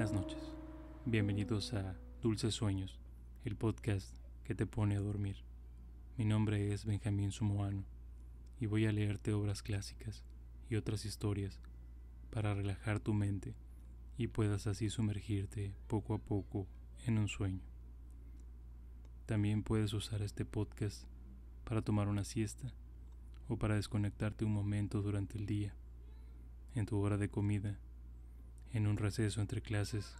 Buenas 0.00 0.18
noches. 0.18 0.38
Bienvenidos 1.04 1.74
a 1.74 1.94
Dulces 2.22 2.54
Sueños, 2.54 2.98
el 3.44 3.54
podcast 3.54 4.16
que 4.44 4.54
te 4.54 4.64
pone 4.64 4.96
a 4.96 5.00
dormir. 5.00 5.36
Mi 6.16 6.24
nombre 6.24 6.72
es 6.72 6.86
Benjamín 6.86 7.32
Sumoano 7.32 7.84
y 8.58 8.64
voy 8.64 8.86
a 8.86 8.92
leerte 8.92 9.34
obras 9.34 9.62
clásicas 9.62 10.24
y 10.70 10.76
otras 10.76 11.04
historias 11.04 11.60
para 12.30 12.54
relajar 12.54 12.98
tu 13.00 13.12
mente 13.12 13.54
y 14.16 14.28
puedas 14.28 14.66
así 14.66 14.88
sumergirte 14.88 15.74
poco 15.86 16.14
a 16.14 16.18
poco 16.18 16.66
en 17.04 17.18
un 17.18 17.28
sueño. 17.28 17.60
También 19.26 19.62
puedes 19.62 19.92
usar 19.92 20.22
este 20.22 20.46
podcast 20.46 21.04
para 21.64 21.82
tomar 21.82 22.08
una 22.08 22.24
siesta 22.24 22.72
o 23.48 23.58
para 23.58 23.76
desconectarte 23.76 24.46
un 24.46 24.54
momento 24.54 25.02
durante 25.02 25.36
el 25.36 25.44
día, 25.44 25.74
en 26.74 26.86
tu 26.86 26.96
hora 26.96 27.18
de 27.18 27.28
comida 27.28 27.78
en 28.72 28.86
un 28.86 28.96
receso 28.96 29.40
entre 29.40 29.62
clases 29.62 30.14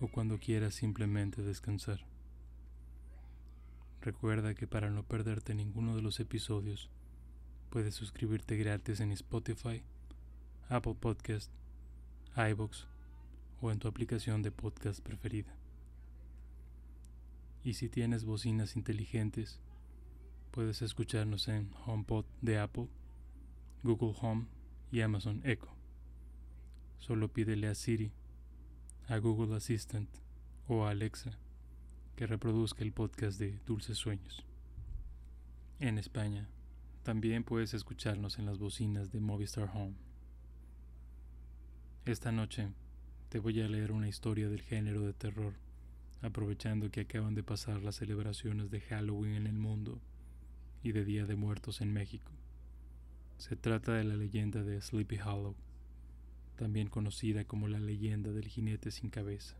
o 0.00 0.08
cuando 0.08 0.38
quieras 0.38 0.74
simplemente 0.74 1.42
descansar. 1.42 2.00
Recuerda 4.00 4.54
que 4.54 4.66
para 4.66 4.90
no 4.90 5.02
perderte 5.02 5.54
ninguno 5.54 5.96
de 5.96 6.02
los 6.02 6.20
episodios, 6.20 6.90
puedes 7.70 7.94
suscribirte 7.94 8.56
gratis 8.56 9.00
en 9.00 9.12
Spotify, 9.12 9.82
Apple 10.68 10.96
Podcast, 10.98 11.50
iBox 12.36 12.86
o 13.60 13.70
en 13.70 13.78
tu 13.78 13.88
aplicación 13.88 14.42
de 14.42 14.50
podcast 14.50 15.00
preferida. 15.00 15.54
Y 17.62 17.74
si 17.74 17.88
tienes 17.88 18.24
bocinas 18.24 18.76
inteligentes, 18.76 19.58
puedes 20.50 20.82
escucharnos 20.82 21.48
en 21.48 21.70
HomePod 21.86 22.26
de 22.42 22.58
Apple, 22.58 22.88
Google 23.82 24.14
Home 24.20 24.46
y 24.92 25.00
Amazon 25.00 25.40
Echo. 25.44 25.73
Solo 27.06 27.28
pídele 27.28 27.66
a 27.68 27.74
Siri, 27.74 28.12
a 29.08 29.18
Google 29.18 29.54
Assistant 29.54 30.08
o 30.68 30.86
a 30.86 30.90
Alexa 30.92 31.32
que 32.16 32.26
reproduzca 32.26 32.82
el 32.82 32.92
podcast 32.92 33.38
de 33.38 33.60
Dulces 33.66 33.98
Sueños. 33.98 34.46
En 35.80 35.98
España, 35.98 36.48
también 37.02 37.44
puedes 37.44 37.74
escucharnos 37.74 38.38
en 38.38 38.46
las 38.46 38.56
bocinas 38.56 39.12
de 39.12 39.20
Movistar 39.20 39.70
Home. 39.74 39.96
Esta 42.06 42.32
noche 42.32 42.70
te 43.28 43.38
voy 43.38 43.60
a 43.60 43.68
leer 43.68 43.92
una 43.92 44.08
historia 44.08 44.48
del 44.48 44.62
género 44.62 45.02
de 45.02 45.12
terror, 45.12 45.52
aprovechando 46.22 46.90
que 46.90 47.02
acaban 47.02 47.34
de 47.34 47.42
pasar 47.42 47.82
las 47.82 47.96
celebraciones 47.96 48.70
de 48.70 48.80
Halloween 48.80 49.34
en 49.34 49.46
el 49.46 49.58
mundo 49.58 50.00
y 50.82 50.92
de 50.92 51.04
Día 51.04 51.26
de 51.26 51.36
Muertos 51.36 51.82
en 51.82 51.92
México. 51.92 52.32
Se 53.36 53.56
trata 53.56 53.92
de 53.92 54.04
la 54.04 54.16
leyenda 54.16 54.62
de 54.62 54.80
Sleepy 54.80 55.18
Hollow 55.18 55.54
también 56.56 56.88
conocida 56.88 57.44
como 57.44 57.68
la 57.68 57.80
leyenda 57.80 58.32
del 58.32 58.48
jinete 58.48 58.90
sin 58.90 59.10
cabeza, 59.10 59.56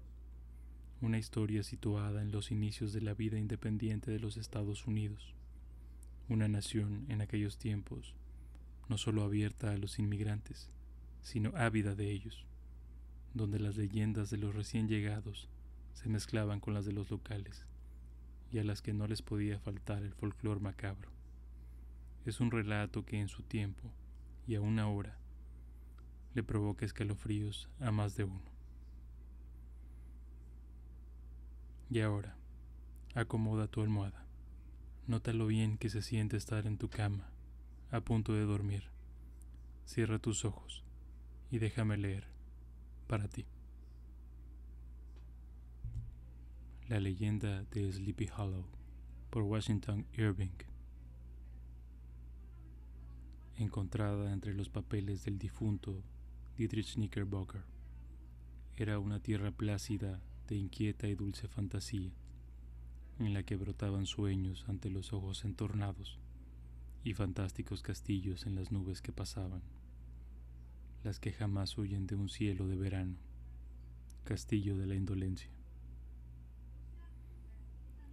una 1.01 1.19
historia 1.19 1.63
situada 1.63 2.23
en 2.23 2.31
los 2.31 2.51
inicios 2.51 2.93
de 2.93 3.01
la 3.01 3.15
vida 3.15 3.39
independiente 3.39 4.11
de 4.11 4.21
los 4.21 4.37
Estados 4.37 4.87
Unidos, 4.87 5.35
una 6.29 6.49
nación 6.49 7.05
en 7.09 7.21
aquellos 7.21 7.59
tiempos 7.59 8.15
no 8.89 8.99
solo 8.99 9.23
abierta 9.23 9.73
a 9.73 9.79
los 9.79 9.99
inmigrantes, 9.99 10.69
sino 11.23 11.53
ávida 11.57 11.95
de 11.95 12.11
ellos, 12.11 12.45
donde 13.33 13.59
las 13.59 13.77
leyendas 13.77 14.31
de 14.31 14.37
los 14.37 14.55
recién 14.55 14.89
llegados 14.89 15.49
se 15.95 16.09
mezclaban 16.09 16.61
con 16.61 16.75
las 16.75 16.85
de 16.85 16.93
los 16.93 17.11
locales, 17.11 17.65
y 18.53 18.59
a 18.59 18.65
las 18.65 18.83
que 18.83 18.93
no 18.93 19.07
les 19.07 19.23
podía 19.23 19.59
faltar 19.59 20.03
el 20.03 20.13
folclor 20.13 20.61
macabro. 20.61 21.11
Es 22.27 22.41
un 22.41 22.51
relato 22.51 23.05
que 23.05 23.21
en 23.21 23.29
su 23.29 23.43
tiempo, 23.43 23.91
y 24.47 24.55
aún 24.55 24.79
ahora, 24.79 25.19
le 26.35 26.43
provoca 26.43 26.85
escalofríos 26.85 27.69
a 27.81 27.91
más 27.91 28.17
de 28.17 28.25
uno. 28.25 28.53
Y 31.91 32.01
ahora, 32.01 32.37
acomoda 33.15 33.69
tu 33.69 33.81
almohada. 33.81 34.27
Nota 35.07 35.33
lo 35.33 35.47
bien 35.47 35.79
que 35.79 35.91
se 35.91 36.03
siente 36.03 36.37
estar 36.37 36.67
en 36.67 36.77
tu 36.77 36.89
cama, 36.89 37.31
a 37.91 38.01
punto 38.01 38.33
de 38.33 38.45
dormir. 38.45 38.85
Cierra 39.85 40.19
tus 40.19 40.45
ojos 40.45 40.83
y 41.51 41.59
déjame 41.59 41.97
leer 41.97 42.27
para 43.07 43.29
ti. 43.29 43.47
La 46.89 47.01
leyenda 47.01 47.63
de 47.65 47.93
Sleepy 47.93 48.29
Hollow 48.37 48.65
por 49.31 49.43
Washington 49.43 50.07
Irving. 50.15 50.57
Encontrada 53.57 54.33
entre 54.33 54.53
los 54.53 54.69
papeles 54.69 55.25
del 55.25 55.39
difunto 55.39 56.03
Dietrich 56.57 56.95
Knickerbocker. 56.95 57.65
Era 58.77 59.01
una 59.01 59.19
tierra 59.19 59.51
plácida 59.51 60.23
de 60.47 60.55
inquieta 60.55 61.09
y 61.09 61.17
dulce 61.17 61.49
fantasía, 61.49 62.13
en 63.19 63.35
la 63.35 63.43
que 63.43 63.57
brotaban 63.57 64.07
sueños 64.07 64.65
ante 64.69 64.89
los 64.89 65.13
ojos 65.13 65.45
entornados 65.45 66.21
y 67.03 67.13
fantásticos 67.13 67.83
castillos 67.83 68.47
en 68.47 68.55
las 68.55 68.71
nubes 68.71 69.03
que 69.03 69.13
pasaban, 69.13 69.63
las 71.03 71.19
que 71.19 71.33
jamás 71.33 71.77
huyen 71.77 72.07
de 72.07 72.15
un 72.15 72.29
cielo 72.29 72.69
de 72.69 72.77
verano, 72.77 73.17
castillo 74.23 74.79
de 74.79 74.87
la 74.87 74.95
indolencia. 74.95 75.51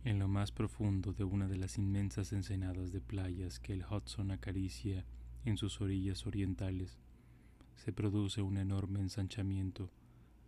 En 0.04 0.18
lo 0.18 0.28
más 0.28 0.52
profundo 0.52 1.14
de 1.14 1.26
una 1.26 1.48
de 1.48 1.58
las 1.58 1.78
inmensas 1.78 2.34
ensenadas 2.34 2.92
de 2.92 3.02
playas 3.02 3.60
que 3.60 3.74
el 3.74 3.86
Hudson 3.86 4.32
acaricia 4.32 5.06
en 5.46 5.58
sus 5.58 5.80
orillas 5.80 6.26
orientales, 6.26 6.98
se 7.84 7.92
produce 7.92 8.44
un 8.44 8.58
enorme 8.58 9.00
ensanchamiento 9.00 9.90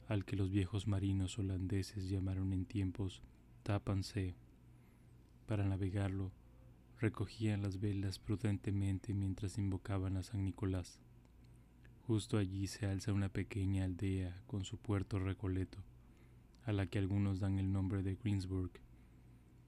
al 0.07 0.23
que 0.23 0.35
los 0.35 0.51
viejos 0.51 0.85
marinos 0.85 1.39
holandeses 1.39 2.07
llamaron 2.07 2.53
en 2.53 2.65
tiempos 2.65 3.23
Tapansee. 3.63 4.35
Para 5.47 5.65
navegarlo, 5.65 6.31
recogían 6.99 7.63
las 7.63 7.79
velas 7.79 8.19
prudentemente 8.19 9.15
mientras 9.15 9.57
invocaban 9.57 10.15
a 10.15 10.21
San 10.21 10.45
Nicolás. 10.45 10.99
Justo 12.05 12.37
allí 12.37 12.67
se 12.67 12.85
alza 12.85 13.13
una 13.13 13.29
pequeña 13.29 13.85
aldea 13.85 14.39
con 14.45 14.63
su 14.63 14.77
puerto 14.77 15.17
recoleto, 15.17 15.79
a 16.65 16.71
la 16.71 16.85
que 16.85 16.99
algunos 16.99 17.39
dan 17.39 17.57
el 17.57 17.73
nombre 17.73 18.03
de 18.03 18.13
Greensburg, 18.13 18.73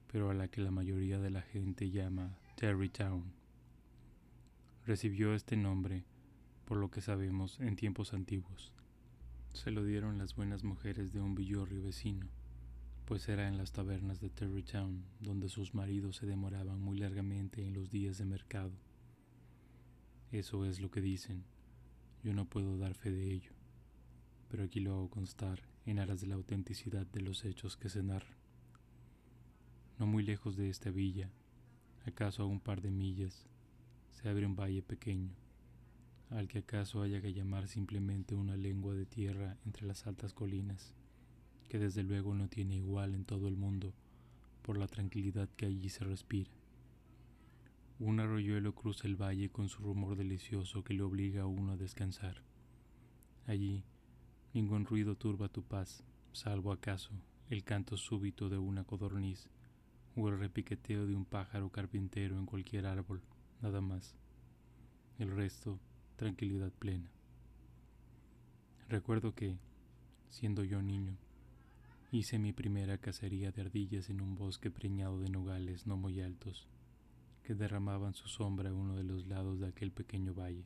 pero 0.06 0.30
a 0.30 0.34
la 0.34 0.46
que 0.46 0.60
la 0.60 0.70
mayoría 0.70 1.18
de 1.18 1.30
la 1.30 1.42
gente 1.42 1.90
llama 1.90 2.38
Terrytown. 2.54 3.24
Recibió 4.86 5.34
este 5.34 5.56
nombre 5.56 6.04
por 6.66 6.78
lo 6.78 6.90
que 6.90 7.00
sabemos 7.00 7.60
en 7.60 7.76
tiempos 7.76 8.12
antiguos. 8.12 8.72
Se 9.52 9.70
lo 9.70 9.84
dieron 9.84 10.18
las 10.18 10.34
buenas 10.34 10.64
mujeres 10.64 11.12
de 11.12 11.20
un 11.20 11.36
villorrio 11.36 11.80
vecino, 11.82 12.26
pues 13.06 13.28
era 13.28 13.46
en 13.46 13.56
las 13.56 13.70
tabernas 13.70 14.20
de 14.20 14.30
Terrytown 14.30 15.04
donde 15.20 15.48
sus 15.48 15.74
maridos 15.74 16.16
se 16.16 16.26
demoraban 16.26 16.80
muy 16.80 16.98
largamente 16.98 17.64
en 17.64 17.72
los 17.72 17.88
días 17.88 18.18
de 18.18 18.24
mercado. 18.24 18.72
Eso 20.32 20.64
es 20.64 20.80
lo 20.80 20.90
que 20.90 21.00
dicen, 21.00 21.44
yo 22.24 22.34
no 22.34 22.46
puedo 22.46 22.76
dar 22.78 22.94
fe 22.94 23.12
de 23.12 23.30
ello, 23.30 23.52
pero 24.48 24.64
aquí 24.64 24.80
lo 24.80 24.92
hago 24.92 25.08
constar 25.08 25.62
en 25.86 26.00
aras 26.00 26.20
de 26.20 26.26
la 26.26 26.34
autenticidad 26.34 27.06
de 27.06 27.20
los 27.20 27.44
hechos 27.44 27.76
que 27.76 27.88
se 27.88 28.02
narran. 28.02 28.36
No 30.00 30.06
muy 30.08 30.24
lejos 30.24 30.56
de 30.56 30.68
esta 30.68 30.90
villa, 30.90 31.30
acaso 32.04 32.42
a 32.42 32.46
un 32.46 32.58
par 32.58 32.82
de 32.82 32.90
millas, 32.90 33.46
se 34.10 34.28
abre 34.28 34.46
un 34.46 34.56
valle 34.56 34.82
pequeño, 34.82 35.45
al 36.30 36.48
que 36.48 36.58
acaso 36.58 37.02
haya 37.02 37.20
que 37.20 37.32
llamar 37.32 37.68
simplemente 37.68 38.34
una 38.34 38.56
lengua 38.56 38.94
de 38.94 39.06
tierra 39.06 39.56
entre 39.64 39.86
las 39.86 40.06
altas 40.06 40.34
colinas, 40.34 40.94
que 41.68 41.78
desde 41.78 42.02
luego 42.02 42.34
no 42.34 42.48
tiene 42.48 42.76
igual 42.76 43.14
en 43.14 43.24
todo 43.24 43.48
el 43.48 43.56
mundo 43.56 43.92
por 44.62 44.78
la 44.78 44.88
tranquilidad 44.88 45.48
que 45.56 45.66
allí 45.66 45.88
se 45.88 46.04
respira. 46.04 46.50
Un 47.98 48.20
arroyuelo 48.20 48.74
cruza 48.74 49.06
el 49.06 49.16
valle 49.16 49.48
con 49.48 49.68
su 49.68 49.82
rumor 49.82 50.16
delicioso 50.16 50.84
que 50.84 50.94
le 50.94 51.02
obliga 51.02 51.42
a 51.42 51.46
uno 51.46 51.72
a 51.72 51.76
descansar. 51.76 52.42
Allí 53.46 53.84
ningún 54.52 54.84
ruido 54.84 55.16
turba 55.16 55.48
tu 55.48 55.62
paz, 55.62 56.02
salvo 56.32 56.72
acaso 56.72 57.12
el 57.48 57.62
canto 57.62 57.96
súbito 57.96 58.48
de 58.48 58.58
una 58.58 58.82
codorniz 58.84 59.48
o 60.16 60.28
el 60.28 60.38
repiqueteo 60.38 61.06
de 61.06 61.14
un 61.14 61.24
pájaro 61.24 61.70
carpintero 61.70 62.36
en 62.38 62.46
cualquier 62.46 62.86
árbol, 62.86 63.22
nada 63.62 63.80
más. 63.80 64.16
El 65.18 65.30
resto 65.30 65.78
tranquilidad 66.16 66.72
plena. 66.72 67.10
Recuerdo 68.88 69.34
que, 69.34 69.58
siendo 70.30 70.64
yo 70.64 70.80
niño, 70.82 71.16
hice 72.10 72.38
mi 72.38 72.52
primera 72.52 72.98
cacería 72.98 73.52
de 73.52 73.60
ardillas 73.60 74.08
en 74.08 74.20
un 74.20 74.34
bosque 74.34 74.70
preñado 74.70 75.20
de 75.20 75.28
nogales 75.28 75.86
no 75.86 75.96
muy 75.96 76.20
altos, 76.20 76.66
que 77.42 77.54
derramaban 77.54 78.14
su 78.14 78.28
sombra 78.28 78.70
a 78.70 78.74
uno 78.74 78.96
de 78.96 79.04
los 79.04 79.26
lados 79.26 79.60
de 79.60 79.68
aquel 79.68 79.92
pequeño 79.92 80.34
valle. 80.34 80.64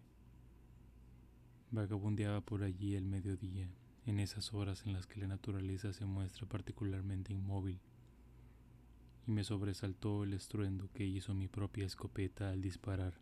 Vagabundeaba 1.73 2.41
por 2.41 2.63
allí 2.63 2.95
el 2.95 3.05
mediodía, 3.05 3.69
en 4.07 4.21
esas 4.21 4.55
horas 4.55 4.87
en 4.87 4.93
las 4.93 5.07
que 5.07 5.21
la 5.21 5.27
naturaleza 5.27 5.93
se 5.93 6.05
muestra 6.05 6.47
particularmente 6.47 7.33
inmóvil, 7.33 7.81
y 9.27 9.33
me 9.33 9.45
sobresaltó 9.45 10.25
el 10.25 10.33
estruendo 10.33 10.91
que 10.93 11.05
hizo 11.05 11.35
mi 11.35 11.49
propia 11.49 11.87
escopeta 11.87 12.51
al 12.51 12.61
disparar 12.61 13.15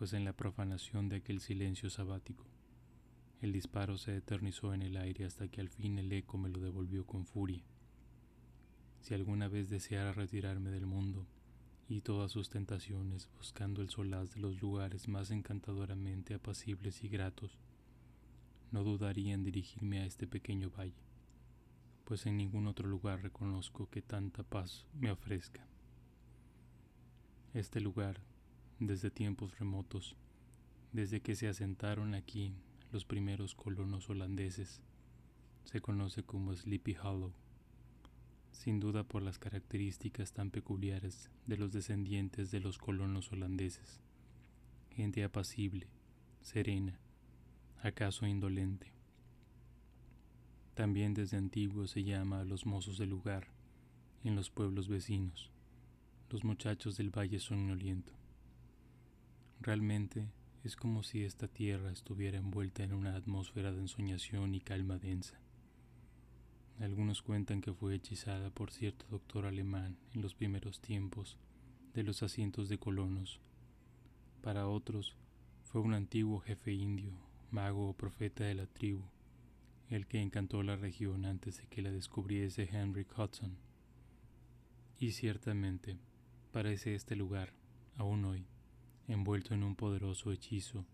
pues 0.00 0.14
en 0.14 0.24
la 0.24 0.32
profanación 0.32 1.10
de 1.10 1.16
aquel 1.16 1.42
silencio 1.42 1.90
sabático, 1.90 2.46
El 3.42 3.52
disparo 3.52 3.98
se 3.98 4.16
eternizó 4.16 4.72
en 4.72 4.80
el 4.80 4.96
aire 4.96 5.26
hasta 5.26 5.48
que 5.48 5.60
al 5.60 5.68
fin 5.68 5.98
el 5.98 6.10
eco 6.10 6.38
me 6.38 6.48
lo 6.48 6.58
devolvió 6.58 7.04
con 7.04 7.26
furia. 7.26 7.62
Si 9.02 9.12
alguna 9.12 9.48
vez 9.48 9.68
deseara 9.68 10.14
retirarme 10.14 10.70
del 10.70 10.86
mundo 10.86 11.26
y 11.86 12.00
todas 12.00 12.32
sus 12.32 12.48
tentaciones, 12.48 13.28
buscando 13.36 13.82
el 13.82 13.90
solaz 13.90 14.30
de 14.30 14.40
los 14.40 14.62
lugares 14.62 15.06
más 15.06 15.30
encantadoramente 15.30 16.32
apacibles 16.32 17.04
y 17.04 17.08
gratos, 17.10 17.58
no 18.70 18.82
dudaría 18.84 19.34
en 19.34 19.44
dirigirme 19.44 20.00
a 20.00 20.06
este 20.06 20.26
pequeño 20.26 20.70
valle, 20.70 21.04
pues 22.06 22.24
en 22.24 22.38
ningún 22.38 22.68
otro 22.68 22.88
lugar 22.88 23.20
reconozco 23.20 23.90
que 23.90 24.00
tanta 24.00 24.44
paz 24.44 24.86
me 24.94 25.10
ofrezca. 25.10 25.66
Este 27.52 27.82
lugar, 27.82 28.22
desde 28.80 29.10
tiempos 29.10 29.58
remotos, 29.58 30.16
desde 30.92 31.20
que 31.20 31.36
se 31.36 31.48
asentaron 31.48 32.14
aquí 32.14 32.54
los 32.92 33.04
primeros 33.04 33.54
colonos 33.54 34.08
holandeses, 34.08 34.80
se 35.64 35.80
conoce 35.80 36.22
como 36.22 36.56
Sleepy 36.56 36.96
Hollow, 36.96 37.32
sin 38.50 38.80
duda 38.80 39.04
por 39.04 39.22
las 39.22 39.38
características 39.38 40.32
tan 40.32 40.50
peculiares 40.50 41.30
de 41.46 41.58
los 41.58 41.72
descendientes 41.72 42.50
de 42.50 42.60
los 42.60 42.78
colonos 42.78 43.30
holandeses, 43.30 44.00
gente 44.90 45.22
apacible, 45.22 45.86
serena, 46.40 46.98
acaso 47.82 48.26
indolente. 48.26 48.92
También 50.74 51.12
desde 51.12 51.36
antiguo 51.36 51.86
se 51.86 52.02
llama 52.02 52.40
a 52.40 52.44
los 52.44 52.64
mozos 52.64 52.96
del 52.96 53.10
lugar 53.10 53.48
en 54.24 54.36
los 54.36 54.50
pueblos 54.50 54.88
vecinos, 54.88 55.50
los 56.30 56.44
muchachos 56.44 56.96
del 56.96 57.10
valle 57.10 57.38
soñoliento. 57.38 58.19
Realmente 59.60 60.28
es 60.64 60.76
como 60.76 61.02
si 61.02 61.24
esta 61.24 61.48
tierra 61.48 61.90
estuviera 61.90 62.38
envuelta 62.38 62.82
en 62.82 62.92
una 62.92 63.14
atmósfera 63.14 63.72
de 63.72 63.80
ensoñación 63.80 64.54
y 64.54 64.60
calma 64.60 64.98
densa. 64.98 65.38
Algunos 66.78 67.20
cuentan 67.20 67.60
que 67.60 67.74
fue 67.74 67.94
hechizada 67.94 68.50
por 68.50 68.70
cierto 68.70 69.04
doctor 69.10 69.44
alemán 69.44 69.98
en 70.14 70.22
los 70.22 70.34
primeros 70.34 70.80
tiempos 70.80 71.36
de 71.92 72.02
los 72.02 72.22
asientos 72.22 72.68
de 72.68 72.78
colonos. 72.78 73.40
Para 74.40 74.66
otros 74.66 75.14
fue 75.64 75.82
un 75.82 75.92
antiguo 75.92 76.40
jefe 76.40 76.72
indio 76.72 77.30
mago 77.50 77.88
o 77.88 77.94
profeta 77.94 78.44
de 78.44 78.54
la 78.54 78.66
tribu, 78.66 79.02
el 79.88 80.06
que 80.06 80.20
encantó 80.20 80.62
la 80.62 80.76
región 80.76 81.24
antes 81.24 81.58
de 81.58 81.66
que 81.66 81.82
la 81.82 81.90
descubriese 81.90 82.68
Henry 82.70 83.06
Hudson. 83.16 83.56
Y 84.98 85.12
ciertamente 85.12 85.98
parece 86.52 86.94
este 86.94 87.16
lugar, 87.16 87.52
aún 87.96 88.24
hoy, 88.24 88.46
envuelto 89.12 89.54
en 89.54 89.64
un 89.64 89.74
poderoso 89.74 90.30
hechizo 90.30 90.86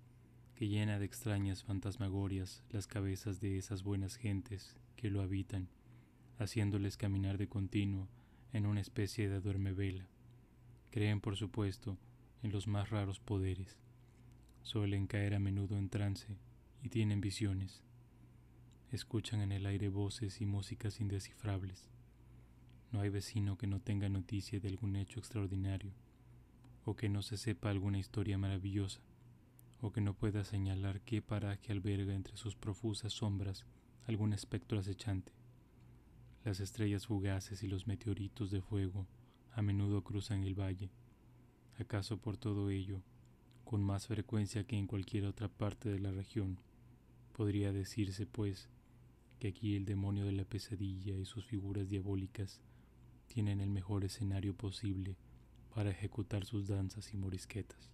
que 0.54 0.68
llena 0.68 0.98
de 0.98 1.04
extrañas 1.04 1.62
fantasmagorias 1.62 2.64
las 2.70 2.86
cabezas 2.86 3.40
de 3.40 3.58
esas 3.58 3.82
buenas 3.82 4.16
gentes 4.16 4.74
que 4.96 5.10
lo 5.10 5.20
habitan, 5.20 5.68
haciéndoles 6.38 6.96
caminar 6.96 7.36
de 7.36 7.48
continuo 7.48 8.08
en 8.54 8.64
una 8.64 8.80
especie 8.80 9.28
de 9.28 9.40
duerme 9.40 9.72
vela. 9.72 10.08
Creen, 10.90 11.20
por 11.20 11.36
supuesto, 11.36 11.98
en 12.42 12.52
los 12.52 12.66
más 12.66 12.88
raros 12.88 13.20
poderes. 13.20 13.76
Suelen 14.62 15.06
caer 15.06 15.34
a 15.34 15.38
menudo 15.38 15.76
en 15.76 15.90
trance 15.90 16.38
y 16.82 16.88
tienen 16.88 17.20
visiones. 17.20 17.82
Escuchan 18.90 19.42
en 19.42 19.52
el 19.52 19.66
aire 19.66 19.90
voces 19.90 20.40
y 20.40 20.46
músicas 20.46 21.00
indescifrables. 21.00 21.90
No 22.92 23.00
hay 23.00 23.10
vecino 23.10 23.58
que 23.58 23.66
no 23.66 23.80
tenga 23.80 24.08
noticia 24.08 24.58
de 24.58 24.68
algún 24.68 24.96
hecho 24.96 25.18
extraordinario, 25.18 25.92
o 26.86 26.96
que 26.96 27.10
no 27.10 27.20
se 27.20 27.36
sepa 27.36 27.68
alguna 27.68 27.98
historia 27.98 28.38
maravillosa, 28.38 29.02
o 29.82 29.92
que 29.92 30.00
no 30.00 30.14
pueda 30.14 30.44
señalar 30.44 31.02
qué 31.02 31.20
paraje 31.20 31.70
alberga 31.70 32.14
entre 32.14 32.38
sus 32.38 32.56
profusas 32.56 33.12
sombras 33.12 33.66
algún 34.06 34.32
espectro 34.32 34.78
acechante. 34.78 35.32
Las 36.44 36.60
estrellas 36.60 37.08
fugaces 37.08 37.62
y 37.62 37.66
los 37.66 37.86
meteoritos 37.86 38.50
de 38.50 38.62
fuego 38.62 39.06
a 39.52 39.60
menudo 39.60 40.02
cruzan 40.02 40.44
el 40.44 40.58
valle. 40.58 40.90
¿Acaso 41.78 42.16
por 42.16 42.38
todo 42.38 42.70
ello, 42.70 43.02
con 43.64 43.82
más 43.82 44.06
frecuencia 44.06 44.64
que 44.64 44.78
en 44.78 44.86
cualquier 44.86 45.26
otra 45.26 45.48
parte 45.48 45.90
de 45.90 45.98
la 45.98 46.12
región, 46.12 46.58
Podría 47.36 47.70
decirse, 47.70 48.24
pues, 48.24 48.70
que 49.38 49.48
aquí 49.48 49.76
el 49.76 49.84
demonio 49.84 50.24
de 50.24 50.32
la 50.32 50.46
pesadilla 50.46 51.14
y 51.14 51.26
sus 51.26 51.44
figuras 51.44 51.86
diabólicas 51.86 52.62
tienen 53.26 53.60
el 53.60 53.68
mejor 53.68 54.06
escenario 54.06 54.56
posible 54.56 55.18
para 55.76 55.90
ejecutar 55.90 56.46
sus 56.46 56.68
danzas 56.68 57.12
y 57.12 57.18
morisquetas. 57.18 57.90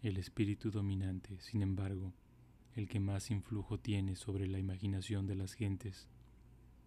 El 0.00 0.16
espíritu 0.16 0.70
dominante, 0.70 1.38
sin 1.40 1.60
embargo, 1.60 2.14
el 2.72 2.88
que 2.88 2.98
más 2.98 3.30
influjo 3.30 3.78
tiene 3.78 4.16
sobre 4.16 4.46
la 4.46 4.58
imaginación 4.58 5.26
de 5.26 5.34
las 5.34 5.52
gentes, 5.52 6.08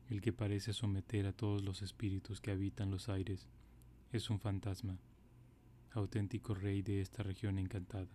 el 0.09 0.21
que 0.21 0.33
parece 0.33 0.73
someter 0.73 1.27
a 1.27 1.33
todos 1.33 1.61
los 1.63 1.83
espíritus 1.83 2.41
que 2.41 2.49
habitan 2.49 2.89
los 2.89 3.09
aires, 3.09 3.47
es 4.11 4.31
un 4.31 4.39
fantasma, 4.39 4.97
auténtico 5.91 6.55
rey 6.55 6.81
de 6.81 7.01
esta 7.01 7.21
región 7.21 7.59
encantada 7.59 8.09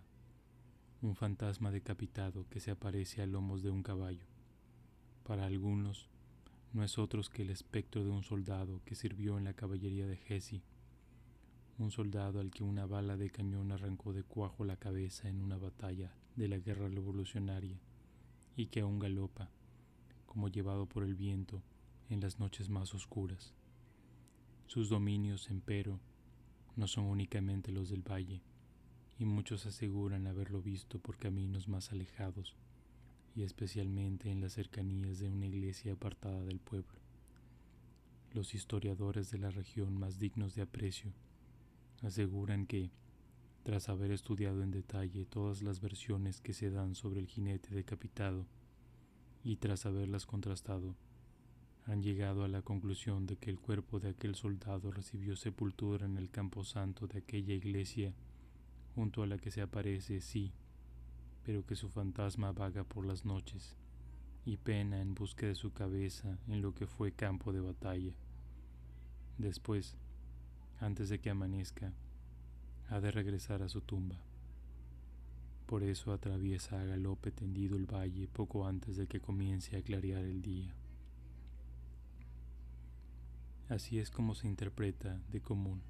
un 1.01 1.15
fantasma 1.15 1.71
decapitado 1.71 2.49
que 2.49 2.59
se 2.59 2.71
aparece 2.71 3.21
a 3.21 3.27
lomos 3.27 3.63
de 3.63 3.69
un 3.69 3.81
caballo. 3.81 4.25
Para 5.23 5.45
algunos, 5.45 6.09
no 6.75 6.83
es 6.83 6.97
otro 6.97 7.21
que 7.31 7.43
el 7.43 7.51
espectro 7.51 8.03
de 8.03 8.09
un 8.09 8.21
soldado 8.21 8.81
que 8.83 8.95
sirvió 8.95 9.37
en 9.37 9.45
la 9.45 9.53
caballería 9.53 10.07
de 10.07 10.17
Jesse, 10.17 10.61
un 11.77 11.89
soldado 11.89 12.41
al 12.41 12.51
que 12.51 12.65
una 12.65 12.85
bala 12.85 13.15
de 13.15 13.29
cañón 13.29 13.71
arrancó 13.71 14.11
de 14.11 14.23
cuajo 14.23 14.65
la 14.65 14.75
cabeza 14.75 15.29
en 15.29 15.39
una 15.39 15.57
batalla 15.57 16.13
de 16.35 16.49
la 16.49 16.57
guerra 16.57 16.89
revolucionaria 16.89 17.79
y 18.57 18.65
que 18.65 18.81
aún 18.81 18.99
galopa, 18.99 19.49
como 20.25 20.49
llevado 20.49 20.85
por 20.85 21.05
el 21.05 21.15
viento, 21.15 21.63
en 22.09 22.19
las 22.19 22.41
noches 22.41 22.67
más 22.69 22.93
oscuras. 22.93 23.53
Sus 24.67 24.89
dominios, 24.89 25.49
empero, 25.49 26.01
no 26.75 26.87
son 26.87 27.05
únicamente 27.05 27.71
los 27.71 27.89
del 27.89 28.01
valle, 28.01 28.41
y 29.17 29.23
muchos 29.23 29.65
aseguran 29.65 30.27
haberlo 30.27 30.61
visto 30.61 30.99
por 30.99 31.15
caminos 31.15 31.69
más 31.69 31.93
alejados 31.93 32.57
y 33.35 33.43
especialmente 33.43 34.31
en 34.31 34.41
las 34.41 34.53
cercanías 34.53 35.19
de 35.19 35.29
una 35.29 35.45
iglesia 35.45 35.93
apartada 35.93 36.43
del 36.43 36.59
pueblo. 36.59 36.99
Los 38.33 38.53
historiadores 38.53 39.29
de 39.29 39.39
la 39.39 39.51
región 39.51 39.97
más 39.97 40.19
dignos 40.19 40.55
de 40.55 40.61
aprecio 40.61 41.11
aseguran 42.01 42.65
que, 42.65 42.91
tras 43.63 43.89
haber 43.89 44.11
estudiado 44.11 44.63
en 44.63 44.71
detalle 44.71 45.25
todas 45.25 45.61
las 45.61 45.81
versiones 45.81 46.39
que 46.39 46.53
se 46.53 46.69
dan 46.69 46.95
sobre 46.95 47.19
el 47.19 47.27
jinete 47.27 47.73
decapitado 47.73 48.45
y 49.43 49.57
tras 49.57 49.85
haberlas 49.85 50.25
contrastado, 50.25 50.95
han 51.85 52.01
llegado 52.01 52.43
a 52.43 52.47
la 52.47 52.61
conclusión 52.61 53.25
de 53.25 53.37
que 53.37 53.49
el 53.49 53.59
cuerpo 53.59 53.99
de 53.99 54.09
aquel 54.09 54.35
soldado 54.35 54.91
recibió 54.91 55.35
sepultura 55.35 56.05
en 56.05 56.17
el 56.17 56.29
camposanto 56.29 57.05
de 57.07 57.19
aquella 57.19 57.53
iglesia 57.53 58.13
junto 58.95 59.23
a 59.23 59.27
la 59.27 59.37
que 59.37 59.51
se 59.51 59.61
aparece, 59.61 60.21
sí, 60.21 60.51
pero 61.45 61.65
que 61.65 61.75
su 61.75 61.89
fantasma 61.89 62.51
vaga 62.51 62.83
por 62.83 63.05
las 63.05 63.23
noches 63.23 63.77
y 64.45 64.57
pena 64.57 64.99
en 64.99 65.13
busca 65.13 65.45
de 65.45 65.55
su 65.55 65.71
cabeza 65.71 66.39
en 66.47 66.61
lo 66.61 66.73
que 66.73 66.87
fue 66.87 67.11
campo 67.11 67.53
de 67.53 67.61
batalla. 67.61 68.13
Después, 69.37 69.95
antes 70.79 71.09
de 71.09 71.19
que 71.19 71.29
amanezca, 71.29 71.93
ha 72.89 72.99
de 72.99 73.11
regresar 73.11 73.61
a 73.61 73.69
su 73.69 73.81
tumba. 73.81 74.19
Por 75.65 75.83
eso 75.83 76.11
atraviesa 76.11 76.79
a 76.79 76.85
galope 76.85 77.31
tendido 77.31 77.75
el 77.75 77.85
valle 77.85 78.27
poco 78.27 78.67
antes 78.67 78.97
de 78.97 79.07
que 79.07 79.19
comience 79.19 79.77
a 79.77 79.81
clarear 79.81 80.23
el 80.23 80.41
día. 80.41 80.73
Así 83.69 83.99
es 83.99 84.11
como 84.11 84.35
se 84.35 84.47
interpreta 84.47 85.19
de 85.31 85.41
común 85.41 85.81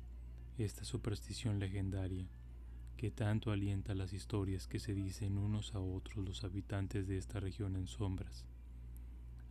esta 0.57 0.85
superstición 0.85 1.59
legendaria 1.59 2.25
que 2.95 3.11
tanto 3.11 3.51
alienta 3.51 3.93
las 3.93 4.13
historias 4.13 4.67
que 4.67 4.79
se 4.79 4.93
dicen 4.93 5.37
unos 5.37 5.75
a 5.75 5.79
otros 5.79 6.25
los 6.25 6.43
habitantes 6.43 7.07
de 7.07 7.17
esta 7.17 7.39
región 7.39 7.75
en 7.75 7.87
sombras. 7.87 8.45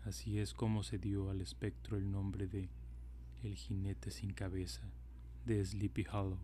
Así 0.04 0.38
es 0.38 0.54
como 0.54 0.82
se 0.82 0.98
dio 0.98 1.30
al 1.30 1.40
espectro 1.40 1.96
el 1.96 2.10
nombre 2.10 2.46
de 2.46 2.68
el 3.42 3.56
jinete 3.56 4.10
sin 4.10 4.32
cabeza 4.32 4.82
de 5.44 5.64
Sleepy 5.64 6.06
Hollow. 6.10 6.38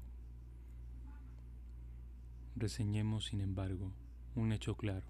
Reseñemos, 2.56 3.26
sin 3.26 3.40
embargo, 3.40 3.92
un 4.34 4.52
hecho 4.52 4.76
claro, 4.76 5.06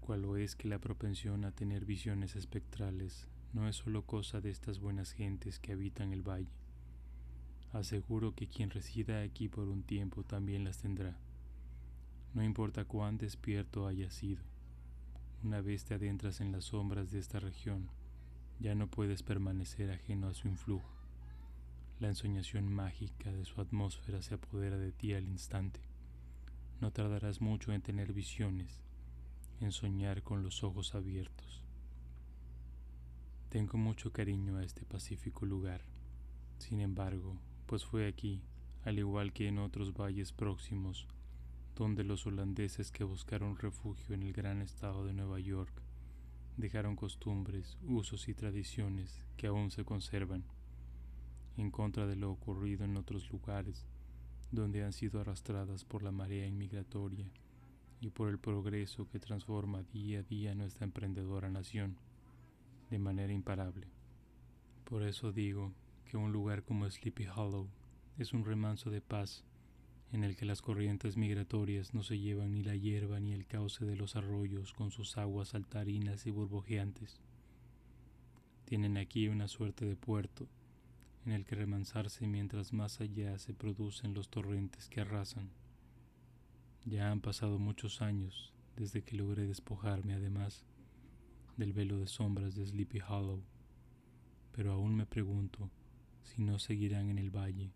cual 0.00 0.24
es 0.38 0.56
que 0.56 0.68
la 0.68 0.78
propensión 0.78 1.44
a 1.44 1.52
tener 1.52 1.84
visiones 1.84 2.34
espectrales 2.34 3.28
no 3.52 3.68
es 3.68 3.76
solo 3.76 4.04
cosa 4.06 4.40
de 4.40 4.50
estas 4.50 4.80
buenas 4.80 5.12
gentes 5.12 5.58
que 5.58 5.72
habitan 5.72 6.12
el 6.12 6.22
valle, 6.22 6.50
Aseguro 7.72 8.34
que 8.34 8.48
quien 8.48 8.70
resida 8.70 9.22
aquí 9.22 9.48
por 9.48 9.68
un 9.68 9.82
tiempo 9.82 10.24
también 10.24 10.64
las 10.64 10.78
tendrá. 10.78 11.18
No 12.34 12.42
importa 12.42 12.84
cuán 12.84 13.18
despierto 13.18 13.86
haya 13.86 14.10
sido. 14.10 14.42
Una 15.42 15.60
vez 15.60 15.84
te 15.84 15.94
adentras 15.94 16.40
en 16.40 16.50
las 16.50 16.64
sombras 16.64 17.10
de 17.10 17.18
esta 17.18 17.40
región, 17.40 17.90
ya 18.58 18.74
no 18.74 18.88
puedes 18.88 19.22
permanecer 19.22 19.90
ajeno 19.90 20.28
a 20.28 20.34
su 20.34 20.48
influjo. 20.48 20.90
La 22.00 22.08
ensoñación 22.08 22.72
mágica 22.72 23.30
de 23.32 23.44
su 23.44 23.60
atmósfera 23.60 24.22
se 24.22 24.34
apodera 24.34 24.78
de 24.78 24.92
ti 24.92 25.14
al 25.14 25.28
instante. 25.28 25.80
No 26.80 26.92
tardarás 26.92 27.40
mucho 27.40 27.72
en 27.72 27.82
tener 27.82 28.12
visiones, 28.12 28.82
en 29.60 29.72
soñar 29.72 30.22
con 30.22 30.42
los 30.42 30.64
ojos 30.64 30.94
abiertos. 30.94 31.62
Tengo 33.48 33.78
mucho 33.78 34.12
cariño 34.12 34.58
a 34.58 34.64
este 34.64 34.84
pacífico 34.84 35.46
lugar. 35.46 35.82
Sin 36.58 36.80
embargo, 36.80 37.36
pues 37.68 37.84
fue 37.84 38.08
aquí, 38.08 38.40
al 38.82 38.98
igual 38.98 39.34
que 39.34 39.46
en 39.46 39.58
otros 39.58 39.92
valles 39.92 40.32
próximos, 40.32 41.06
donde 41.76 42.02
los 42.02 42.26
holandeses 42.26 42.90
que 42.90 43.04
buscaron 43.04 43.58
refugio 43.58 44.14
en 44.14 44.22
el 44.22 44.32
gran 44.32 44.62
estado 44.62 45.04
de 45.04 45.12
Nueva 45.12 45.38
York 45.38 45.82
dejaron 46.56 46.96
costumbres, 46.96 47.76
usos 47.86 48.26
y 48.28 48.34
tradiciones 48.34 49.22
que 49.36 49.48
aún 49.48 49.70
se 49.70 49.84
conservan, 49.84 50.44
en 51.58 51.70
contra 51.70 52.06
de 52.06 52.16
lo 52.16 52.30
ocurrido 52.30 52.86
en 52.86 52.96
otros 52.96 53.30
lugares 53.30 53.86
donde 54.50 54.82
han 54.82 54.94
sido 54.94 55.20
arrastradas 55.20 55.84
por 55.84 56.02
la 56.02 56.10
marea 56.10 56.46
inmigratoria 56.46 57.30
y 58.00 58.08
por 58.08 58.30
el 58.30 58.38
progreso 58.38 59.06
que 59.10 59.20
transforma 59.20 59.82
día 59.82 60.20
a 60.20 60.22
día 60.22 60.54
nuestra 60.54 60.86
emprendedora 60.86 61.50
nación 61.50 61.98
de 62.88 62.98
manera 62.98 63.34
imparable. 63.34 63.88
Por 64.84 65.02
eso 65.02 65.32
digo 65.32 65.74
que 66.08 66.16
un 66.16 66.32
lugar 66.32 66.64
como 66.64 66.90
Sleepy 66.90 67.26
Hollow 67.26 67.68
es 68.16 68.32
un 68.32 68.44
remanso 68.44 68.90
de 68.90 69.02
paz 69.02 69.44
en 70.10 70.24
el 70.24 70.36
que 70.36 70.46
las 70.46 70.62
corrientes 70.62 71.18
migratorias 71.18 71.92
no 71.92 72.02
se 72.02 72.18
llevan 72.18 72.52
ni 72.52 72.62
la 72.62 72.74
hierba 72.74 73.20
ni 73.20 73.34
el 73.34 73.46
cauce 73.46 73.84
de 73.84 73.94
los 73.94 74.16
arroyos 74.16 74.72
con 74.72 74.90
sus 74.90 75.18
aguas 75.18 75.48
saltarinas 75.48 76.26
y 76.26 76.30
burbujeantes. 76.30 77.20
Tienen 78.64 78.96
aquí 78.96 79.28
una 79.28 79.48
suerte 79.48 79.84
de 79.84 79.96
puerto 79.96 80.48
en 81.26 81.32
el 81.32 81.44
que 81.44 81.56
remansarse 81.56 82.26
mientras 82.26 82.72
más 82.72 83.02
allá 83.02 83.38
se 83.38 83.52
producen 83.52 84.14
los 84.14 84.30
torrentes 84.30 84.88
que 84.88 85.02
arrasan. 85.02 85.50
Ya 86.86 87.10
han 87.10 87.20
pasado 87.20 87.58
muchos 87.58 88.00
años 88.00 88.54
desde 88.76 89.02
que 89.02 89.16
logré 89.16 89.46
despojarme 89.46 90.14
además 90.14 90.64
del 91.58 91.74
velo 91.74 91.98
de 91.98 92.06
sombras 92.06 92.54
de 92.54 92.66
Sleepy 92.66 93.00
Hollow, 93.06 93.42
pero 94.52 94.72
aún 94.72 94.94
me 94.96 95.04
pregunto 95.04 95.70
si 96.22 96.42
no 96.42 96.58
seguirán 96.58 97.10
en 97.10 97.18
el 97.18 97.30
valle 97.30 97.72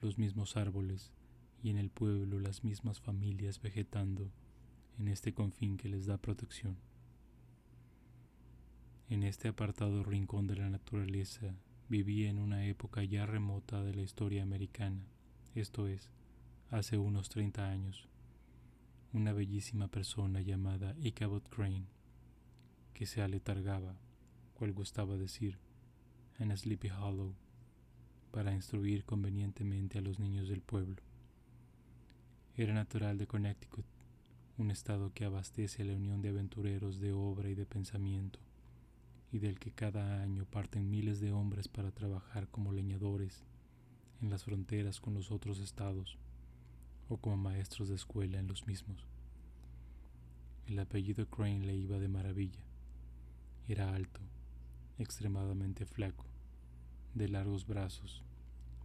los 0.00 0.18
mismos 0.18 0.56
árboles 0.56 1.12
y 1.62 1.70
en 1.70 1.76
el 1.76 1.90
pueblo 1.90 2.40
las 2.40 2.64
mismas 2.64 3.00
familias 3.00 3.60
vegetando 3.60 4.30
en 4.98 5.08
este 5.08 5.34
confín 5.34 5.76
que 5.76 5.88
les 5.88 6.06
da 6.06 6.18
protección. 6.18 6.76
En 9.08 9.22
este 9.22 9.48
apartado 9.48 10.04
rincón 10.04 10.46
de 10.46 10.56
la 10.56 10.70
naturaleza 10.70 11.54
vivía 11.88 12.30
en 12.30 12.38
una 12.38 12.66
época 12.66 13.02
ya 13.02 13.26
remota 13.26 13.82
de 13.82 13.94
la 13.94 14.02
historia 14.02 14.42
americana, 14.42 15.04
esto 15.54 15.88
es, 15.88 16.10
hace 16.70 16.96
unos 16.98 17.28
30 17.28 17.68
años, 17.68 18.08
una 19.12 19.32
bellísima 19.32 19.88
persona 19.88 20.40
llamada 20.40 20.94
Ichabod 21.00 21.42
Crane, 21.42 21.86
que 22.94 23.06
se 23.06 23.22
aletargaba, 23.22 23.96
cual 24.54 24.72
gustaba 24.72 25.16
decir, 25.16 25.58
en 26.38 26.56
Sleepy 26.56 26.90
Hollow, 26.90 27.34
para 28.30 28.54
instruir 28.54 29.04
convenientemente 29.04 29.98
a 29.98 30.02
los 30.02 30.18
niños 30.18 30.48
del 30.48 30.60
pueblo. 30.60 30.96
Era 32.56 32.74
natural 32.74 33.18
de 33.18 33.26
Connecticut, 33.26 33.86
un 34.58 34.70
estado 34.70 35.12
que 35.14 35.24
abastece 35.24 35.82
a 35.82 35.86
la 35.86 35.94
unión 35.94 36.20
de 36.22 36.28
aventureros 36.28 37.00
de 37.00 37.12
obra 37.12 37.48
y 37.48 37.54
de 37.54 37.66
pensamiento, 37.66 38.38
y 39.32 39.38
del 39.38 39.58
que 39.58 39.70
cada 39.70 40.22
año 40.22 40.44
parten 40.44 40.90
miles 40.90 41.20
de 41.20 41.32
hombres 41.32 41.68
para 41.68 41.92
trabajar 41.92 42.48
como 42.48 42.72
leñadores 42.72 43.44
en 44.20 44.30
las 44.30 44.44
fronteras 44.44 45.00
con 45.00 45.14
los 45.14 45.30
otros 45.30 45.58
estados 45.60 46.18
o 47.08 47.16
como 47.16 47.36
maestros 47.36 47.88
de 47.88 47.94
escuela 47.94 48.38
en 48.38 48.46
los 48.46 48.66
mismos. 48.66 49.06
El 50.66 50.78
apellido 50.78 51.26
Crane 51.26 51.66
le 51.66 51.74
iba 51.74 51.98
de 51.98 52.08
maravilla. 52.08 52.60
Era 53.66 53.94
alto, 53.94 54.20
extremadamente 54.98 55.86
flaco, 55.86 56.26
de 57.14 57.28
largos 57.28 57.66
brazos, 57.66 58.22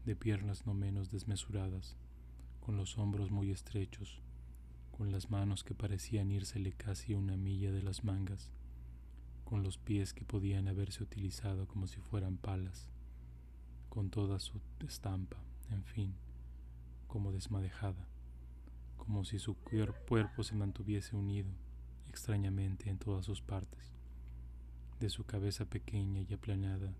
de 0.06 0.16
piernas 0.16 0.66
no 0.66 0.74
menos 0.74 1.12
desmesuradas, 1.12 1.96
con 2.60 2.78
los 2.78 2.98
hombros 2.98 3.32
muy 3.32 3.52
estrechos, 3.52 4.22
con 4.92 5.12
las 5.12 5.30
manos 5.30 5.64
que 5.64 5.76
parecían 5.76 6.32
írsele 6.32 6.72
casi 6.72 7.14
una 7.14 7.38
milla 7.38 7.72
de 7.72 7.84
las 7.84 8.04
mangas, 8.04 8.52
con 9.44 9.62
los 9.62 9.78
pies 9.78 10.14
que 10.14 10.26
podían 10.26 10.68
haberse 10.68 11.04
utilizado 11.04 11.68
como 11.68 11.88
si 11.88 12.00
fueran 12.00 12.38
palas, 12.38 12.88
con 13.90 14.10
toda 14.10 14.40
su 14.40 14.60
estampa, 14.86 15.38
en 15.70 15.84
fin, 15.84 16.16
como 17.08 17.32
desmadejada, 17.32 18.08
como 18.98 19.24
si 19.24 19.38
su 19.38 19.56
cuerpo 19.56 20.44
se 20.44 20.56
mantuviese 20.56 21.16
unido 21.16 21.52
extrañamente 22.08 22.90
en 22.90 22.98
todas 22.98 23.26
sus 23.26 23.42
partes. 23.42 23.94
De 25.00 25.10
su 25.10 25.26
cabeza 25.26 25.66
pequeña 25.66 26.22
y 26.22 26.34
aplanada 26.34 26.96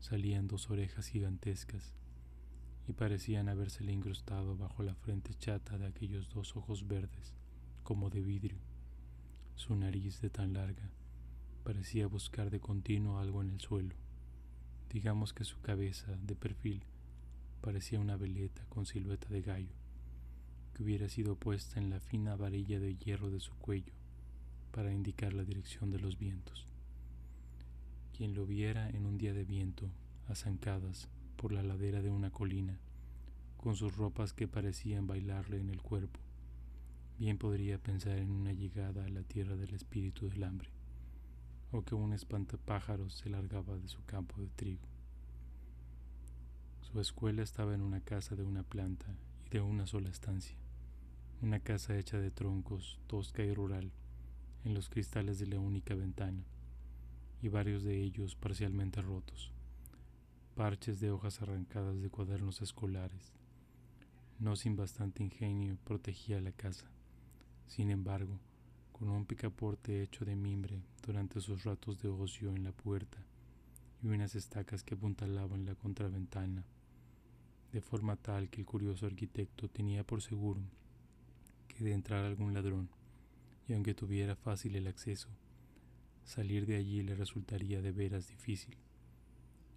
salían 0.00 0.48
dos 0.48 0.70
orejas 0.70 1.06
gigantescas 1.06 1.94
y 2.88 2.92
parecían 2.92 3.48
habérsele 3.48 3.92
incrustado 3.92 4.56
bajo 4.56 4.82
la 4.82 4.94
frente 4.94 5.34
chata 5.34 5.78
de 5.78 5.86
aquellos 5.86 6.28
dos 6.30 6.56
ojos 6.56 6.88
verdes, 6.88 7.34
como 7.84 8.10
de 8.10 8.20
vidrio. 8.20 8.58
Su 9.54 9.76
nariz 9.76 10.20
de 10.20 10.30
tan 10.30 10.54
larga 10.54 10.90
parecía 11.62 12.06
buscar 12.06 12.50
de 12.50 12.60
continuo 12.60 13.18
algo 13.18 13.42
en 13.42 13.50
el 13.50 13.60
suelo. 13.60 13.94
Digamos 14.90 15.32
que 15.32 15.44
su 15.44 15.60
cabeza, 15.60 16.16
de 16.22 16.34
perfil, 16.34 16.82
parecía 17.60 18.00
una 18.00 18.16
veleta 18.16 18.64
con 18.70 18.86
silueta 18.86 19.28
de 19.28 19.42
gallo, 19.42 19.74
que 20.74 20.82
hubiera 20.82 21.08
sido 21.08 21.36
puesta 21.36 21.78
en 21.78 21.90
la 21.90 22.00
fina 22.00 22.34
varilla 22.34 22.80
de 22.80 22.96
hierro 22.96 23.30
de 23.30 23.40
su 23.40 23.52
cuello 23.56 23.92
para 24.72 24.92
indicar 24.92 25.34
la 25.34 25.44
dirección 25.44 25.90
de 25.90 26.00
los 26.00 26.18
vientos. 26.18 26.69
Quien 28.20 28.34
lo 28.34 28.44
viera 28.44 28.90
en 28.90 29.06
un 29.06 29.16
día 29.16 29.32
de 29.32 29.46
viento, 29.46 29.90
a 30.28 30.34
zancadas 30.34 31.08
por 31.36 31.52
la 31.52 31.62
ladera 31.62 32.02
de 32.02 32.10
una 32.10 32.30
colina, 32.30 32.78
con 33.56 33.76
sus 33.76 33.96
ropas 33.96 34.34
que 34.34 34.46
parecían 34.46 35.06
bailarle 35.06 35.58
en 35.58 35.70
el 35.70 35.80
cuerpo, 35.80 36.20
bien 37.18 37.38
podría 37.38 37.78
pensar 37.78 38.18
en 38.18 38.30
una 38.30 38.52
llegada 38.52 39.06
a 39.06 39.08
la 39.08 39.22
tierra 39.22 39.56
del 39.56 39.72
espíritu 39.72 40.28
del 40.28 40.44
hambre 40.44 40.68
o 41.72 41.80
que 41.80 41.94
un 41.94 42.12
espantapájaros 42.12 43.14
se 43.14 43.30
largaba 43.30 43.78
de 43.78 43.88
su 43.88 44.04
campo 44.04 44.38
de 44.38 44.48
trigo. 44.48 44.86
Su 46.82 47.00
escuela 47.00 47.42
estaba 47.42 47.74
en 47.74 47.80
una 47.80 48.02
casa 48.02 48.36
de 48.36 48.42
una 48.42 48.64
planta 48.64 49.16
y 49.46 49.48
de 49.48 49.62
una 49.62 49.86
sola 49.86 50.10
estancia, 50.10 50.58
una 51.40 51.60
casa 51.60 51.96
hecha 51.96 52.18
de 52.18 52.30
troncos, 52.30 53.00
tosca 53.06 53.42
y 53.42 53.54
rural, 53.54 53.92
en 54.66 54.74
los 54.74 54.90
cristales 54.90 55.38
de 55.38 55.46
la 55.46 55.58
única 55.58 55.94
ventana, 55.94 56.44
y 57.42 57.48
varios 57.48 57.82
de 57.82 58.02
ellos 58.02 58.34
parcialmente 58.34 59.00
rotos, 59.00 59.52
parches 60.54 61.00
de 61.00 61.10
hojas 61.10 61.40
arrancadas 61.40 62.00
de 62.00 62.10
cuadernos 62.10 62.60
escolares. 62.60 63.32
No 64.38 64.56
sin 64.56 64.76
bastante 64.76 65.22
ingenio 65.22 65.76
protegía 65.84 66.40
la 66.40 66.52
casa. 66.52 66.86
Sin 67.66 67.90
embargo, 67.90 68.38
con 68.92 69.08
un 69.08 69.24
picaporte 69.24 70.02
hecho 70.02 70.24
de 70.24 70.36
mimbre 70.36 70.82
durante 71.06 71.40
sus 71.40 71.64
ratos 71.64 72.00
de 72.02 72.08
ocio 72.08 72.50
en 72.54 72.64
la 72.64 72.72
puerta 72.72 73.18
y 74.02 74.08
unas 74.08 74.34
estacas 74.34 74.82
que 74.82 74.94
apuntalaban 74.94 75.64
la 75.64 75.74
contraventana, 75.74 76.64
de 77.72 77.80
forma 77.80 78.16
tal 78.16 78.50
que 78.50 78.60
el 78.60 78.66
curioso 78.66 79.06
arquitecto 79.06 79.68
tenía 79.68 80.04
por 80.04 80.20
seguro 80.20 80.60
que 81.68 81.84
de 81.84 81.92
entrar 81.92 82.24
algún 82.24 82.52
ladrón, 82.52 82.88
y 83.68 83.72
aunque 83.72 83.94
tuviera 83.94 84.36
fácil 84.36 84.74
el 84.76 84.86
acceso, 84.86 85.28
salir 86.24 86.66
de 86.66 86.76
allí 86.76 87.02
le 87.02 87.14
resultaría 87.14 87.82
de 87.82 87.92
veras 87.92 88.28
difícil. 88.28 88.76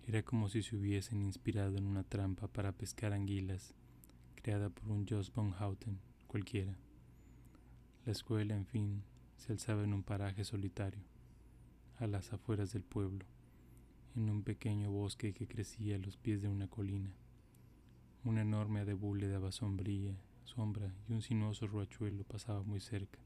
Era 0.05 0.23
como 0.23 0.49
si 0.49 0.61
se 0.63 0.75
hubiesen 0.75 1.21
inspirado 1.21 1.77
en 1.77 1.85
una 1.85 2.03
trampa 2.03 2.47
para 2.47 2.73
pescar 2.73 3.13
anguilas, 3.13 3.73
creada 4.35 4.69
por 4.69 4.91
un 4.91 5.07
Jos 5.07 5.33
von 5.33 5.51
Houten 5.51 5.99
cualquiera. 6.27 6.75
La 8.05 8.11
escuela, 8.11 8.55
en 8.55 8.65
fin, 8.65 9.03
se 9.37 9.53
alzaba 9.53 9.83
en 9.83 9.93
un 9.93 10.03
paraje 10.03 10.43
solitario, 10.43 11.01
a 11.99 12.07
las 12.07 12.33
afueras 12.33 12.73
del 12.73 12.83
pueblo, 12.83 13.25
en 14.15 14.29
un 14.29 14.43
pequeño 14.43 14.91
bosque 14.91 15.33
que 15.33 15.47
crecía 15.47 15.95
a 15.95 15.99
los 15.99 16.17
pies 16.17 16.41
de 16.41 16.49
una 16.49 16.67
colina. 16.67 17.15
Un 18.25 18.37
enorme 18.37 18.81
adebule 18.81 19.27
daba 19.27 19.51
sombría, 19.51 20.17
sombra 20.43 20.93
y 21.07 21.13
un 21.13 21.21
sinuoso 21.21 21.67
ruachuelo 21.67 22.23
pasaba 22.23 22.63
muy 22.63 22.79
cerca. 22.79 23.19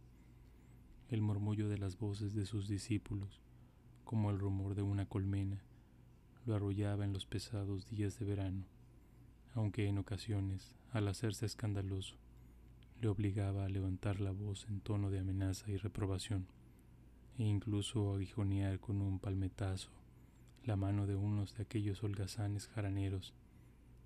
El 1.10 1.22
murmullo 1.22 1.70
de 1.70 1.78
las 1.78 1.98
voces 1.98 2.34
de 2.34 2.46
sus 2.46 2.68
discípulos, 2.68 3.40
como 4.04 4.30
el 4.30 4.40
rumor 4.40 4.76
de 4.76 4.82
una 4.82 5.06
colmena, 5.06 5.62
lo 6.46 6.54
arrullaba 6.54 7.06
en 7.06 7.14
los 7.14 7.26
pesados 7.26 7.88
días 7.88 8.20
de 8.20 8.26
verano, 8.26 8.66
aunque 9.56 9.88
en 9.88 10.00
ocasiones, 10.00 10.76
al 10.92 11.08
hacerse 11.08 11.46
escandaloso, 11.46 12.18
le 13.00 13.08
obligaba 13.08 13.64
a 13.64 13.70
levantar 13.70 14.20
la 14.20 14.32
voz 14.32 14.68
en 14.70 14.82
tono 14.82 15.10
de 15.10 15.20
amenaza 15.20 15.72
y 15.72 15.78
reprobación, 15.78 16.46
e 17.38 17.44
incluso 17.44 18.12
a 18.12 18.18
aguijonear 18.18 18.82
con 18.82 19.02
un 19.02 19.20
palmetazo 19.20 19.92
la 20.66 20.76
mano 20.76 21.08
de 21.08 21.16
unos 21.16 21.56
de 21.56 21.64
aquellos 21.64 22.04
holgazanes 22.04 22.68
jaraneros 22.68 23.34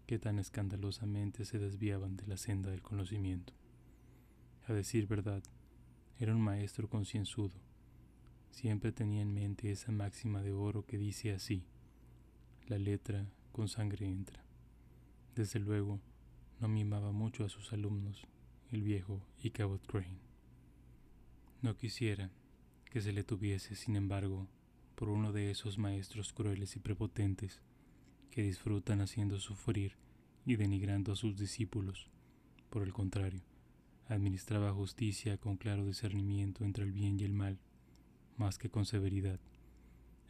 que 0.06 0.20
tan 0.20 0.38
escandalosamente 0.38 1.46
se 1.46 1.58
desviaban 1.58 2.16
de 2.16 2.28
la 2.28 2.38
senda 2.38 2.70
del 2.70 2.84
conocimiento. 2.84 3.54
A 4.68 4.74
decir 4.74 5.08
verdad, 5.08 5.42
Era 6.22 6.36
un 6.36 6.42
maestro 6.42 6.88
concienzudo. 6.88 7.60
Siempre 8.52 8.92
tenía 8.92 9.24
en 9.24 9.34
mente 9.34 9.72
esa 9.72 9.92
máxima 9.92 10.44
de 10.44 10.52
oro 10.52 10.86
que 10.86 11.00
dice 11.00 11.34
así, 11.34 11.66
la 12.68 12.78
letra 12.78 13.26
con 13.52 13.68
sangre 13.68 14.06
entra. 14.06 14.46
Desde 15.34 15.60
luego, 15.60 16.00
no 16.60 16.68
mimaba 16.68 17.12
mucho 17.12 17.44
a 17.44 17.50
sus 17.50 17.74
alumnos, 17.74 18.28
el 18.72 18.84
viejo 18.84 19.26
Ichabod 19.42 19.80
Crane. 19.88 20.20
No 21.64 21.76
quisiera 21.76 22.30
que 22.92 23.02
se 23.02 23.14
le 23.14 23.24
tuviese, 23.24 23.74
sin 23.74 23.96
embargo, 23.96 24.48
por 24.94 25.10
uno 25.10 25.32
de 25.32 25.50
esos 25.50 25.80
maestros 25.80 26.34
crueles 26.34 26.76
y 26.76 26.80
prepotentes 26.80 27.62
que 28.30 28.44
disfrutan 28.44 29.02
haciendo 29.02 29.40
sufrir 29.40 29.96
y 30.46 30.56
denigrando 30.56 31.14
a 31.14 31.16
sus 31.16 31.36
discípulos. 31.36 32.12
Por 32.70 32.84
el 32.84 32.94
contrario, 32.94 33.42
administraba 34.12 34.74
justicia 34.74 35.38
con 35.38 35.56
claro 35.56 35.86
discernimiento 35.86 36.66
entre 36.66 36.84
el 36.84 36.92
bien 36.92 37.20
y 37.20 37.24
el 37.24 37.34
mal, 37.34 37.60
más 38.36 38.58
que 38.58 38.70
con 38.70 38.86
severidad. 38.86 39.40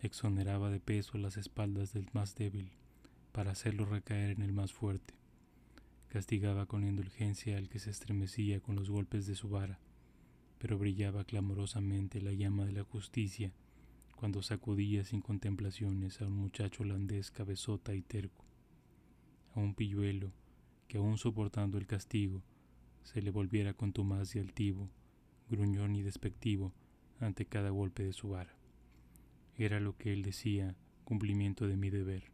Exoneraba 0.02 0.70
de 0.70 0.80
peso 0.80 1.18
las 1.18 1.36
espaldas 1.38 1.92
del 1.92 2.08
más 2.14 2.36
débil 2.36 2.72
para 3.32 3.52
hacerlo 3.52 3.86
recaer 3.86 4.32
en 4.32 4.44
el 4.44 4.54
más 4.54 4.72
fuerte. 4.72 5.16
Castigaba 6.10 6.68
con 6.68 6.84
indulgencia 6.84 7.58
al 7.58 7.70
que 7.70 7.80
se 7.80 7.90
estremecía 7.90 8.60
con 8.60 8.76
los 8.76 8.90
golpes 8.90 9.26
de 9.26 9.36
su 9.36 9.50
vara, 9.50 9.80
pero 10.60 10.78
brillaba 10.78 11.24
clamorosamente 11.24 12.22
la 12.22 12.34
llama 12.34 12.66
de 12.66 12.74
la 12.74 12.84
justicia 12.84 13.52
cuando 14.16 14.44
sacudía 14.44 15.04
sin 15.04 15.22
contemplaciones 15.22 16.22
a 16.22 16.28
un 16.28 16.34
muchacho 16.34 16.84
holandés 16.84 17.32
cabezota 17.32 17.96
y 17.96 18.04
terco, 18.04 18.46
a 19.56 19.60
un 19.60 19.74
pilluelo 19.74 20.32
que 20.88 21.00
aún 21.00 21.18
soportando 21.18 21.80
el 21.80 21.88
castigo 21.88 22.44
se 23.04 23.22
le 23.22 23.32
volviera 23.32 23.74
contumaz 23.74 24.36
y 24.36 24.40
altivo, 24.40 24.90
gruñón 25.50 25.96
y 25.96 26.02
despectivo 26.02 26.74
ante 27.20 27.46
cada 27.46 27.70
golpe 27.70 28.04
de 28.04 28.14
su 28.14 28.30
vara. 28.30 28.56
Era 29.58 29.80
lo 29.80 29.98
que 29.98 30.14
él 30.14 30.24
decía, 30.24 30.76
cumplimiento 31.04 31.68
de 31.68 31.78
mi 31.78 31.90
deber, 31.90 32.32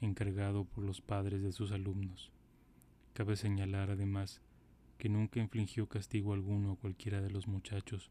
encargado 0.00 0.64
por 0.64 0.84
los 0.84 1.00
padres 1.00 1.42
de 1.42 1.52
sus 1.52 1.72
alumnos. 1.72 2.32
Cabe 3.12 3.36
señalar 3.36 3.90
además 3.90 4.40
que 4.98 5.08
nunca 5.08 5.40
infligió 5.40 5.88
castigo 5.88 6.32
alguno 6.32 6.72
a 6.72 6.76
cualquiera 6.76 7.20
de 7.20 7.30
los 7.30 7.48
muchachos, 7.48 8.10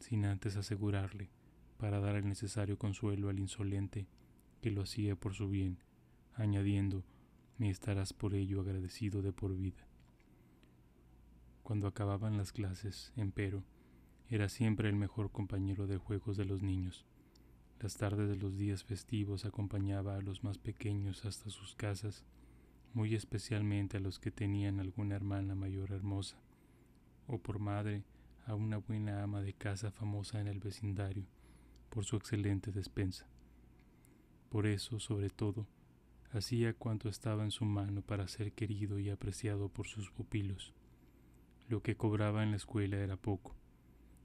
sin 0.00 0.26
antes 0.26 0.56
asegurarle, 0.56 1.30
para 1.78 2.00
dar 2.00 2.16
el 2.16 2.28
necesario 2.28 2.78
consuelo 2.78 3.28
al 3.28 3.38
insolente, 3.38 4.06
que 4.60 4.70
lo 4.70 4.82
hacía 4.82 5.16
por 5.16 5.34
su 5.34 5.48
bien, 5.48 5.78
añadiendo, 6.34 7.04
me 7.56 7.70
estarás 7.70 8.12
por 8.12 8.34
ello 8.34 8.60
agradecido 8.60 9.22
de 9.22 9.32
por 9.32 9.56
vida. 9.56 9.87
Cuando 11.68 11.86
acababan 11.86 12.38
las 12.38 12.50
clases, 12.50 13.12
empero, 13.14 13.62
era 14.30 14.48
siempre 14.48 14.88
el 14.88 14.96
mejor 14.96 15.30
compañero 15.30 15.86
de 15.86 15.98
juegos 15.98 16.38
de 16.38 16.46
los 16.46 16.62
niños. 16.62 17.04
Las 17.78 17.98
tardes 17.98 18.26
de 18.30 18.36
los 18.36 18.56
días 18.56 18.84
festivos 18.84 19.44
acompañaba 19.44 20.16
a 20.16 20.22
los 20.22 20.42
más 20.42 20.56
pequeños 20.56 21.26
hasta 21.26 21.50
sus 21.50 21.74
casas, 21.74 22.24
muy 22.94 23.14
especialmente 23.14 23.98
a 23.98 24.00
los 24.00 24.18
que 24.18 24.30
tenían 24.30 24.80
alguna 24.80 25.14
hermana 25.14 25.54
mayor 25.54 25.92
hermosa, 25.92 26.38
o 27.26 27.36
por 27.36 27.58
madre 27.58 28.02
a 28.46 28.54
una 28.54 28.78
buena 28.78 29.22
ama 29.22 29.42
de 29.42 29.52
casa 29.52 29.90
famosa 29.90 30.40
en 30.40 30.46
el 30.46 30.60
vecindario 30.60 31.26
por 31.90 32.06
su 32.06 32.16
excelente 32.16 32.72
despensa. 32.72 33.28
Por 34.48 34.66
eso, 34.66 35.00
sobre 35.00 35.28
todo, 35.28 35.66
hacía 36.30 36.72
cuanto 36.72 37.10
estaba 37.10 37.44
en 37.44 37.50
su 37.50 37.66
mano 37.66 38.00
para 38.00 38.26
ser 38.26 38.52
querido 38.52 38.98
y 38.98 39.10
apreciado 39.10 39.68
por 39.68 39.86
sus 39.86 40.10
pupilos. 40.10 40.72
Lo 41.68 41.82
que 41.82 41.96
cobraba 41.96 42.42
en 42.42 42.50
la 42.50 42.56
escuela 42.56 42.96
era 42.96 43.18
poco, 43.18 43.54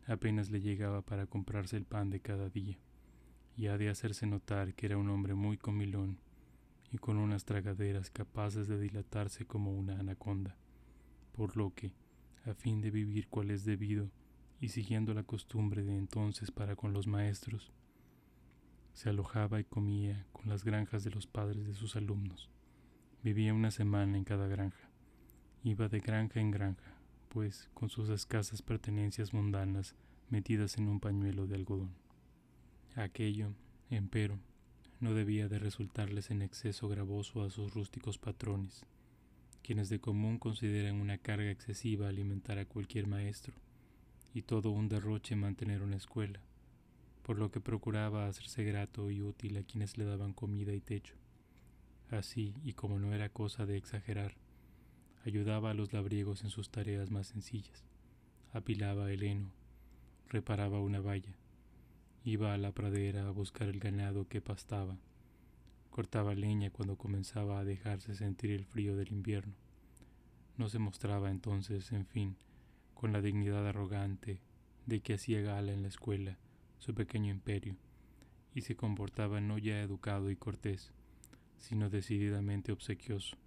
apenas 0.08 0.49
le 0.49 0.62
llegaba 0.62 1.01
para 1.01 1.27
comprarse 1.27 1.75
el 1.75 1.84
pan 1.84 2.10
de 2.10 2.21
cada 2.21 2.49
día, 2.49 2.79
y 3.58 3.67
ha 3.67 3.77
de 3.77 3.89
hacerse 3.89 4.25
notar 4.25 4.73
que 4.75 4.86
era 4.86 4.97
un 4.97 5.10
hombre 5.10 5.34
muy 5.34 5.58
comilón 5.58 6.19
y 6.93 6.99
con 6.99 7.17
unas 7.17 7.43
tragaderas 7.43 8.10
capaces 8.10 8.69
de 8.69 8.79
dilatarse 8.79 9.45
como 9.45 9.73
una 9.73 9.99
anaconda, 9.99 10.56
por 11.34 11.58
lo 11.58 11.73
que, 11.73 11.91
a 12.45 12.53
fin 12.53 12.79
de 12.79 12.91
vivir 12.91 13.27
cual 13.27 13.51
es 13.51 13.65
debido, 13.65 14.10
y 14.62 14.69
siguiendo 14.69 15.13
la 15.13 15.23
costumbre 15.23 15.84
de 15.84 15.97
entonces 15.97 16.49
para 16.49 16.77
con 16.77 16.93
los 16.93 17.08
maestros, 17.08 17.73
se 18.93 19.10
alojaba 19.10 19.60
y 19.60 19.65
comía 19.65 20.25
con 20.32 20.47
las 20.47 20.63
granjas 20.63 21.03
de 21.03 21.12
los 21.12 21.27
padres 21.27 21.67
de 21.67 21.73
sus 21.73 21.97
alumnos. 21.97 22.49
Vivía 23.21 23.53
una 23.53 23.71
semana 23.71 24.17
en 24.17 24.23
cada 24.23 24.47
granja. 24.47 24.89
Iba 25.63 25.89
de 25.89 25.99
granja 25.99 26.39
en 26.39 26.51
granja, 26.51 26.92
pues 27.34 27.67
con 27.74 27.89
sus 27.89 28.10
escasas 28.10 28.62
pertenencias 28.62 29.34
mundanas 29.34 29.96
metidas 30.30 30.78
en 30.78 30.88
un 30.88 31.00
pañuelo 31.00 31.48
de 31.48 31.56
algodón. 31.56 31.96
Aquello, 32.96 33.54
empero, 33.89 34.38
no 35.00 35.15
debía 35.15 35.48
de 35.48 35.58
resultarles 35.58 36.30
en 36.30 36.43
exceso 36.43 36.88
gravoso 36.88 37.41
a 37.41 37.50
sus 37.50 37.74
rústicos 37.74 38.19
patrones, 38.19 38.86
quienes 39.63 39.89
de 39.89 40.00
común 40.00 40.38
consideran 40.38 41.02
una 41.02 41.17
carga 41.17 41.50
excesiva 41.50 42.08
alimentar 42.08 42.60
a 42.60 42.65
cualquier 42.65 43.08
maestro, 43.08 43.56
y 44.36 44.43
todo 44.43 44.69
un 44.69 44.88
derroche 44.88 45.36
mantener 45.36 45.82
una 45.82 45.98
escuela, 45.98 46.39
por 47.24 47.39
lo 47.39 47.50
que 47.50 47.62
procuraba 47.62 48.28
hacerse 48.28 48.63
grato 48.63 49.10
y 49.10 49.24
útil 49.24 49.58
a 49.58 49.63
quienes 49.63 49.98
le 49.98 50.06
daban 50.06 50.34
comida 50.34 50.72
y 50.72 50.82
techo. 50.82 51.15
Así, 52.12 52.54
y 52.63 52.74
como 52.74 53.00
no 53.00 53.12
era 53.12 53.30
cosa 53.30 53.65
de 53.65 53.76
exagerar, 53.76 54.36
ayudaba 55.25 55.71
a 55.71 55.73
los 55.73 55.93
labriegos 55.93 56.43
en 56.43 56.49
sus 56.49 56.69
tareas 56.69 57.09
más 57.09 57.27
sencillas, 57.27 57.86
apilaba 58.51 59.12
el 59.12 59.23
heno, 59.23 59.51
reparaba 60.27 60.81
una 60.81 60.99
valla, 60.99 61.33
iba 62.25 62.53
a 62.53 62.57
la 62.57 62.71
pradera 62.71 63.27
a 63.27 63.31
buscar 63.31 63.69
el 63.69 63.79
ganado 63.79 64.27
que 64.27 64.41
pastaba, 64.41 64.97
cortaba 65.91 66.36
leña 66.36 66.71
cuando 66.71 66.97
comenzaba 66.97 67.59
a 67.59 67.63
dejarse 67.63 68.15
sentir 68.15 68.51
el 68.51 68.65
frío 68.65 68.97
del 68.97 69.12
invierno. 69.12 69.53
No 70.57 70.67
se 70.69 70.79
mostraba 70.79 71.31
entonces, 71.31 71.91
en 71.91 72.05
fin, 72.05 72.36
con 72.93 73.13
la 73.13 73.21
dignidad 73.21 73.67
arrogante 73.67 74.41
de 74.86 74.99
que 74.99 75.13
hacía 75.13 75.41
gala 75.41 75.71
en 75.71 75.83
la 75.83 75.88
escuela 75.88 76.38
su 76.79 76.93
pequeño 76.93 77.31
imperio, 77.31 77.77
y 78.53 78.62
se 78.62 78.75
comportaba 78.75 79.39
no 79.39 79.57
ya 79.57 79.81
educado 79.81 80.29
y 80.29 80.36
cortés, 80.36 80.91
sino 81.57 81.89
decididamente 81.89 82.71
obsequioso 82.71 83.38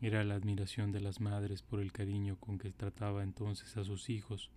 era 0.00 0.24
la 0.24 0.34
admiración 0.34 0.92
de 0.92 1.00
las 1.00 1.20
madres 1.20 1.62
por 1.62 1.80
el 1.80 1.92
cariño 1.92 2.36
con 2.40 2.58
que 2.58 2.72
trataba 2.72 3.22
entonces 3.22 3.76
a 3.76 3.84
sus 3.84 4.08
hijos, 4.08 4.50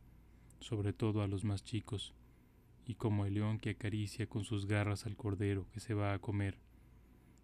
sobre 0.60 0.94
todo 0.94 1.22
a 1.22 1.28
los 1.28 1.44
más 1.44 1.64
chicos, 1.64 2.14
y 2.86 2.96
como 2.96 3.26
el 3.26 3.34
león 3.34 3.60
que 3.60 3.72
acaricia 3.72 4.28
con 4.28 4.46
sus 4.46 4.66
garras 4.66 5.06
al 5.06 5.18
cordero 5.18 5.68
que 5.74 5.80
se 5.82 5.94
va 5.94 6.14
a 6.14 6.20
comer, 6.20 6.58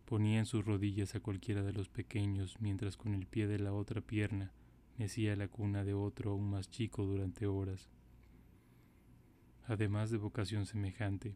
ponía 0.05 0.39
en 0.39 0.45
sus 0.45 0.65
rodillas 0.65 1.13
a 1.15 1.19
cualquiera 1.19 1.61
de 1.61 1.73
los 1.73 1.89
pequeños 1.89 2.55
mientras 2.59 2.95
con 2.95 3.13
el 3.13 3.27
pie 3.27 3.47
de 3.47 3.59
la 3.59 3.73
otra 3.73 4.01
pierna 4.01 4.53
mecía 4.97 5.35
la 5.35 5.47
cuna 5.47 5.83
de 5.83 5.93
otro 5.93 6.31
aún 6.31 6.49
más 6.49 6.69
chico 6.69 7.05
durante 7.05 7.47
horas. 7.47 7.89
Además 9.65 10.09
de 10.09 10.17
vocación 10.17 10.65
semejante, 10.65 11.35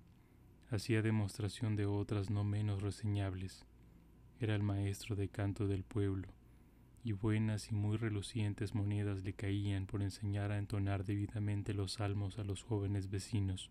hacía 0.69 1.01
demostración 1.01 1.75
de 1.75 1.85
otras 1.85 2.29
no 2.29 2.43
menos 2.43 2.81
reseñables. 2.81 3.65
Era 4.39 4.55
el 4.55 4.63
maestro 4.63 5.15
de 5.15 5.29
canto 5.29 5.67
del 5.67 5.83
pueblo, 5.83 6.27
y 7.05 7.11
buenas 7.11 7.69
y 7.69 7.75
muy 7.75 7.97
relucientes 7.97 8.73
monedas 8.73 9.23
le 9.23 9.33
caían 9.33 9.85
por 9.87 10.01
enseñar 10.01 10.51
a 10.51 10.57
entonar 10.57 11.03
debidamente 11.03 11.73
los 11.73 11.93
salmos 11.93 12.39
a 12.39 12.45
los 12.45 12.63
jóvenes 12.63 13.09
vecinos. 13.09 13.69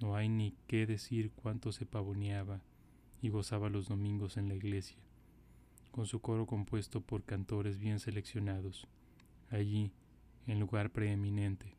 No 0.00 0.16
hay 0.16 0.28
ni 0.28 0.56
qué 0.66 0.86
decir 0.86 1.30
cuánto 1.30 1.70
se 1.70 1.86
pavoneaba 1.86 2.62
y 3.22 3.28
gozaba 3.28 3.68
los 3.68 3.86
domingos 3.88 4.36
en 4.36 4.48
la 4.48 4.54
iglesia, 4.54 4.96
con 5.92 6.06
su 6.06 6.20
coro 6.20 6.46
compuesto 6.46 7.00
por 7.00 7.22
cantores 7.22 7.78
bien 7.78 8.00
seleccionados, 8.00 8.88
allí, 9.50 9.92
en 10.46 10.58
lugar 10.58 10.90
preeminente, 10.90 11.76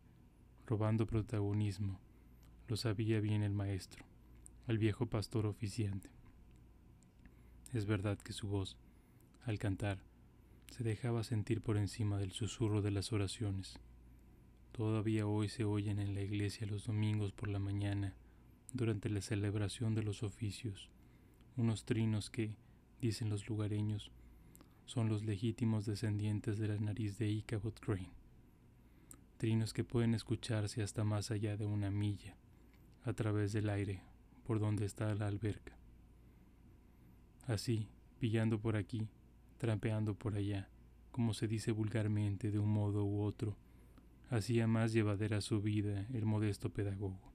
robando 0.65 1.07
protagonismo, 1.07 1.99
lo 2.67 2.77
sabía 2.77 3.19
bien 3.19 3.43
el 3.43 3.53
maestro, 3.53 4.05
el 4.67 4.77
viejo 4.77 5.07
pastor 5.07 5.45
oficiante. 5.45 6.09
Es 7.73 7.85
verdad 7.85 8.17
que 8.17 8.33
su 8.33 8.47
voz, 8.47 8.77
al 9.45 9.57
cantar, 9.57 9.97
se 10.71 10.85
dejaba 10.85 11.23
sentir 11.23 11.61
por 11.61 11.77
encima 11.77 12.17
del 12.17 12.31
susurro 12.31 12.81
de 12.81 12.91
las 12.91 13.11
oraciones. 13.11 13.77
Todavía 14.71 15.27
hoy 15.27 15.49
se 15.49 15.65
oyen 15.65 15.99
en 15.99 16.15
la 16.15 16.21
iglesia 16.21 16.65
los 16.65 16.85
domingos 16.85 17.33
por 17.33 17.49
la 17.49 17.59
mañana, 17.59 18.15
durante 18.73 19.09
la 19.09 19.21
celebración 19.21 19.95
de 19.95 20.03
los 20.03 20.23
oficios, 20.23 20.89
unos 21.57 21.83
trinos 21.83 22.29
que, 22.29 22.55
dicen 23.01 23.29
los 23.29 23.49
lugareños, 23.49 24.11
son 24.85 25.09
los 25.09 25.25
legítimos 25.25 25.85
descendientes 25.85 26.57
de 26.57 26.69
la 26.69 26.77
nariz 26.77 27.17
de 27.17 27.27
Ichabod 27.27 27.73
Crane. 27.73 28.13
Trinos 29.37 29.73
que 29.73 29.83
pueden 29.83 30.15
escucharse 30.15 30.81
hasta 30.83 31.03
más 31.03 31.31
allá 31.31 31.57
de 31.57 31.65
una 31.65 31.91
milla, 31.91 32.37
a 33.03 33.11
través 33.11 33.51
del 33.51 33.69
aire, 33.69 34.01
por 34.45 34.59
donde 34.59 34.85
está 34.85 35.13
la 35.15 35.27
alberca. 35.27 35.75
Así, 37.45 37.89
pillando 38.19 38.57
por 38.57 38.77
aquí, 38.77 39.09
trampeando 39.61 40.15
por 40.15 40.33
allá, 40.33 40.67
como 41.11 41.35
se 41.35 41.47
dice 41.47 41.71
vulgarmente 41.71 42.49
de 42.49 42.57
un 42.57 42.73
modo 42.73 43.05
u 43.05 43.21
otro, 43.21 43.55
hacía 44.31 44.65
más 44.65 44.91
llevadera 44.91 45.39
su 45.39 45.61
vida 45.61 46.07
el 46.13 46.25
modesto 46.25 46.71
pedagogo, 46.71 47.31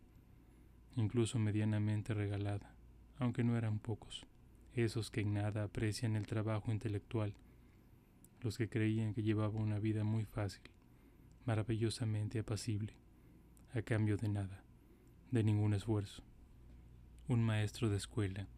incluso 0.96 1.38
medianamente 1.38 2.14
regalada, 2.14 2.74
aunque 3.20 3.44
no 3.44 3.56
eran 3.56 3.78
pocos, 3.78 4.26
esos 4.74 5.12
que 5.12 5.20
en 5.20 5.34
nada 5.34 5.62
aprecian 5.62 6.16
el 6.16 6.26
trabajo 6.26 6.72
intelectual, 6.72 7.32
los 8.40 8.58
que 8.58 8.68
creían 8.68 9.14
que 9.14 9.22
llevaba 9.22 9.60
una 9.60 9.78
vida 9.78 10.02
muy 10.02 10.24
fácil, 10.24 10.64
maravillosamente 11.44 12.40
apacible, 12.40 12.96
a 13.72 13.82
cambio 13.82 14.16
de 14.16 14.30
nada, 14.30 14.64
de 15.30 15.44
ningún 15.44 15.74
esfuerzo. 15.74 16.24
Un 17.28 17.44
maestro 17.44 17.88
de 17.88 17.98
escuela 17.98 18.48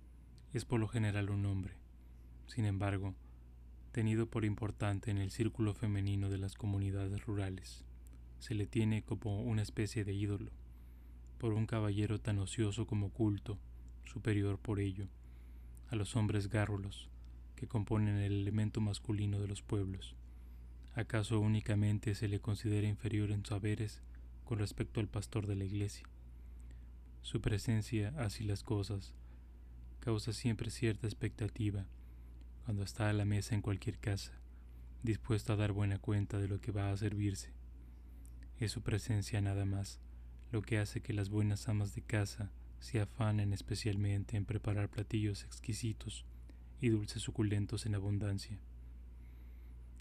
es 0.54 0.64
por 0.64 0.80
lo 0.80 0.88
general 0.88 1.28
un 1.28 1.44
hombre, 1.44 1.74
sin 2.46 2.64
embargo, 2.64 3.14
tenido 3.88 4.26
por 4.26 4.44
importante 4.44 5.10
en 5.10 5.18
el 5.18 5.30
círculo 5.30 5.74
femenino 5.74 6.30
de 6.30 6.38
las 6.38 6.54
comunidades 6.54 7.24
rurales 7.24 7.84
se 8.38 8.54
le 8.54 8.66
tiene 8.66 9.02
como 9.02 9.42
una 9.42 9.62
especie 9.62 10.04
de 10.04 10.14
ídolo, 10.14 10.52
por 11.38 11.52
un 11.52 11.66
caballero 11.66 12.20
tan 12.20 12.38
ocioso 12.38 12.86
como 12.86 13.10
culto, 13.10 13.58
superior 14.04 14.58
por 14.58 14.80
ello, 14.80 15.08
a 15.88 15.96
los 15.96 16.16
hombres 16.16 16.48
gárrulos 16.48 17.08
que 17.56 17.66
componen 17.66 18.16
el 18.18 18.32
elemento 18.32 18.80
masculino 18.80 19.40
de 19.40 19.48
los 19.48 19.62
pueblos. 19.62 20.14
¿Acaso 20.94 21.40
únicamente 21.40 22.14
se 22.14 22.28
le 22.28 22.40
considera 22.40 22.86
inferior 22.86 23.30
en 23.30 23.44
saberes 23.44 24.02
con 24.44 24.58
respecto 24.58 25.00
al 25.00 25.08
pastor 25.08 25.46
de 25.46 25.56
la 25.56 25.64
iglesia? 25.64 26.06
Su 27.22 27.40
presencia, 27.40 28.14
así 28.18 28.44
las 28.44 28.62
cosas, 28.62 29.14
causa 30.00 30.32
siempre 30.32 30.70
cierta 30.70 31.06
expectativa 31.06 31.86
cuando 32.68 32.82
está 32.82 33.08
a 33.08 33.14
la 33.14 33.24
mesa 33.24 33.54
en 33.54 33.62
cualquier 33.62 33.98
casa, 33.98 34.34
dispuesto 35.02 35.54
a 35.54 35.56
dar 35.56 35.72
buena 35.72 35.98
cuenta 35.98 36.36
de 36.36 36.48
lo 36.48 36.60
que 36.60 36.70
va 36.70 36.92
a 36.92 36.96
servirse 36.98 37.54
es 38.60 38.72
su 38.72 38.82
presencia 38.82 39.40
nada 39.40 39.64
más, 39.64 40.02
lo 40.52 40.60
que 40.60 40.76
hace 40.76 41.00
que 41.00 41.14
las 41.14 41.30
buenas 41.30 41.66
amas 41.70 41.94
de 41.94 42.02
casa 42.02 42.52
se 42.78 43.00
afanen 43.00 43.54
especialmente 43.54 44.36
en 44.36 44.44
preparar 44.44 44.90
platillos 44.90 45.44
exquisitos 45.44 46.26
y 46.78 46.90
dulces 46.90 47.22
suculentos 47.22 47.86
en 47.86 47.94
abundancia. 47.94 48.58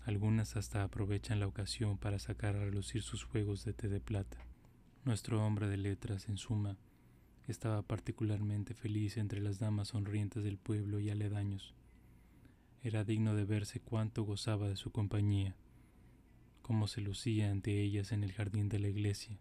Algunas 0.03 0.57
hasta 0.57 0.83
aprovechan 0.83 1.39
la 1.39 1.47
ocasión 1.47 1.97
para 1.97 2.19
sacar 2.19 2.57
a 2.57 2.65
relucir 2.65 3.01
sus 3.01 3.23
juegos 3.23 3.63
de 3.63 3.71
té 3.71 3.87
de 3.87 4.01
plata. 4.01 4.45
Nuestro 5.05 5.41
hombre 5.41 5.69
de 5.69 5.77
letras, 5.77 6.27
en 6.27 6.35
suma, 6.35 6.75
estaba 7.47 7.81
particularmente 7.81 8.73
feliz 8.73 9.15
entre 9.15 9.39
las 9.39 9.57
damas 9.57 9.87
sonrientes 9.87 10.43
del 10.43 10.57
pueblo 10.57 10.99
y 10.99 11.09
aledaños. 11.09 11.73
Era 12.87 13.03
digno 13.03 13.35
de 13.35 13.43
verse 13.43 13.81
cuánto 13.81 14.23
gozaba 14.23 14.69
de 14.69 14.77
su 14.77 14.91
compañía 14.91 15.57
cómo 16.61 16.87
se 16.87 17.01
lucía 17.01 17.51
ante 17.51 17.81
ellas 17.81 18.13
en 18.13 18.23
el 18.23 18.31
jardín 18.31 18.69
de 18.69 18.79
la 18.79 18.87
iglesia 18.87 19.37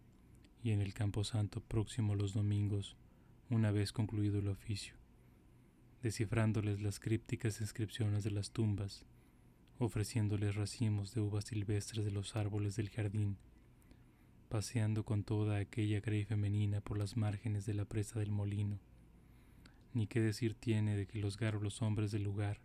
y 0.63 0.71
en 0.71 0.81
el 0.81 0.93
camposanto 0.93 1.61
próximo 1.61 2.13
los 2.13 2.33
domingos, 2.33 2.97
una 3.49 3.71
vez 3.71 3.93
concluido 3.93 4.39
el 4.39 4.49
oficio, 4.49 4.95
descifrándoles 6.03 6.81
las 6.81 6.99
crípticas 6.99 7.61
inscripciones 7.61 8.25
de 8.25 8.31
las 8.31 8.51
tumbas, 8.51 9.05
ofreciéndoles 9.79 10.55
racimos 10.55 11.13
de 11.13 11.21
uvas 11.21 11.45
silvestres 11.45 12.03
de 12.03 12.11
los 12.11 12.35
árboles 12.35 12.75
del 12.75 12.89
jardín, 12.89 13.37
paseando 14.49 15.05
con 15.05 15.23
toda 15.23 15.57
aquella 15.57 16.01
grey 16.01 16.25
femenina 16.25 16.81
por 16.81 16.97
las 16.97 17.15
márgenes 17.15 17.65
de 17.65 17.75
la 17.75 17.85
presa 17.85 18.19
del 18.19 18.31
molino. 18.31 18.79
Ni 19.93 20.05
qué 20.07 20.19
decir 20.19 20.53
tiene 20.53 20.97
de 20.97 21.07
que 21.07 21.19
los 21.19 21.37
garros 21.37 21.81
hombres 21.81 22.11
del 22.11 22.23
lugar, 22.23 22.61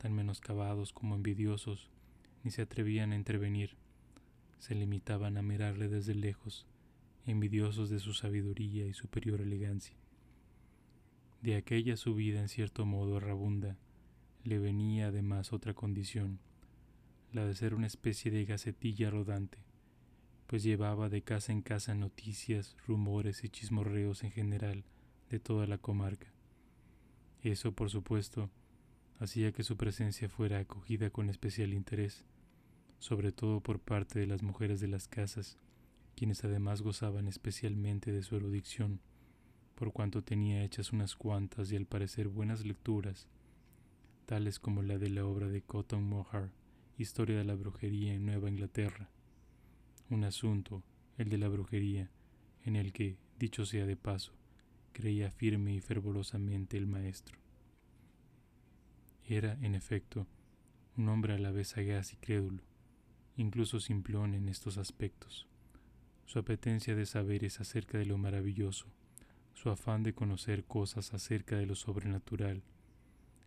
tan 0.00 0.14
menoscabados 0.14 0.94
como 0.94 1.14
envidiosos, 1.14 1.90
ni 2.42 2.50
se 2.50 2.62
atrevían 2.62 3.12
a 3.12 3.16
intervenir, 3.16 3.76
se 4.58 4.74
limitaban 4.74 5.36
a 5.36 5.42
mirarle 5.42 5.88
desde 5.88 6.14
lejos, 6.14 6.66
envidiosos 7.26 7.90
de 7.90 7.98
su 7.98 8.14
sabiduría 8.14 8.86
y 8.86 8.94
superior 8.94 9.42
elegancia. 9.42 9.94
De 11.42 11.54
aquella 11.54 11.98
subida 11.98 12.40
en 12.40 12.48
cierto 12.48 12.86
modo 12.86 13.18
errabunda, 13.18 13.76
le 14.42 14.58
venía 14.58 15.08
además 15.08 15.52
otra 15.52 15.74
condición, 15.74 16.38
la 17.34 17.44
de 17.44 17.54
ser 17.54 17.74
una 17.74 17.86
especie 17.86 18.30
de 18.30 18.46
gacetilla 18.46 19.10
rodante, 19.10 19.58
pues 20.46 20.62
llevaba 20.62 21.10
de 21.10 21.20
casa 21.20 21.52
en 21.52 21.60
casa 21.60 21.94
noticias, 21.94 22.74
rumores 22.86 23.44
y 23.44 23.50
chismorreos 23.50 24.24
en 24.24 24.30
general 24.30 24.84
de 25.28 25.40
toda 25.40 25.66
la 25.66 25.76
comarca. 25.76 26.32
Eso, 27.42 27.72
por 27.72 27.90
supuesto, 27.90 28.50
hacía 29.20 29.52
que 29.52 29.62
su 29.62 29.76
presencia 29.76 30.30
fuera 30.30 30.58
acogida 30.58 31.10
con 31.10 31.28
especial 31.28 31.74
interés, 31.74 32.24
sobre 32.98 33.32
todo 33.32 33.60
por 33.60 33.78
parte 33.78 34.18
de 34.18 34.26
las 34.26 34.42
mujeres 34.42 34.80
de 34.80 34.88
las 34.88 35.08
casas, 35.08 35.58
quienes 36.16 36.42
además 36.42 36.80
gozaban 36.80 37.28
especialmente 37.28 38.12
de 38.12 38.22
su 38.22 38.36
erudición, 38.36 39.00
por 39.74 39.92
cuanto 39.92 40.22
tenía 40.22 40.64
hechas 40.64 40.92
unas 40.92 41.16
cuantas 41.16 41.70
y 41.70 41.76
al 41.76 41.86
parecer 41.86 42.28
buenas 42.28 42.64
lecturas, 42.64 43.28
tales 44.24 44.58
como 44.58 44.82
la 44.82 44.96
de 44.98 45.10
la 45.10 45.26
obra 45.26 45.48
de 45.48 45.62
Cotton 45.62 46.02
Mohar, 46.02 46.50
Historia 46.96 47.38
de 47.38 47.44
la 47.44 47.54
Brujería 47.54 48.14
en 48.14 48.26
Nueva 48.26 48.50
Inglaterra, 48.50 49.10
un 50.10 50.24
asunto, 50.24 50.82
el 51.18 51.28
de 51.28 51.38
la 51.38 51.48
brujería, 51.48 52.10
en 52.64 52.76
el 52.76 52.92
que, 52.92 53.16
dicho 53.38 53.64
sea 53.64 53.86
de 53.86 53.96
paso, 53.96 54.32
creía 54.92 55.30
firme 55.30 55.74
y 55.74 55.80
fervorosamente 55.80 56.76
el 56.76 56.86
maestro. 56.86 57.38
Era, 59.30 59.56
en 59.62 59.76
efecto, 59.76 60.26
un 60.96 61.08
hombre 61.08 61.34
a 61.34 61.38
la 61.38 61.52
vez 61.52 61.68
sagaz 61.68 62.12
y 62.12 62.16
crédulo, 62.16 62.64
incluso 63.36 63.78
simplón 63.78 64.34
en 64.34 64.48
estos 64.48 64.76
aspectos. 64.76 65.46
Su 66.26 66.40
apetencia 66.40 66.96
de 66.96 67.06
saberes 67.06 67.60
acerca 67.60 67.96
de 67.96 68.06
lo 68.06 68.18
maravilloso, 68.18 68.86
su 69.54 69.70
afán 69.70 70.02
de 70.02 70.14
conocer 70.14 70.64
cosas 70.64 71.14
acerca 71.14 71.56
de 71.56 71.66
lo 71.66 71.76
sobrenatural, 71.76 72.64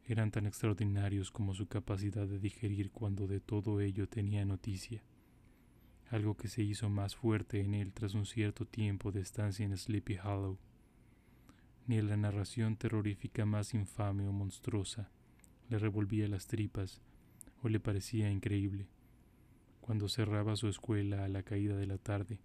eran 0.08 0.32
tan 0.32 0.46
extraordinarios 0.46 1.32
como 1.32 1.54
su 1.54 1.68
capacidad 1.68 2.28
de 2.28 2.40
digerir 2.40 2.90
cuando 2.90 3.28
de 3.28 3.42
todo 3.42 3.82
ello 3.82 4.08
tenía 4.08 4.46
noticia, 4.46 5.04
algo 6.10 6.38
que 6.38 6.48
se 6.48 6.64
hizo 6.64 6.90
más 6.90 7.18
fuerte 7.18 7.60
en 7.60 7.74
él 7.74 7.92
tras 7.92 8.14
un 8.14 8.26
cierto 8.26 8.66
tiempo 8.66 9.12
de 9.12 9.20
estancia 9.20 9.66
en 9.66 9.76
Sleepy 9.76 10.18
Hollow. 10.18 10.58
Ni 11.88 12.02
la 12.02 12.16
narración 12.16 12.78
terrorífica 12.78 13.46
más 13.46 13.74
infame 13.74 14.26
o 14.26 14.32
monstruosa 14.32 15.12
le 15.74 15.80
revolvía 15.80 16.28
las 16.28 16.46
tripas 16.46 17.02
o 17.64 17.68
le 17.68 17.80
parecía 17.80 18.30
increíble. 18.30 18.86
Cuando 19.82 20.08
cerraba 20.08 20.56
su 20.56 20.68
escuela 20.68 21.26
a 21.26 21.28
la 21.28 21.42
caída 21.42 21.76
de 21.76 21.88
la 21.88 21.98
tarde, 21.98 22.38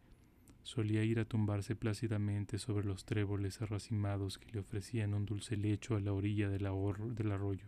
solía 0.62 1.05
ir 1.05 1.21
a 1.21 1.27
tumbarse 1.27 1.77
plácidamente 1.77 2.59
sobre 2.59 2.87
los 2.87 3.05
tréboles 3.05 3.61
arracimados 3.61 4.38
que 4.38 4.51
le 4.53 4.61
ofrecían 4.61 5.12
un 5.12 5.27
dulce 5.27 5.59
lecho 5.59 5.95
a 5.95 6.01
la 6.01 6.14
orilla 6.14 6.49
del, 6.49 6.64
arroyo, 6.64 7.67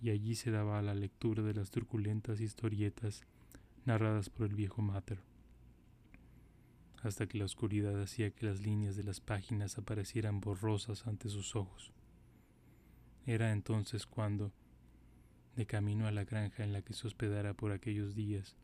y 0.00 0.08
allí 0.08 0.34
se 0.34 0.50
daba 0.50 0.78
a 0.78 0.82
la 0.82 0.94
lectura 0.94 1.42
de 1.42 1.52
las 1.52 1.70
turbulentas 1.70 2.40
historietas 2.40 3.22
narradas 3.84 4.30
por 4.30 4.46
el 4.46 4.54
viejo 4.54 4.80
Mater, 4.80 5.20
hasta 7.02 7.26
que 7.26 7.36
la 7.36 7.44
oscuridad 7.44 8.00
hacía 8.00 8.30
que 8.30 8.46
las 8.46 8.60
líneas 8.60 8.96
de 8.96 9.04
las 9.04 9.20
páginas 9.20 9.76
aparecieran 9.76 10.40
borrosas 10.40 11.06
ante 11.06 11.28
sus 11.28 11.54
ojos. 11.54 11.93
Era 13.26 13.52
entonces 13.52 14.04
cuando, 14.04 14.52
de 15.56 15.64
camino 15.64 16.06
a 16.06 16.10
la 16.10 16.24
granja 16.24 16.62
en 16.62 16.74
la 16.74 16.82
que 16.82 16.92
se 16.92 17.06
hospedara 17.06 17.54
por 17.54 17.72
aquellos 17.72 18.14
días, 18.14 18.54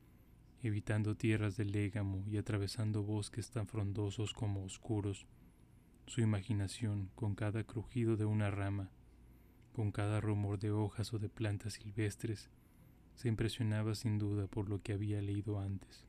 evitando 0.62 1.16
tierras 1.16 1.56
de 1.56 1.64
légamo 1.64 2.24
y 2.28 2.36
atravesando 2.36 3.02
bosques 3.02 3.50
tan 3.50 3.66
frondosos 3.66 4.34
como 4.34 4.62
oscuros, 4.62 5.26
su 6.06 6.20
imaginación, 6.20 7.10
con 7.14 7.34
cada 7.34 7.64
crujido 7.64 8.18
de 8.18 8.26
una 8.26 8.50
rama, 8.50 8.90
con 9.72 9.92
cada 9.92 10.20
rumor 10.20 10.58
de 10.58 10.72
hojas 10.72 11.14
o 11.14 11.18
de 11.18 11.30
plantas 11.30 11.74
silvestres, 11.74 12.50
se 13.14 13.28
impresionaba 13.28 13.94
sin 13.94 14.18
duda 14.18 14.46
por 14.46 14.68
lo 14.68 14.82
que 14.82 14.92
había 14.92 15.22
leído 15.22 15.58
antes, 15.58 16.04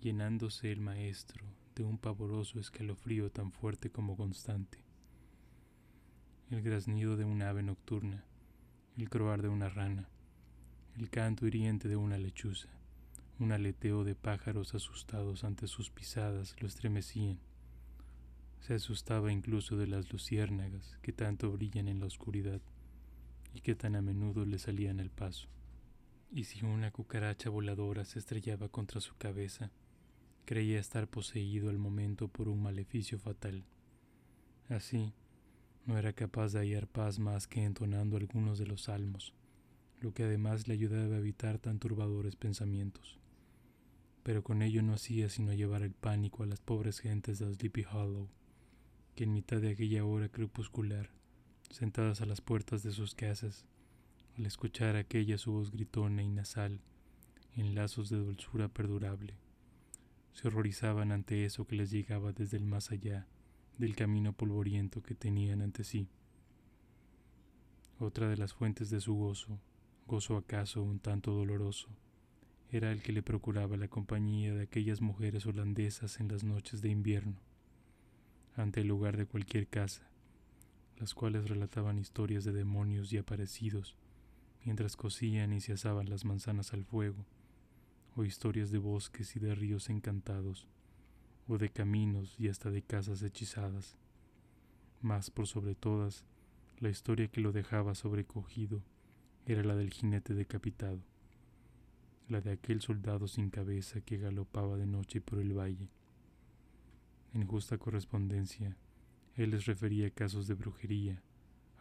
llenándose 0.00 0.72
el 0.72 0.80
maestro 0.80 1.44
de 1.74 1.84
un 1.84 1.98
pavoroso 1.98 2.60
escalofrío 2.60 3.30
tan 3.30 3.52
fuerte 3.52 3.90
como 3.90 4.16
constante 4.16 4.87
el 6.50 6.62
graznido 6.62 7.16
de 7.16 7.26
un 7.26 7.42
ave 7.42 7.62
nocturna, 7.62 8.24
el 8.96 9.10
croar 9.10 9.42
de 9.42 9.48
una 9.48 9.68
rana, 9.68 10.08
el 10.96 11.10
canto 11.10 11.46
hiriente 11.46 11.88
de 11.88 11.96
una 11.96 12.16
lechuza, 12.16 12.68
un 13.38 13.52
aleteo 13.52 14.02
de 14.02 14.14
pájaros 14.14 14.74
asustados 14.74 15.44
ante 15.44 15.66
sus 15.66 15.90
pisadas 15.90 16.56
lo 16.58 16.66
estremecían. 16.66 17.38
Se 18.60 18.74
asustaba 18.74 19.30
incluso 19.30 19.76
de 19.76 19.86
las 19.86 20.10
luciérnagas 20.10 20.98
que 21.02 21.12
tanto 21.12 21.52
brillan 21.52 21.86
en 21.86 22.00
la 22.00 22.06
oscuridad 22.06 22.60
y 23.54 23.60
que 23.60 23.74
tan 23.74 23.94
a 23.94 24.02
menudo 24.02 24.46
le 24.46 24.58
salían 24.58 25.00
al 25.00 25.10
paso. 25.10 25.48
Y 26.32 26.44
si 26.44 26.64
una 26.64 26.90
cucaracha 26.90 27.50
voladora 27.50 28.04
se 28.04 28.18
estrellaba 28.18 28.68
contra 28.68 29.00
su 29.00 29.16
cabeza, 29.16 29.70
creía 30.46 30.80
estar 30.80 31.08
poseído 31.08 31.68
al 31.68 31.78
momento 31.78 32.28
por 32.28 32.48
un 32.48 32.62
maleficio 32.62 33.18
fatal. 33.18 33.64
Así, 34.68 35.12
no 35.88 35.96
era 35.96 36.12
capaz 36.12 36.52
de 36.52 36.58
hallar 36.58 36.86
paz 36.86 37.18
más 37.18 37.46
que 37.46 37.64
entonando 37.64 38.18
algunos 38.18 38.58
de 38.58 38.66
los 38.66 38.82
salmos, 38.82 39.32
lo 40.00 40.12
que 40.12 40.22
además 40.22 40.68
le 40.68 40.74
ayudaba 40.74 41.14
a 41.14 41.18
evitar 41.18 41.58
tan 41.58 41.78
turbadores 41.78 42.36
pensamientos. 42.36 43.18
pero 44.22 44.44
con 44.44 44.60
ello 44.60 44.82
no 44.82 44.92
hacía 44.92 45.30
sino 45.30 45.54
llevar 45.54 45.80
el 45.80 45.94
pánico 45.94 46.42
a 46.42 46.46
las 46.46 46.60
pobres 46.60 46.98
gentes 46.98 47.38
de 47.38 47.50
Sleepy 47.54 47.86
Hollow, 47.90 48.28
que 49.14 49.24
en 49.24 49.32
mitad 49.32 49.62
de 49.62 49.70
aquella 49.70 50.04
hora 50.04 50.28
crepuscular, 50.28 51.08
sentadas 51.70 52.20
a 52.20 52.26
las 52.26 52.42
puertas 52.42 52.82
de 52.82 52.92
sus 52.92 53.14
casas, 53.14 53.64
al 54.36 54.44
escuchar 54.44 54.96
aquella 54.96 55.38
su 55.38 55.52
voz 55.52 55.70
gritona 55.70 56.22
y 56.22 56.28
nasal, 56.28 56.82
en 57.56 57.74
lazos 57.74 58.10
de 58.10 58.18
dulzura 58.18 58.68
perdurable, 58.68 59.38
se 60.34 60.48
horrorizaban 60.48 61.12
ante 61.12 61.46
eso 61.46 61.66
que 61.66 61.76
les 61.76 61.90
llegaba 61.90 62.34
desde 62.34 62.58
el 62.58 62.66
más 62.66 62.90
allá 62.90 63.26
del 63.78 63.94
camino 63.94 64.32
polvoriento 64.32 65.02
que 65.02 65.14
tenían 65.14 65.62
ante 65.62 65.84
sí. 65.84 66.08
Otra 68.00 68.28
de 68.28 68.36
las 68.36 68.52
fuentes 68.52 68.90
de 68.90 69.00
su 69.00 69.14
gozo, 69.14 69.60
gozo 70.06 70.36
acaso 70.36 70.82
un 70.82 70.98
tanto 70.98 71.32
doloroso, 71.32 71.88
era 72.70 72.92
el 72.92 73.02
que 73.02 73.12
le 73.12 73.22
procuraba 73.22 73.76
la 73.76 73.88
compañía 73.88 74.52
de 74.52 74.64
aquellas 74.64 75.00
mujeres 75.00 75.46
holandesas 75.46 76.20
en 76.20 76.28
las 76.28 76.44
noches 76.44 76.82
de 76.82 76.90
invierno, 76.90 77.36
ante 78.56 78.80
el 78.80 78.88
lugar 78.88 79.16
de 79.16 79.26
cualquier 79.26 79.68
casa, 79.68 80.10
las 80.98 81.14
cuales 81.14 81.48
relataban 81.48 81.98
historias 81.98 82.44
de 82.44 82.52
demonios 82.52 83.12
y 83.12 83.18
aparecidos, 83.18 83.96
mientras 84.64 84.96
cocían 84.96 85.52
y 85.52 85.60
se 85.60 85.72
asaban 85.72 86.10
las 86.10 86.24
manzanas 86.24 86.72
al 86.72 86.84
fuego, 86.84 87.24
o 88.16 88.24
historias 88.24 88.72
de 88.72 88.78
bosques 88.78 89.36
y 89.36 89.38
de 89.38 89.54
ríos 89.54 89.88
encantados, 89.88 90.66
o 91.48 91.58
de 91.58 91.70
caminos 91.70 92.36
y 92.38 92.48
hasta 92.48 92.70
de 92.70 92.82
casas 92.82 93.22
hechizadas. 93.22 93.96
Mas 95.00 95.30
por 95.30 95.46
sobre 95.46 95.74
todas, 95.74 96.24
la 96.78 96.90
historia 96.90 97.28
que 97.28 97.40
lo 97.40 97.52
dejaba 97.52 97.94
sobrecogido 97.94 98.82
era 99.46 99.64
la 99.64 99.74
del 99.74 99.90
jinete 99.90 100.34
decapitado, 100.34 101.00
la 102.28 102.40
de 102.42 102.52
aquel 102.52 102.82
soldado 102.82 103.26
sin 103.26 103.48
cabeza 103.48 104.02
que 104.02 104.18
galopaba 104.18 104.76
de 104.76 104.86
noche 104.86 105.20
por 105.20 105.38
el 105.38 105.58
valle. 105.58 105.88
En 107.32 107.46
justa 107.46 107.78
correspondencia, 107.78 108.76
él 109.34 109.50
les 109.50 109.64
refería 109.66 110.10
casos 110.10 110.46
de 110.46 110.54
brujería, 110.54 111.22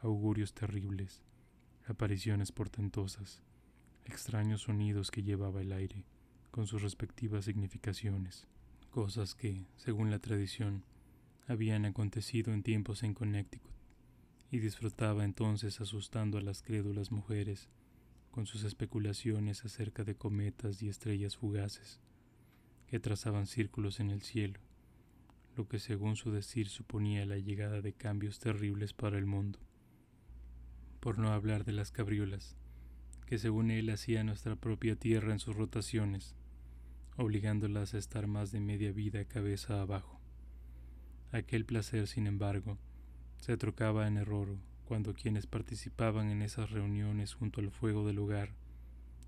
augurios 0.02 0.54
terribles, 0.54 1.24
apariciones 1.88 2.52
portentosas, 2.52 3.44
extraños 4.06 4.62
sonidos 4.62 5.12
que 5.12 5.24
llevaba 5.24 5.62
el 5.62 5.74
aire, 5.74 6.06
con 6.52 6.68
sus 6.68 6.82
respectivas 6.82 7.46
significaciones, 7.46 8.48
cosas 8.88 9.36
que, 9.36 9.66
según 9.76 10.12
la 10.12 10.20
tradición, 10.20 10.84
habían 11.48 11.86
acontecido 11.86 12.54
en 12.54 12.64
tiempos 12.64 13.04
en 13.04 13.14
Connecticut, 13.14 13.72
y 14.52 14.60
disfrutaba 14.60 15.24
entonces 15.24 15.82
asustando 15.82 16.38
a 16.38 16.42
las 16.42 16.62
crédulas 16.62 17.12
mujeres 17.12 17.70
con 18.32 18.46
sus 18.46 18.64
especulaciones 18.64 19.66
acerca 19.66 20.04
de 20.04 20.16
cometas 20.16 20.82
y 20.82 20.90
estrellas 20.90 21.38
fugaces 21.38 22.00
que 22.88 23.00
trazaban 23.00 23.48
círculos 23.48 24.00
en 24.00 24.12
el 24.12 24.22
cielo, 24.22 24.60
lo 25.56 25.68
que 25.68 25.80
según 25.80 26.16
su 26.16 26.32
decir 26.32 26.70
suponía 26.70 27.26
la 27.26 27.38
llegada 27.38 27.82
de 27.82 27.94
cambios 27.94 28.40
terribles 28.40 28.94
para 28.94 29.18
el 29.18 29.26
mundo. 29.26 29.60
Por 31.00 31.20
no 31.20 31.32
hablar 31.32 31.66
de 31.66 31.74
las 31.74 31.92
cabriolas, 31.92 32.56
que 33.26 33.38
según 33.38 33.72
él 33.72 33.90
hacía 33.90 34.24
nuestra 34.24 34.56
propia 34.56 34.96
tierra 34.96 35.34
en 35.34 35.40
sus 35.40 35.56
rotaciones, 35.56 36.37
obligándolas 37.18 37.94
a 37.94 37.98
estar 37.98 38.28
más 38.28 38.52
de 38.52 38.60
media 38.60 38.92
vida 38.92 39.26
cabeza 39.26 39.82
abajo. 39.82 40.20
Aquel 41.32 41.66
placer, 41.66 42.08
sin 42.08 42.28
embargo, 42.28 42.78
se 43.40 43.58
trocaba 43.58 44.08
en 44.08 44.18
error 44.18 44.58
cuando 44.86 45.14
quienes 45.14 45.48
participaban 45.48 46.30
en 46.30 46.42
esas 46.42 46.72
reuniones 46.72 47.34
junto 47.34 47.60
al 47.60 47.72
fuego 47.72 48.06
del 48.06 48.20
hogar 48.20 48.54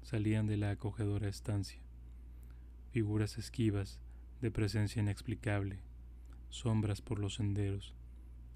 salían 0.04 0.47
de 0.47 0.58
la 0.58 0.71
acogedora 0.71 1.28
estancia. 1.28 1.82
Figuras 2.91 3.38
esquivas, 3.38 4.02
de 4.41 4.52
presencia 4.52 5.02
inexplicable, 5.02 5.80
sombras 6.49 7.02
por 7.02 7.19
los 7.19 7.36
senderos, 7.36 7.95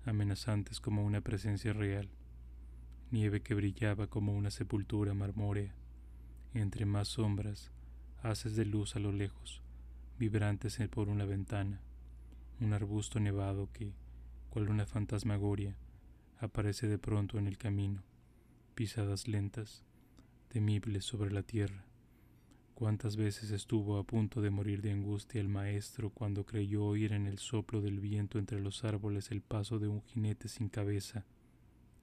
amenazantes 0.06 0.80
como 0.80 1.04
una 1.04 1.22
presencia 1.22 1.74
real, 1.74 2.10
nieve 3.12 3.42
que 3.42 3.54
brillaba 3.54 4.08
como 4.08 4.34
una 4.34 4.52
sepultura 4.52 5.14
marmórea, 5.14 5.76
entre 6.54 6.86
más 6.86 7.10
sombras, 7.10 7.72
haces 8.24 8.56
de 8.56 8.66
luz 8.66 8.96
a 8.96 9.00
lo 9.00 9.12
lejos, 9.12 9.62
vibrantes 10.18 10.80
por 10.90 11.10
una 11.10 11.26
ventana, 11.26 11.82
un 12.62 12.72
arbusto 12.72 13.20
nevado 13.20 13.70
que, 13.74 13.92
cual 14.50 14.70
una 14.70 14.86
fantasmagoria, 14.86 15.76
aparece 16.40 16.88
de 16.88 16.98
pronto 16.98 17.38
en 17.38 17.48
el 17.48 17.58
camino, 17.58 18.02
pisadas 18.76 19.28
lentas, 19.28 19.84
temibles 20.48 21.04
sobre 21.04 21.32
la 21.32 21.44
tierra. 21.44 21.84
Cuántas 22.76 23.18
veces 23.18 23.52
estuvo 23.52 23.98
a 23.98 24.06
punto 24.06 24.42
de 24.42 24.50
morir 24.50 24.82
de 24.82 24.94
angustia 24.94 25.42
el 25.42 25.50
maestro 25.50 26.10
cuando 26.10 26.46
creyó 26.46 26.86
oír 26.86 27.12
en 27.12 27.28
el 27.28 27.40
soplo 27.40 27.82
del 27.82 28.00
viento 28.00 28.40
entre 28.40 28.62
los 28.62 28.86
árboles 28.86 29.32
el 29.32 29.42
paso 29.42 29.80
de 29.80 29.90
un 29.90 30.02
jinete 30.02 30.48
sin 30.48 30.70
cabeza 30.70 31.26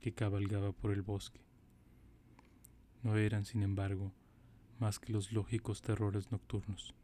que 0.00 0.12
cabalgaba 0.12 0.72
por 0.72 0.92
el 0.92 1.00
bosque. 1.00 1.40
No 3.02 3.16
eran, 3.16 3.46
sin 3.46 3.62
embargo, 3.62 4.12
más 4.80 4.98
que 4.98 5.12
los 5.12 5.30
lógicos 5.30 5.82
terrores 5.82 6.32
nocturnos, 6.32 6.94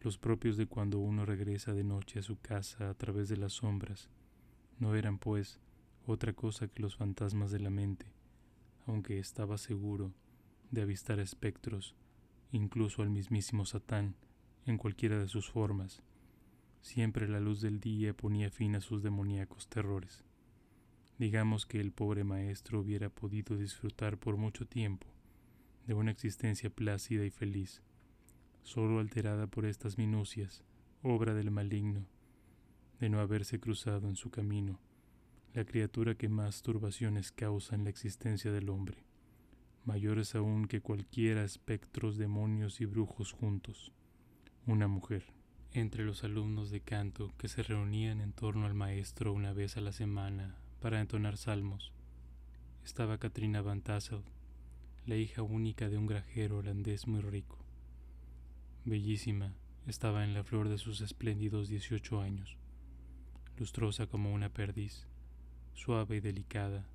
los 0.00 0.16
propios 0.16 0.56
de 0.56 0.66
cuando 0.66 1.00
uno 1.00 1.26
regresa 1.26 1.74
de 1.74 1.82
noche 1.82 2.20
a 2.20 2.22
su 2.22 2.38
casa 2.38 2.88
a 2.88 2.94
través 2.94 3.28
de 3.28 3.36
las 3.36 3.54
sombras, 3.54 4.08
no 4.78 4.94
eran 4.94 5.18
pues 5.18 5.58
otra 6.06 6.32
cosa 6.32 6.68
que 6.68 6.80
los 6.80 6.94
fantasmas 6.94 7.50
de 7.50 7.58
la 7.58 7.68
mente, 7.68 8.06
aunque 8.86 9.18
estaba 9.18 9.58
seguro 9.58 10.12
de 10.70 10.82
avistar 10.82 11.18
espectros, 11.18 11.96
incluso 12.52 13.02
al 13.02 13.10
mismísimo 13.10 13.66
Satán, 13.66 14.14
en 14.64 14.78
cualquiera 14.78 15.18
de 15.18 15.26
sus 15.26 15.50
formas. 15.50 16.02
Siempre 16.80 17.28
la 17.28 17.40
luz 17.40 17.60
del 17.60 17.80
día 17.80 18.14
ponía 18.14 18.50
fin 18.50 18.76
a 18.76 18.80
sus 18.80 19.02
demoníacos 19.02 19.68
terrores. 19.68 20.24
Digamos 21.18 21.66
que 21.66 21.80
el 21.80 21.90
pobre 21.90 22.22
maestro 22.22 22.80
hubiera 22.80 23.10
podido 23.10 23.56
disfrutar 23.56 24.16
por 24.16 24.36
mucho 24.36 24.64
tiempo 24.64 25.08
de 25.90 25.94
una 25.94 26.12
existencia 26.12 26.70
plácida 26.70 27.24
y 27.24 27.30
feliz, 27.30 27.82
solo 28.62 29.00
alterada 29.00 29.48
por 29.48 29.66
estas 29.66 29.98
minucias, 29.98 30.62
obra 31.02 31.34
del 31.34 31.50
maligno, 31.50 32.06
de 33.00 33.08
no 33.08 33.18
haberse 33.18 33.58
cruzado 33.58 34.08
en 34.08 34.14
su 34.14 34.30
camino, 34.30 34.78
la 35.52 35.64
criatura 35.64 36.14
que 36.14 36.28
más 36.28 36.62
turbaciones 36.62 37.32
causa 37.32 37.74
en 37.74 37.82
la 37.82 37.90
existencia 37.90 38.52
del 38.52 38.68
hombre, 38.68 38.98
mayores 39.84 40.36
aún 40.36 40.68
que 40.68 40.80
cualquiera 40.80 41.42
espectros, 41.42 42.18
demonios 42.18 42.80
y 42.80 42.84
brujos 42.84 43.32
juntos, 43.32 43.92
una 44.68 44.86
mujer. 44.86 45.24
Entre 45.72 46.04
los 46.04 46.22
alumnos 46.22 46.70
de 46.70 46.82
canto 46.82 47.34
que 47.36 47.48
se 47.48 47.64
reunían 47.64 48.20
en 48.20 48.32
torno 48.32 48.66
al 48.66 48.74
maestro 48.74 49.32
una 49.32 49.52
vez 49.52 49.76
a 49.76 49.80
la 49.80 49.90
semana 49.90 50.54
para 50.78 51.00
entonar 51.00 51.36
salmos, 51.36 51.92
estaba 52.84 53.18
Katrina 53.18 53.60
Van 53.60 53.82
Tassel, 53.82 54.22
la 55.06 55.16
hija 55.16 55.42
única 55.42 55.88
de 55.88 55.96
un 55.96 56.06
grajero 56.06 56.58
holandés 56.58 57.06
muy 57.06 57.20
rico. 57.20 57.58
Bellísima, 58.84 59.54
estaba 59.86 60.24
en 60.24 60.34
la 60.34 60.44
flor 60.44 60.68
de 60.68 60.78
sus 60.78 61.00
espléndidos 61.00 61.68
dieciocho 61.68 62.20
años, 62.20 62.58
lustrosa 63.56 64.06
como 64.06 64.32
una 64.32 64.52
perdiz, 64.52 65.08
suave 65.72 66.16
y 66.16 66.20
delicada, 66.20 66.86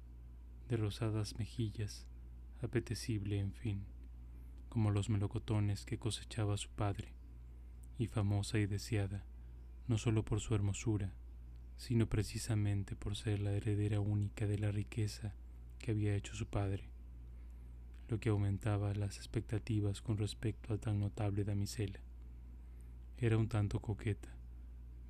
de 0.70 0.78
rosadas 0.78 1.38
mejillas, 1.38 2.08
apetecible, 2.62 3.40
en 3.40 3.54
fin, 3.54 3.86
como 4.70 4.92
los 4.92 5.10
melocotones 5.10 5.84
que 5.86 5.98
cosechaba 5.98 6.58
su 6.58 6.70
padre, 6.70 7.14
y 7.98 8.08
famosa 8.08 8.60
y 8.60 8.68
deseada, 8.68 9.26
no 9.88 9.98
solo 9.98 10.24
por 10.24 10.40
su 10.42 10.54
hermosura, 10.54 11.14
sino 11.78 12.08
precisamente 12.08 12.96
por 12.96 13.16
ser 13.16 13.40
la 13.40 13.52
heredera 13.52 14.00
única 14.00 14.46
de 14.46 14.60
la 14.60 14.72
riqueza 14.72 15.34
que 15.80 15.92
había 15.92 16.16
hecho 16.16 16.36
su 16.36 16.48
padre 16.48 16.95
lo 18.08 18.20
que 18.20 18.30
aumentaba 18.30 18.94
las 18.94 19.18
expectativas 19.18 20.02
con 20.02 20.18
respecto 20.18 20.74
a 20.74 20.78
tan 20.78 21.00
notable 21.00 21.44
damisela. 21.44 22.00
Era 23.18 23.38
un 23.38 23.48
tanto 23.48 23.80
coqueta, 23.80 24.30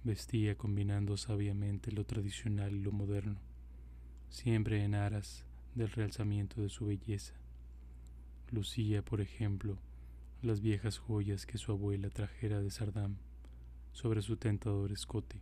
vestía 0.03 0.55
combinando 0.55 1.17
sabiamente 1.17 1.91
lo 1.91 2.05
tradicional 2.05 2.73
y 2.73 2.79
lo 2.79 2.91
moderno, 2.91 3.39
siempre 4.29 4.83
en 4.83 4.95
aras 4.95 5.45
del 5.73 5.91
realzamiento 5.91 6.61
de 6.61 6.69
su 6.69 6.85
belleza. 6.85 7.33
Lucía, 8.51 9.03
por 9.03 9.19
ejemplo, 9.19 9.77
las 10.41 10.61
viejas 10.61 10.99
joyas 10.99 11.45
que 11.45 11.57
su 11.57 11.71
abuela 11.71 12.09
trajera 12.09 12.61
de 12.61 12.69
Sardam 12.69 13.17
sobre 13.91 14.21
su 14.21 14.37
tentador 14.37 14.91
escote, 14.91 15.41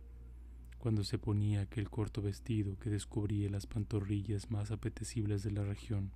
cuando 0.78 1.04
se 1.04 1.18
ponía 1.18 1.60
aquel 1.60 1.88
corto 1.88 2.20
vestido 2.20 2.78
que 2.78 2.90
descubría 2.90 3.48
las 3.50 3.66
pantorrillas 3.66 4.50
más 4.50 4.70
apetecibles 4.70 5.42
de 5.42 5.50
la 5.50 5.64
región 5.64 6.10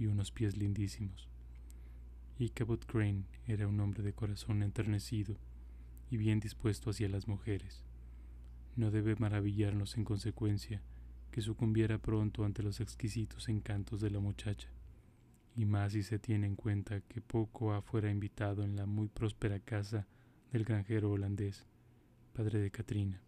y 0.00 0.06
unos 0.06 0.32
pies 0.32 0.56
lindísimos. 0.56 1.28
Y 2.38 2.48
Crane 2.48 3.24
era 3.46 3.68
un 3.68 3.78
hombre 3.80 4.02
de 4.02 4.14
corazón 4.14 4.62
enternecido 4.62 5.36
y 6.10 6.16
bien 6.16 6.40
dispuesto 6.40 6.88
hacia 6.88 7.10
las 7.10 7.28
mujeres. 7.28 7.84
No 8.76 8.90
debe 8.90 9.14
maravillarnos 9.16 9.98
en 9.98 10.04
consecuencia 10.04 10.82
que 11.30 11.42
sucumbiera 11.42 11.98
pronto 11.98 12.44
ante 12.44 12.62
los 12.62 12.80
exquisitos 12.80 13.50
encantos 13.50 14.00
de 14.00 14.10
la 14.10 14.20
muchacha, 14.20 14.70
y 15.54 15.66
más 15.66 15.92
si 15.92 16.02
se 16.02 16.18
tiene 16.18 16.46
en 16.46 16.56
cuenta 16.56 17.02
que 17.02 17.20
poco 17.20 17.74
ha 17.74 17.82
fuera 17.82 18.10
invitado 18.10 18.64
en 18.64 18.76
la 18.76 18.86
muy 18.86 19.08
próspera 19.08 19.60
casa 19.60 20.08
del 20.50 20.64
granjero 20.64 21.10
holandés, 21.10 21.66
padre 22.32 22.58
de 22.58 22.70
Katrina. 22.70 23.20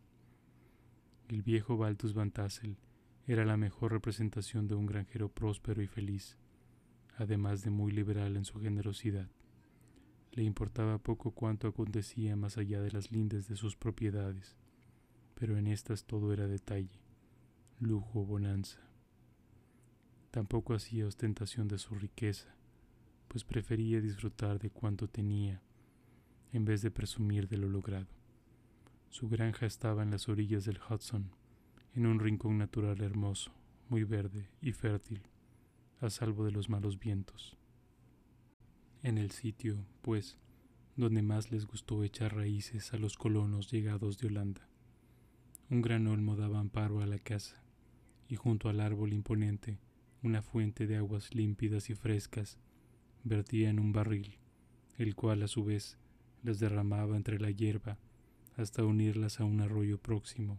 El 1.29 1.43
viejo 1.43 1.77
Baltus 1.77 2.15
Van 2.15 2.31
Tassel 2.31 2.79
era 3.27 3.45
la 3.45 3.59
mejor 3.59 3.93
representación 3.93 4.67
de 4.67 4.75
un 4.75 4.87
granjero 4.87 5.29
próspero 5.29 5.83
y 5.83 5.87
feliz, 5.87 6.39
además 7.17 7.63
de 7.63 7.71
muy 7.71 7.93
liberal 7.93 8.37
en 8.37 8.45
su 8.45 8.61
generosidad. 8.61 9.29
Le 10.33 10.43
importaba 10.43 10.99
poco 10.99 11.33
cuanto 11.33 11.69
acontecía 11.69 12.37
más 12.37 12.57
allá 12.57 12.81
de 12.81 12.91
las 12.91 13.13
lindes 13.13 13.49
de 13.49 13.57
sus 13.57 13.77
propiedades, 13.77 14.57
pero 15.35 15.57
en 15.57 15.67
estas 15.67 16.05
todo 16.05 16.33
era 16.33 16.47
detalle, 16.47 17.01
lujo, 17.79 18.25
bonanza. 18.25 18.81
Tampoco 20.31 20.73
hacía 20.75 21.07
ostentación 21.07 21.69
de 21.69 21.79
su 21.79 21.95
riqueza, 21.95 22.55
pues 23.29 23.45
prefería 23.45 24.01
disfrutar 24.01 24.59
de 24.59 24.71
cuanto 24.71 25.09
tenía 25.09 25.63
en 26.53 26.65
vez 26.65 26.83
de 26.83 26.91
presumir 26.91 27.49
de 27.49 27.57
lo 27.57 27.69
logrado. 27.69 28.09
Su 29.09 29.29
granja 29.29 29.67
estaba 29.67 30.03
en 30.03 30.11
las 30.11 30.29
orillas 30.29 30.65
del 30.65 30.79
Hudson, 30.89 31.31
en 31.95 32.07
un 32.07 32.21
rincón 32.21 32.59
natural 32.59 33.01
hermoso, 33.03 33.53
muy 33.89 34.05
verde 34.05 34.49
y 34.61 34.73
fértil, 34.73 35.23
a 36.03 36.11
salvo 36.11 36.45
de 36.45 36.51
los 36.51 36.69
malos 36.69 36.99
vientos. 36.99 37.57
En 39.03 39.19
el 39.19 39.31
sitio, 39.31 39.87
pues, 40.03 40.37
donde 40.97 41.23
más 41.23 41.53
les 41.53 41.67
gustó 41.67 42.03
echar 42.03 42.35
raíces 42.35 42.93
a 42.93 42.97
los 42.97 43.17
colonos 43.17 43.71
llegados 43.71 44.19
de 44.19 44.27
Holanda. 44.27 44.69
Un 45.71 45.81
gran 45.81 46.07
olmo 46.07 46.37
daba 46.37 46.59
amparo 46.59 47.01
a 47.01 47.07
la 47.07 47.19
casa, 47.19 47.63
y 48.29 48.35
junto 48.35 48.69
al 48.69 48.81
árbol 48.81 49.13
imponente, 49.13 49.79
una 50.23 50.43
fuente 50.43 50.87
de 50.87 50.97
aguas 50.97 51.35
límpidas 51.35 51.89
y 51.89 51.95
frescas 51.95 52.59
vertía 53.25 53.71
en 53.71 53.79
un 53.79 53.93
barril, 53.93 54.39
el 54.99 55.15
cual 55.15 55.43
a 55.43 55.49
su 55.49 55.65
vez 55.65 55.99
las 56.43 56.59
derramaba 56.59 57.17
entre 57.17 57.39
la 57.39 57.51
hierba 57.51 57.99
hasta 58.57 58.85
unirlas 58.85 59.41
a 59.41 59.45
un 59.45 59.61
arroyo 59.61 59.99
próximo, 59.99 60.59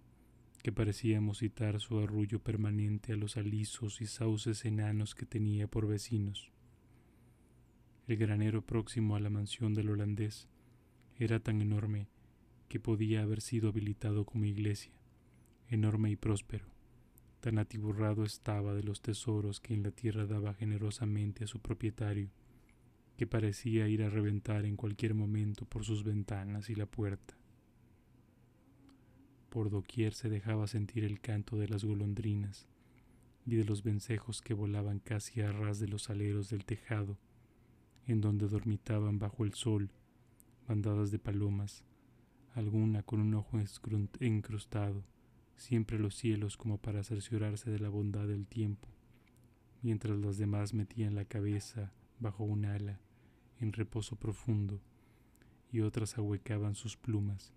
que 0.64 0.72
parecía 0.72 1.20
musitar 1.20 1.82
su 1.82 2.00
arrullo 2.00 2.40
permanente 2.40 3.12
a 3.12 3.18
los 3.18 3.36
alisos 3.36 4.02
y 4.02 4.08
sauces 4.08 4.64
enanos 4.64 5.14
que 5.14 5.26
tenía 5.26 5.68
por 5.68 5.88
vecinos. 5.88 6.52
El 8.08 8.18
granero 8.18 8.62
próximo 8.62 9.18
a 9.18 9.20
la 9.20 9.30
mansión 9.30 9.74
del 9.74 9.90
holandés 9.90 10.48
era 11.20 11.42
tan 11.42 11.62
enorme 11.62 12.08
que 12.70 12.80
podía 12.80 13.22
haber 13.22 13.42
sido 13.42 13.70
habilitado 13.70 14.26
como 14.26 14.46
iglesia, 14.46 14.94
enorme 15.68 16.10
y 16.12 16.16
próspero. 16.16 16.66
Tan 17.42 17.60
atiburrado 17.60 18.24
estaba 18.24 18.74
de 18.74 18.84
los 18.84 19.02
tesoros 19.02 19.60
que 19.60 19.74
en 19.74 19.84
la 19.84 19.92
tierra 19.92 20.26
daba 20.26 20.54
generosamente 20.54 21.44
a 21.44 21.48
su 21.48 21.60
propietario 21.60 22.32
que 23.18 23.28
parecía 23.28 23.88
ir 23.90 24.02
a 24.04 24.10
reventar 24.10 24.66
en 24.66 24.78
cualquier 24.78 25.14
momento 25.14 25.66
por 25.66 25.84
sus 25.84 26.04
ventanas 26.04 26.70
y 26.70 26.76
la 26.76 26.86
puerta. 26.86 27.36
Por 29.54 29.70
doquier 29.70 30.16
se 30.16 30.30
dejaba 30.30 30.66
sentir 30.66 31.04
el 31.04 31.22
canto 31.22 31.58
de 31.58 31.68
las 31.68 31.84
golondrinas 31.86 32.66
y 33.46 33.54
de 33.54 33.64
los 33.64 33.84
vencejos 33.84 34.42
que 34.42 34.56
volaban 34.56 34.98
casi 34.98 35.42
a 35.42 35.52
ras 35.52 35.78
de 35.78 35.88
los 35.88 36.10
aleros 36.10 36.50
del 36.50 36.66
tejado, 36.66 37.20
en 38.08 38.20
donde 38.20 38.48
dormitaban 38.48 39.20
bajo 39.20 39.44
el 39.44 39.54
sol 39.54 39.92
bandadas 40.68 41.12
de 41.12 41.20
palomas, 41.20 41.84
alguna 42.56 43.04
con 43.04 43.22
un 43.22 43.36
ojo 43.36 43.60
encrustado, 44.22 45.04
siempre 45.56 46.00
los 46.00 46.16
cielos 46.16 46.58
como 46.58 46.80
para 46.80 47.04
cerciorarse 47.04 47.70
de 47.70 47.78
la 47.78 47.90
bondad 47.90 48.26
del 48.28 48.48
tiempo, 48.48 48.88
mientras 49.84 50.18
las 50.18 50.40
demás 50.40 50.74
metían 50.74 51.14
la 51.14 51.26
cabeza 51.26 51.94
bajo 52.20 52.44
un 52.44 52.66
ala, 52.66 53.00
en 53.60 53.72
reposo 53.72 54.16
profundo, 54.16 54.82
y 55.72 55.82
otras 55.82 56.18
ahuecaban 56.18 56.74
sus 56.74 56.98
plumas, 56.98 57.54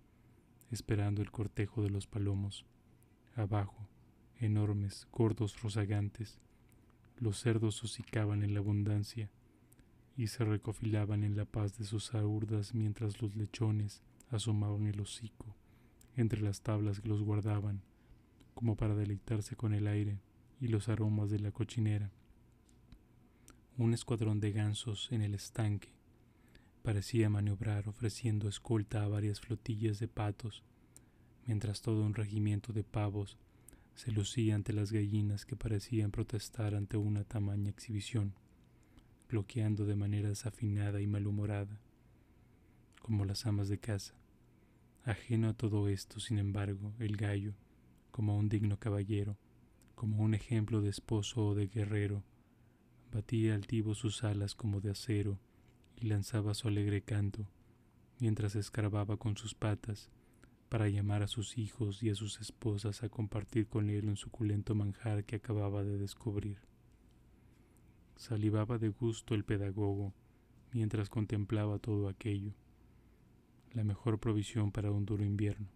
esperando 0.70 1.22
el 1.22 1.30
cortejo 1.30 1.82
de 1.82 1.90
los 1.90 2.06
palomos. 2.06 2.66
Abajo, 3.34 3.88
enormes, 4.38 5.06
gordos 5.12 5.60
rozagantes, 5.62 6.38
los 7.18 7.38
cerdos 7.38 7.82
hocicaban 7.82 8.42
en 8.42 8.54
la 8.54 8.60
abundancia 8.60 9.30
y 10.16 10.28
se 10.28 10.44
recofilaban 10.44 11.24
en 11.24 11.36
la 11.36 11.44
paz 11.44 11.78
de 11.78 11.84
sus 11.84 12.14
aurdas 12.14 12.74
mientras 12.74 13.20
los 13.20 13.36
lechones 13.36 14.02
asomaban 14.30 14.86
el 14.86 15.00
hocico 15.00 15.54
entre 16.16 16.40
las 16.40 16.62
tablas 16.62 17.00
que 17.00 17.08
los 17.08 17.22
guardaban, 17.22 17.82
como 18.54 18.76
para 18.76 18.94
deleitarse 18.94 19.54
con 19.54 19.74
el 19.74 19.86
aire 19.86 20.20
y 20.60 20.68
los 20.68 20.88
aromas 20.88 21.30
de 21.30 21.38
la 21.38 21.52
cochinera 21.52 22.10
un 23.78 23.92
escuadrón 23.92 24.40
de 24.40 24.52
gansos 24.52 25.12
en 25.12 25.20
el 25.20 25.34
estanque. 25.34 25.95
Parecía 26.86 27.28
maniobrar 27.28 27.88
ofreciendo 27.88 28.48
escolta 28.48 29.02
a 29.02 29.08
varias 29.08 29.40
flotillas 29.40 29.98
de 29.98 30.06
patos, 30.06 30.62
mientras 31.44 31.82
todo 31.82 32.04
un 32.04 32.14
regimiento 32.14 32.72
de 32.72 32.84
pavos 32.84 33.38
se 33.96 34.12
lucía 34.12 34.54
ante 34.54 34.72
las 34.72 34.92
gallinas 34.92 35.46
que 35.46 35.56
parecían 35.56 36.12
protestar 36.12 36.76
ante 36.76 36.96
una 36.96 37.24
tamaña 37.24 37.70
exhibición, 37.70 38.34
bloqueando 39.28 39.84
de 39.84 39.96
manera 39.96 40.28
desafinada 40.28 41.00
y 41.00 41.08
malhumorada, 41.08 41.80
como 43.02 43.24
las 43.24 43.46
amas 43.46 43.68
de 43.68 43.78
casa. 43.78 44.14
Ajeno 45.02 45.48
a 45.48 45.54
todo 45.54 45.88
esto, 45.88 46.20
sin 46.20 46.38
embargo, 46.38 46.94
el 47.00 47.16
gallo, 47.16 47.54
como 48.12 48.38
un 48.38 48.48
digno 48.48 48.78
caballero, 48.78 49.36
como 49.96 50.22
un 50.22 50.34
ejemplo 50.34 50.80
de 50.82 50.90
esposo 50.90 51.46
o 51.46 51.54
de 51.56 51.66
guerrero, 51.66 52.22
batía 53.12 53.56
altivo 53.56 53.96
sus 53.96 54.22
alas 54.22 54.54
como 54.54 54.80
de 54.80 54.90
acero 54.90 55.40
y 55.96 56.06
lanzaba 56.06 56.54
su 56.54 56.68
alegre 56.68 57.02
canto, 57.02 57.46
mientras 58.18 58.54
escarbaba 58.56 59.16
con 59.16 59.36
sus 59.36 59.54
patas 59.54 60.10
para 60.68 60.88
llamar 60.88 61.22
a 61.22 61.28
sus 61.28 61.58
hijos 61.58 62.02
y 62.02 62.10
a 62.10 62.14
sus 62.14 62.40
esposas 62.40 63.02
a 63.02 63.08
compartir 63.08 63.66
con 63.66 63.88
él 63.88 64.08
un 64.08 64.16
suculento 64.16 64.74
manjar 64.74 65.24
que 65.24 65.36
acababa 65.36 65.84
de 65.84 65.98
descubrir. 65.98 66.58
Salivaba 68.16 68.78
de 68.78 68.88
gusto 68.88 69.34
el 69.34 69.44
pedagogo 69.44 70.12
mientras 70.72 71.08
contemplaba 71.08 71.78
todo 71.78 72.08
aquello, 72.08 72.52
la 73.72 73.84
mejor 73.84 74.18
provisión 74.18 74.72
para 74.72 74.90
un 74.90 75.06
duro 75.06 75.24
invierno. 75.24 75.68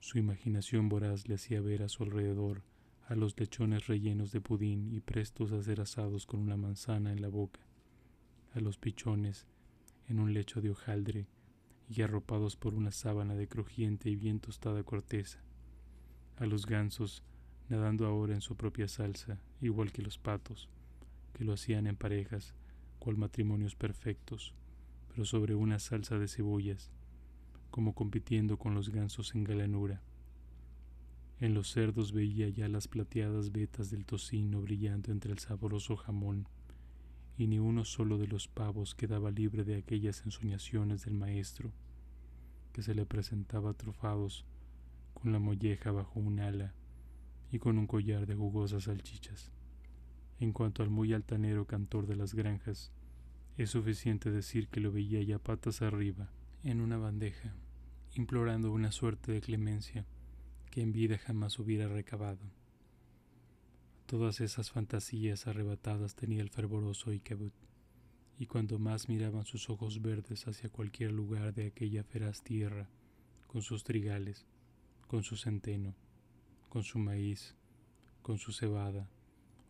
Su 0.00 0.18
imaginación 0.18 0.88
voraz 0.88 1.28
le 1.28 1.34
hacía 1.34 1.60
ver 1.60 1.82
a 1.82 1.88
su 1.88 2.02
alrededor 2.02 2.62
a 3.08 3.14
los 3.14 3.38
lechones 3.40 3.86
rellenos 3.86 4.32
de 4.32 4.42
pudín 4.42 4.92
y 4.92 5.00
prestos 5.00 5.52
a 5.52 5.62
ser 5.62 5.80
asados 5.80 6.26
con 6.26 6.40
una 6.40 6.58
manzana 6.58 7.10
en 7.10 7.22
la 7.22 7.28
boca, 7.28 7.60
a 8.54 8.60
los 8.60 8.78
pichones 8.78 9.46
en 10.08 10.20
un 10.20 10.32
lecho 10.32 10.60
de 10.60 10.70
hojaldre 10.70 11.26
y 11.88 12.02
arropados 12.02 12.56
por 12.56 12.74
una 12.74 12.92
sábana 12.92 13.34
de 13.34 13.48
crujiente 13.48 14.10
y 14.10 14.16
bien 14.16 14.40
tostada 14.40 14.82
corteza, 14.82 15.40
a 16.36 16.46
los 16.46 16.66
gansos 16.66 17.22
nadando 17.68 18.06
ahora 18.06 18.34
en 18.34 18.40
su 18.40 18.56
propia 18.56 18.88
salsa, 18.88 19.40
igual 19.60 19.92
que 19.92 20.02
los 20.02 20.18
patos, 20.18 20.68
que 21.34 21.44
lo 21.44 21.52
hacían 21.52 21.86
en 21.86 21.96
parejas, 21.96 22.54
cual 22.98 23.16
matrimonios 23.16 23.74
perfectos, 23.74 24.54
pero 25.08 25.24
sobre 25.24 25.54
una 25.54 25.78
salsa 25.78 26.18
de 26.18 26.28
cebollas, 26.28 26.90
como 27.70 27.94
compitiendo 27.94 28.58
con 28.58 28.74
los 28.74 28.90
gansos 28.90 29.34
en 29.34 29.44
galanura. 29.44 30.02
En 31.40 31.54
los 31.54 31.70
cerdos 31.70 32.12
veía 32.12 32.48
ya 32.48 32.68
las 32.68 32.88
plateadas 32.88 33.52
vetas 33.52 33.90
del 33.90 34.04
tocino 34.04 34.60
brillando 34.60 35.12
entre 35.12 35.32
el 35.32 35.38
sabroso 35.38 35.96
jamón, 35.96 36.48
y 37.38 37.46
ni 37.46 37.60
uno 37.60 37.84
solo 37.84 38.18
de 38.18 38.26
los 38.26 38.48
pavos 38.48 38.96
quedaba 38.96 39.30
libre 39.30 39.62
de 39.62 39.76
aquellas 39.76 40.24
ensoñaciones 40.24 41.04
del 41.04 41.14
maestro, 41.14 41.72
que 42.72 42.82
se 42.82 42.96
le 42.96 43.06
presentaba 43.06 43.74
trofados 43.74 44.44
con 45.14 45.32
la 45.32 45.38
molleja 45.38 45.92
bajo 45.92 46.18
un 46.18 46.40
ala 46.40 46.74
y 47.52 47.60
con 47.60 47.78
un 47.78 47.86
collar 47.86 48.26
de 48.26 48.34
jugosas 48.34 48.84
salchichas. 48.84 49.52
En 50.40 50.52
cuanto 50.52 50.82
al 50.82 50.90
muy 50.90 51.12
altanero 51.12 51.64
cantor 51.66 52.06
de 52.08 52.16
las 52.16 52.34
granjas, 52.34 52.90
es 53.56 53.70
suficiente 53.70 54.32
decir 54.32 54.68
que 54.68 54.80
lo 54.80 54.90
veía 54.90 55.22
ya 55.22 55.38
patas 55.38 55.80
arriba, 55.80 56.30
en 56.64 56.80
una 56.80 56.98
bandeja, 56.98 57.54
implorando 58.14 58.72
una 58.72 58.90
suerte 58.90 59.30
de 59.30 59.40
clemencia 59.40 60.06
que 60.72 60.82
en 60.82 60.90
vida 60.90 61.18
jamás 61.18 61.60
hubiera 61.60 61.86
recabado. 61.86 62.50
Todas 64.08 64.40
esas 64.40 64.70
fantasías 64.70 65.46
arrebatadas 65.46 66.14
tenía 66.14 66.40
el 66.40 66.48
fervoroso 66.48 67.10
Ikebut, 67.10 67.52
y 68.38 68.46
cuando 68.46 68.78
más 68.78 69.10
miraban 69.10 69.44
sus 69.44 69.68
ojos 69.68 70.00
verdes 70.00 70.48
hacia 70.48 70.70
cualquier 70.70 71.12
lugar 71.12 71.52
de 71.52 71.66
aquella 71.66 72.02
feraz 72.04 72.42
tierra, 72.42 72.88
con 73.48 73.60
sus 73.60 73.84
trigales, 73.84 74.46
con 75.08 75.24
su 75.24 75.36
centeno, 75.36 75.94
con 76.70 76.84
su 76.84 76.98
maíz, 76.98 77.54
con 78.22 78.38
su 78.38 78.52
cebada, 78.52 79.10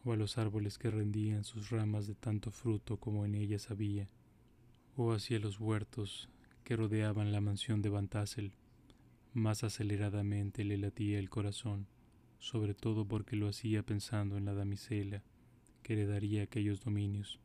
o 0.05 0.13
a 0.13 0.17
los 0.17 0.39
árboles 0.39 0.79
que 0.79 0.93
rendían 0.93 1.43
sus 1.43 1.71
ramas 1.71 2.07
de 2.07 2.15
tanto 2.15 2.53
fruto 2.53 2.97
como 2.97 3.25
en 3.25 3.35
ellas 3.35 3.73
había, 3.73 4.07
o 4.97 5.11
hacia 5.11 5.41
los 5.41 5.59
huertos 5.59 6.29
que 6.63 6.77
rodeaban 6.77 7.33
la 7.33 7.41
mansión 7.41 7.83
de 7.83 7.89
Van 7.89 8.09
más 9.35 9.65
aceleradamente 9.65 10.63
le 10.63 10.79
latía 10.79 11.19
el 11.19 11.29
corazón, 11.29 11.89
sobre 12.39 12.75
todo 12.75 13.07
porque 13.07 13.37
lo 13.37 13.49
hacía 13.49 13.83
pensando 13.83 14.37
en 14.37 14.45
la 14.45 14.55
damisela 14.55 15.23
que 15.83 15.95
heredaría 15.95 16.43
aquellos 16.43 16.81
dominios. 16.81 17.41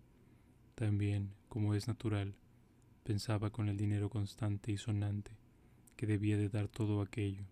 También, 0.75 1.33
como 1.49 1.75
es 1.75 1.87
natural, 1.87 2.35
Pensaba 3.03 3.49
con 3.49 3.67
el 3.67 3.75
dinero 3.75 4.09
constante 4.09 4.71
y 4.71 4.77
sonante 4.77 5.35
que 5.97 6.07
debía 6.07 6.37
de 6.37 6.47
dar 6.47 6.69
todo 6.69 7.01
aquello, 7.01 7.43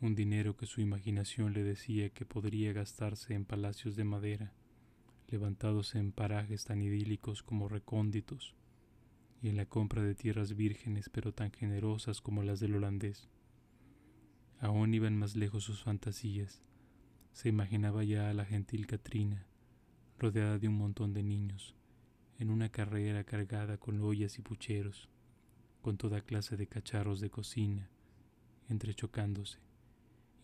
un 0.00 0.14
dinero 0.14 0.56
que 0.56 0.66
su 0.66 0.80
imaginación 0.80 1.52
le 1.52 1.64
decía 1.64 2.10
que 2.10 2.24
podría 2.24 2.72
gastarse 2.72 3.34
en 3.34 3.44
palacios 3.44 3.96
de 3.96 4.04
madera, 4.04 4.52
levantados 5.28 5.96
en 5.96 6.12
parajes 6.12 6.64
tan 6.64 6.80
idílicos 6.80 7.42
como 7.42 7.68
recónditos, 7.68 8.54
y 9.42 9.48
en 9.48 9.56
la 9.56 9.66
compra 9.66 10.02
de 10.02 10.14
tierras 10.14 10.54
vírgenes 10.54 11.08
pero 11.08 11.32
tan 11.32 11.50
generosas 11.50 12.20
como 12.20 12.44
las 12.44 12.60
del 12.60 12.76
holandés. 12.76 13.28
Aún 14.62 14.94
iban 14.94 15.18
más 15.18 15.34
lejos 15.34 15.64
sus 15.64 15.82
fantasías. 15.82 16.62
Se 17.32 17.48
imaginaba 17.48 18.04
ya 18.04 18.30
a 18.30 18.32
la 18.32 18.44
gentil 18.44 18.86
Katrina, 18.86 19.44
rodeada 20.20 20.60
de 20.60 20.68
un 20.68 20.78
montón 20.78 21.12
de 21.12 21.24
niños, 21.24 21.74
en 22.38 22.48
una 22.48 22.68
carrera 22.68 23.24
cargada 23.24 23.76
con 23.76 24.00
ollas 24.00 24.38
y 24.38 24.42
pucheros, 24.42 25.08
con 25.80 25.96
toda 25.96 26.20
clase 26.20 26.56
de 26.56 26.68
cacharros 26.68 27.18
de 27.18 27.28
cocina, 27.28 27.90
entrechocándose 28.68 29.58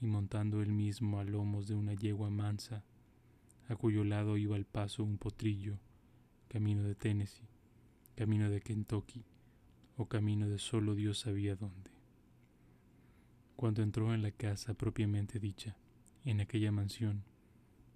y 0.01 0.09
montando 0.09 0.63
él 0.63 0.73
mismo 0.73 1.21
a 1.21 1.25
lomos 1.25 1.69
de 1.69 1.77
una 1.77 1.95
yegua 1.95 2.29
mansa, 2.29 2.83
a 3.69 3.77
cuyo 3.77 4.03
lado 4.03 4.37
iba 4.37 4.57
al 4.57 4.65
paso 4.65 5.05
un 5.05 5.19
potrillo, 5.19 5.79
camino 6.49 6.83
de 6.83 6.97
Tennessee, 6.97 7.47
camino 8.17 8.51
de 8.51 8.63
Kentucky 8.63 9.25
o 9.97 10.07
camino 10.07 10.49
de 10.49 10.59
solo 10.59 10.97
Dios 10.97 11.21
sabía 11.21 11.55
dónde. 11.55 11.98
Cuando 13.59 13.83
entró 13.83 14.15
en 14.15 14.23
la 14.23 14.31
casa 14.31 14.73
propiamente 14.75 15.41
dicha, 15.41 15.77
en 16.25 16.41
aquella 16.41 16.71
mansión, 16.71 17.25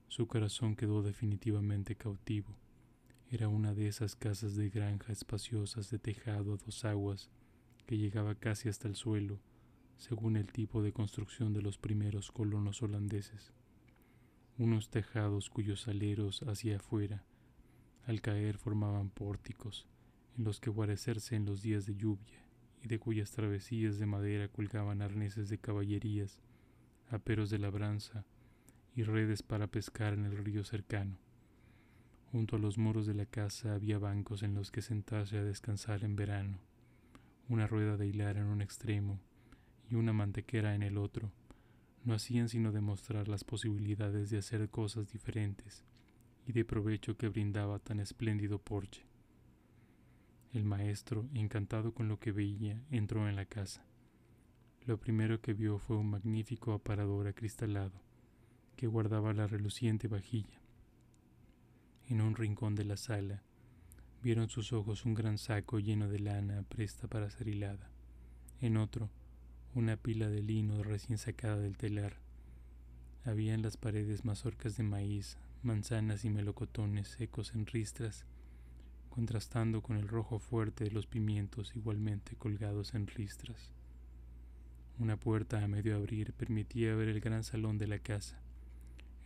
su 0.09 0.27
corazón 0.27 0.75
quedó 0.75 1.05
definitivamente 1.05 1.95
cautivo. 1.95 2.57
Era 3.31 3.47
una 3.47 3.73
de 3.73 3.87
esas 3.87 4.17
casas 4.17 4.57
de 4.57 4.71
granja 4.71 5.13
espaciosas 5.13 5.89
de 5.89 6.01
tejado 6.01 6.55
a 6.55 6.57
dos 6.57 6.85
aguas 6.85 7.31
que 7.87 7.97
llegaba 7.97 8.35
casi 8.35 8.69
hasta 8.69 8.89
el 8.89 8.97
suelo, 8.97 9.39
según 9.99 10.37
el 10.37 10.51
tipo 10.51 10.83
de 10.83 10.93
construcción 10.93 11.53
de 11.53 11.63
los 11.63 11.79
primeros 11.79 12.33
colonos 12.33 12.83
holandeses. 12.83 13.53
Unos 14.59 14.91
tejados 14.91 15.49
cuyos 15.49 15.87
aleros 15.87 16.43
hacia 16.43 16.79
afuera, 16.79 17.23
al 18.05 18.21
caer, 18.21 18.59
formaban 18.59 19.11
pórticos, 19.11 19.87
en 20.37 20.43
los 20.43 20.59
que 20.59 20.71
guarecerse 20.71 21.37
en 21.37 21.45
los 21.45 21.63
días 21.63 21.87
de 21.87 21.95
lluvia 21.95 22.42
y 22.83 22.89
de 22.89 22.99
cuyas 22.99 23.31
travesías 23.31 23.99
de 23.99 24.07
madera 24.07 24.49
colgaban 24.49 25.03
arneses 25.03 25.49
de 25.49 25.59
caballerías, 25.59 26.41
aperos 27.11 27.51
de 27.51 27.59
labranza 27.59 28.25
y 28.95 29.05
redes 29.05 29.43
para 29.43 29.69
pescar 29.69 30.15
en 30.15 30.25
el 30.25 30.37
río 30.37 30.65
cercano. 30.65 31.17
Junto 32.33 32.57
a 32.57 32.59
los 32.59 32.79
muros 32.79 33.07
de 33.07 33.15
la 33.15 33.27
casa 33.27 33.75
había 33.75 33.99
bancos 33.99 34.43
en 34.43 34.55
los 34.55 34.71
que 34.71 34.83
sentarse 34.83 35.39
a 35.39 35.45
descansar 35.45 36.03
en 36.03 36.17
verano, 36.17 36.59
una 37.49 37.67
rueda 37.67 37.97
de 37.97 38.07
hilar 38.07 38.37
en 38.37 38.47
un 38.47 38.63
extremo 38.63 39.21
y 39.91 39.95
una 39.95 40.13
mantequera 40.13 40.75
en 40.75 40.83
el 40.83 40.97
otro, 40.97 41.31
no 42.05 42.15
hacían 42.15 42.49
sino 42.49 42.73
demostrar 42.73 43.29
las 43.29 43.45
posibilidades 43.45 44.31
de 44.31 44.39
hacer 44.39 44.69
cosas 44.71 45.13
diferentes 45.13 45.85
y 46.47 46.53
de 46.53 46.65
provecho 46.65 47.17
que 47.17 47.29
brindaba 47.29 47.79
tan 47.79 48.01
espléndido 48.01 48.59
porche. 48.59 49.12
El 50.53 50.67
maestro, 50.67 51.27
encantado 51.33 51.95
con 51.95 52.09
lo 52.09 52.21
que 52.21 52.31
veía, 52.31 52.79
entró 52.91 53.27
en 53.27 53.37
la 53.37 53.47
casa. 53.47 53.87
Lo 54.85 54.99
primero 54.99 55.41
que 55.41 55.55
vio 55.55 55.79
fue 55.79 55.97
un 55.97 56.11
magnífico 56.11 56.75
aparador 56.75 57.27
acristalado 57.27 58.03
que 58.77 58.87
guardaba 58.87 59.33
la 59.33 59.47
reluciente 59.47 60.09
vajilla. 60.09 60.61
En 62.07 62.21
un 62.21 62.35
rincón 62.35 62.75
de 62.75 62.85
la 62.85 62.99
sala 62.99 63.43
vieron 64.23 64.51
sus 64.51 64.75
ojos 64.75 65.07
un 65.07 65.15
gran 65.15 65.39
saco 65.39 65.79
lleno 65.79 66.09
de 66.09 66.19
lana 66.19 66.63
presta 66.65 67.09
para 67.09 67.31
ser 67.31 67.49
hilada. 67.49 67.91
En 68.61 68.77
otro, 68.77 69.09
una 69.75 69.97
pila 69.97 70.29
de 70.29 70.43
lino 70.43 70.83
recién 70.83 71.17
sacada 71.17 71.57
del 71.57 71.79
telar. 71.79 72.17
Había 73.25 73.55
en 73.55 73.63
las 73.63 73.79
paredes 73.79 74.27
mazorcas 74.27 74.77
de 74.77 74.83
maíz, 74.83 75.39
manzanas 75.63 76.27
y 76.27 76.31
melocotones 76.31 77.09
secos 77.09 77.55
en 77.55 77.65
ristras 77.65 78.27
contrastando 79.13 79.83
con 79.83 79.99
el 79.99 80.09
rojo 80.09 80.39
fuerte 80.39 80.85
de 80.85 80.91
los 80.91 81.07
pimientos 81.07 81.77
igualmente 81.77 82.35
colgados 82.35 82.95
en 82.95 83.07
ristras. 83.07 83.71
Una 84.99 85.19
puerta 85.19 85.63
a 85.63 85.69
medio 85.69 85.97
abrir 85.97 86.33
permitía 86.33 86.95
ver 86.95 87.09
el 87.09 87.21
gran 87.21 87.45
salón 87.45 87.77
de 87.77 87.89
la 87.89 87.99
casa, 87.99 88.41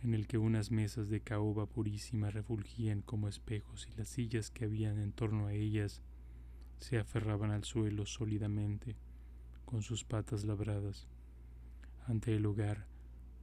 en 0.03 0.13
el 0.13 0.27
que 0.27 0.37
unas 0.37 0.71
mesas 0.71 1.07
de 1.07 1.21
caoba 1.21 1.67
purísima 1.67 2.29
refulgían 2.29 3.01
como 3.01 3.29
espejos 3.29 3.87
y 3.89 3.95
las 3.97 4.09
sillas 4.09 4.51
que 4.51 4.65
habían 4.65 4.99
en 4.99 5.13
torno 5.13 5.47
a 5.47 5.53
ellas 5.53 6.01
se 6.79 6.97
aferraban 6.97 7.51
al 7.51 7.63
suelo 7.63 8.05
sólidamente 8.05 8.97
con 9.63 9.83
sus 9.83 10.03
patas 10.03 10.43
labradas. 10.43 11.07
Ante 12.07 12.35
el 12.35 12.45
hogar, 12.45 12.87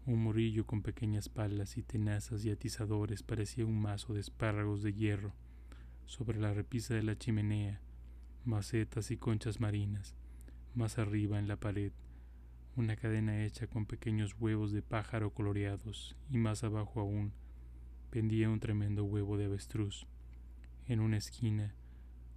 un 0.04 0.22
morillo 0.22 0.66
con 0.66 0.82
pequeñas 0.82 1.30
palas 1.30 1.78
y 1.78 1.82
tenazas 1.82 2.44
y 2.44 2.50
atizadores 2.50 3.22
parecía 3.22 3.64
un 3.64 3.80
mazo 3.80 4.12
de 4.12 4.20
espárragos 4.20 4.82
de 4.82 4.92
hierro 4.92 5.32
sobre 6.06 6.40
la 6.40 6.52
repisa 6.52 6.94
de 6.94 7.02
la 7.02 7.16
chimenea, 7.16 7.80
macetas 8.44 9.10
y 9.10 9.16
conchas 9.16 9.60
marinas, 9.60 10.14
más 10.74 10.98
arriba 10.98 11.38
en 11.38 11.48
la 11.48 11.56
pared, 11.56 11.92
una 12.76 12.96
cadena 12.96 13.44
hecha 13.44 13.66
con 13.66 13.86
pequeños 13.86 14.34
huevos 14.38 14.72
de 14.72 14.82
pájaro 14.82 15.30
coloreados 15.32 16.16
y 16.30 16.38
más 16.38 16.64
abajo 16.64 17.00
aún 17.00 17.32
pendía 18.10 18.50
un 18.50 18.60
tremendo 18.60 19.04
huevo 19.04 19.36
de 19.36 19.46
avestruz. 19.46 20.06
En 20.86 21.00
una 21.00 21.16
esquina, 21.16 21.74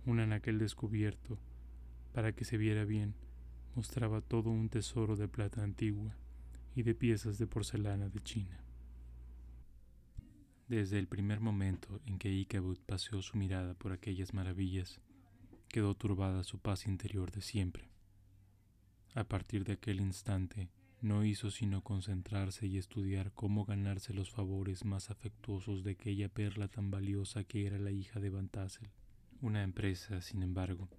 un 0.06 0.20
anaquel 0.20 0.60
descubierto, 0.60 1.38
para 2.14 2.34
que 2.34 2.46
se 2.46 2.58
viera 2.58 2.86
bien, 2.86 3.16
mostraba 3.76 4.22
todo 4.22 4.50
un 4.50 4.70
tesoro 4.70 5.16
de 5.16 5.28
plata 5.28 5.64
antigua 5.64 6.16
y 6.76 6.84
de 6.84 6.96
piezas 6.96 7.38
de 7.38 7.48
porcelana 7.48 8.10
de 8.10 8.20
China. 8.22 8.67
Desde 10.68 11.00
el 11.00 11.08
primer 11.08 11.40
momento 11.40 12.02
en 12.06 12.20
que 12.20 12.30
Ichabod 12.30 12.78
paseó 12.86 13.22
su 13.22 13.38
mirada 13.38 13.74
por 13.74 13.94
aquellas 13.94 14.34
maravillas, 14.34 15.00
quedó 15.70 15.96
turbada 15.96 16.44
su 16.44 16.60
paz 16.60 16.88
interior 16.88 17.32
de 17.32 17.40
siempre. 17.40 17.90
A 19.16 19.24
partir 19.24 19.64
de 19.64 19.74
aquel 19.74 20.02
instante, 20.02 20.70
no 21.00 21.24
hizo 21.24 21.52
sino 21.52 21.86
concentrarse 21.86 22.68
y 22.68 22.78
estudiar 22.78 23.32
cómo 23.32 23.64
ganarse 23.64 24.14
los 24.14 24.30
favores 24.30 24.84
más 24.84 25.10
afectuosos 25.10 25.86
de 25.86 25.92
aquella 25.92 26.28
perla 26.28 26.68
tan 26.68 26.92
valiosa 26.92 27.46
que 27.46 27.66
era 27.66 27.80
la 27.80 27.92
hija 27.92 28.20
de 28.20 28.30
Van 28.30 28.50
Tassel. 28.50 28.90
Una 29.40 29.64
empresa, 29.64 30.22
sin 30.22 30.44
embargo, 30.44 30.90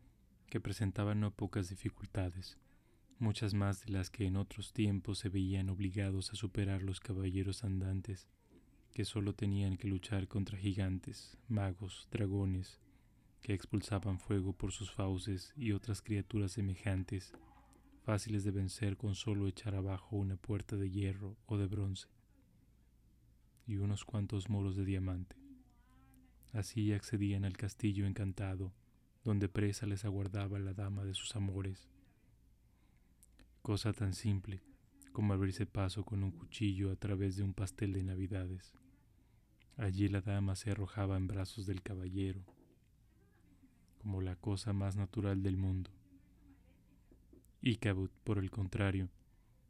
que 0.48 0.60
presentaba 0.60 1.14
no 1.14 1.30
pocas 1.30 1.68
dificultades, 1.68 2.56
muchas 3.18 3.52
más 3.52 3.84
de 3.84 3.92
las 3.92 4.08
que 4.08 4.24
en 4.24 4.36
otros 4.36 4.72
tiempos 4.72 5.18
se 5.18 5.28
veían 5.28 5.68
obligados 5.68 6.32
a 6.32 6.36
superar 6.36 6.82
los 6.82 7.00
caballeros 7.00 7.64
andantes 7.64 8.30
que 8.98 9.04
solo 9.04 9.32
tenían 9.32 9.76
que 9.76 9.86
luchar 9.86 10.26
contra 10.26 10.58
gigantes, 10.58 11.38
magos, 11.46 12.08
dragones, 12.10 12.80
que 13.42 13.54
expulsaban 13.54 14.18
fuego 14.18 14.52
por 14.52 14.72
sus 14.72 14.90
fauces 14.90 15.52
y 15.54 15.70
otras 15.70 16.02
criaturas 16.02 16.50
semejantes, 16.50 17.32
fáciles 18.02 18.42
de 18.42 18.50
vencer 18.50 18.96
con 18.96 19.14
solo 19.14 19.46
echar 19.46 19.76
abajo 19.76 20.16
una 20.16 20.34
puerta 20.34 20.74
de 20.74 20.90
hierro 20.90 21.36
o 21.46 21.58
de 21.58 21.68
bronce, 21.68 22.08
y 23.68 23.76
unos 23.76 24.04
cuantos 24.04 24.50
moros 24.50 24.74
de 24.74 24.84
diamante. 24.84 25.36
Así 26.52 26.92
accedían 26.92 27.44
al 27.44 27.56
castillo 27.56 28.04
encantado, 28.04 28.72
donde 29.22 29.48
presa 29.48 29.86
les 29.86 30.04
aguardaba 30.04 30.58
la 30.58 30.74
dama 30.74 31.04
de 31.04 31.14
sus 31.14 31.36
amores. 31.36 31.88
Cosa 33.62 33.92
tan 33.92 34.12
simple 34.12 34.60
como 35.12 35.34
abrirse 35.34 35.66
paso 35.66 36.04
con 36.04 36.24
un 36.24 36.32
cuchillo 36.32 36.90
a 36.90 36.96
través 36.96 37.36
de 37.36 37.44
un 37.44 37.54
pastel 37.54 37.92
de 37.92 38.02
navidades. 38.02 38.74
Allí 39.78 40.08
la 40.08 40.20
dama 40.20 40.56
se 40.56 40.72
arrojaba 40.72 41.16
en 41.16 41.28
brazos 41.28 41.64
del 41.64 41.82
caballero, 41.82 42.42
como 43.98 44.20
la 44.20 44.34
cosa 44.34 44.72
más 44.72 44.96
natural 44.96 45.44
del 45.44 45.56
mundo. 45.56 45.92
Y 47.62 47.76
Cabot, 47.76 48.10
por 48.24 48.38
el 48.38 48.50
contrario, 48.50 49.08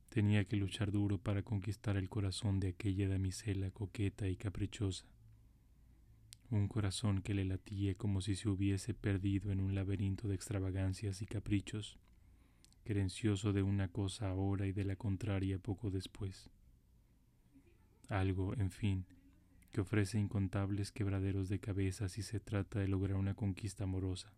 tenía 0.09 0.47
que 0.47 0.57
luchar 0.57 0.93
duro 0.93 1.19
para 1.19 1.43
conquistar 1.43 1.99
el 1.99 2.09
corazón 2.09 2.59
de 2.59 2.69
aquella 2.69 3.07
damisela 3.07 3.71
coqueta 3.71 4.27
y 4.29 4.37
caprichosa, 4.37 5.05
un 6.51 6.69
corazón 6.69 7.21
que 7.21 7.35
le 7.35 7.45
latía 7.45 7.95
como 7.95 8.23
si 8.23 8.35
se 8.35 8.49
hubiese 8.49 8.95
perdido 8.95 9.53
en 9.53 9.61
un 9.61 9.75
laberinto 9.75 10.27
de 10.27 10.37
extravagancias 10.37 11.21
y 11.21 11.27
caprichos, 11.27 11.99
querencioso 12.83 13.53
de 13.53 13.63
una 13.63 13.89
cosa 13.89 14.31
ahora 14.31 14.67
y 14.67 14.73
de 14.73 14.87
la 14.87 14.97
contraria 14.97 15.59
poco 15.59 15.91
después. 15.91 16.49
Algo, 18.09 18.55
en 18.55 18.71
fin, 18.71 19.05
que 19.73 19.81
ofrece 19.81 20.19
incontables 20.19 20.93
quebraderos 20.93 21.49
de 21.49 21.59
cabeza 21.59 22.09
si 22.09 22.23
se 22.23 22.41
trata 22.41 22.81
de 22.81 22.89
lograr 22.89 23.17
una 23.17 23.35
conquista 23.35 23.85
amorosa, 23.85 24.33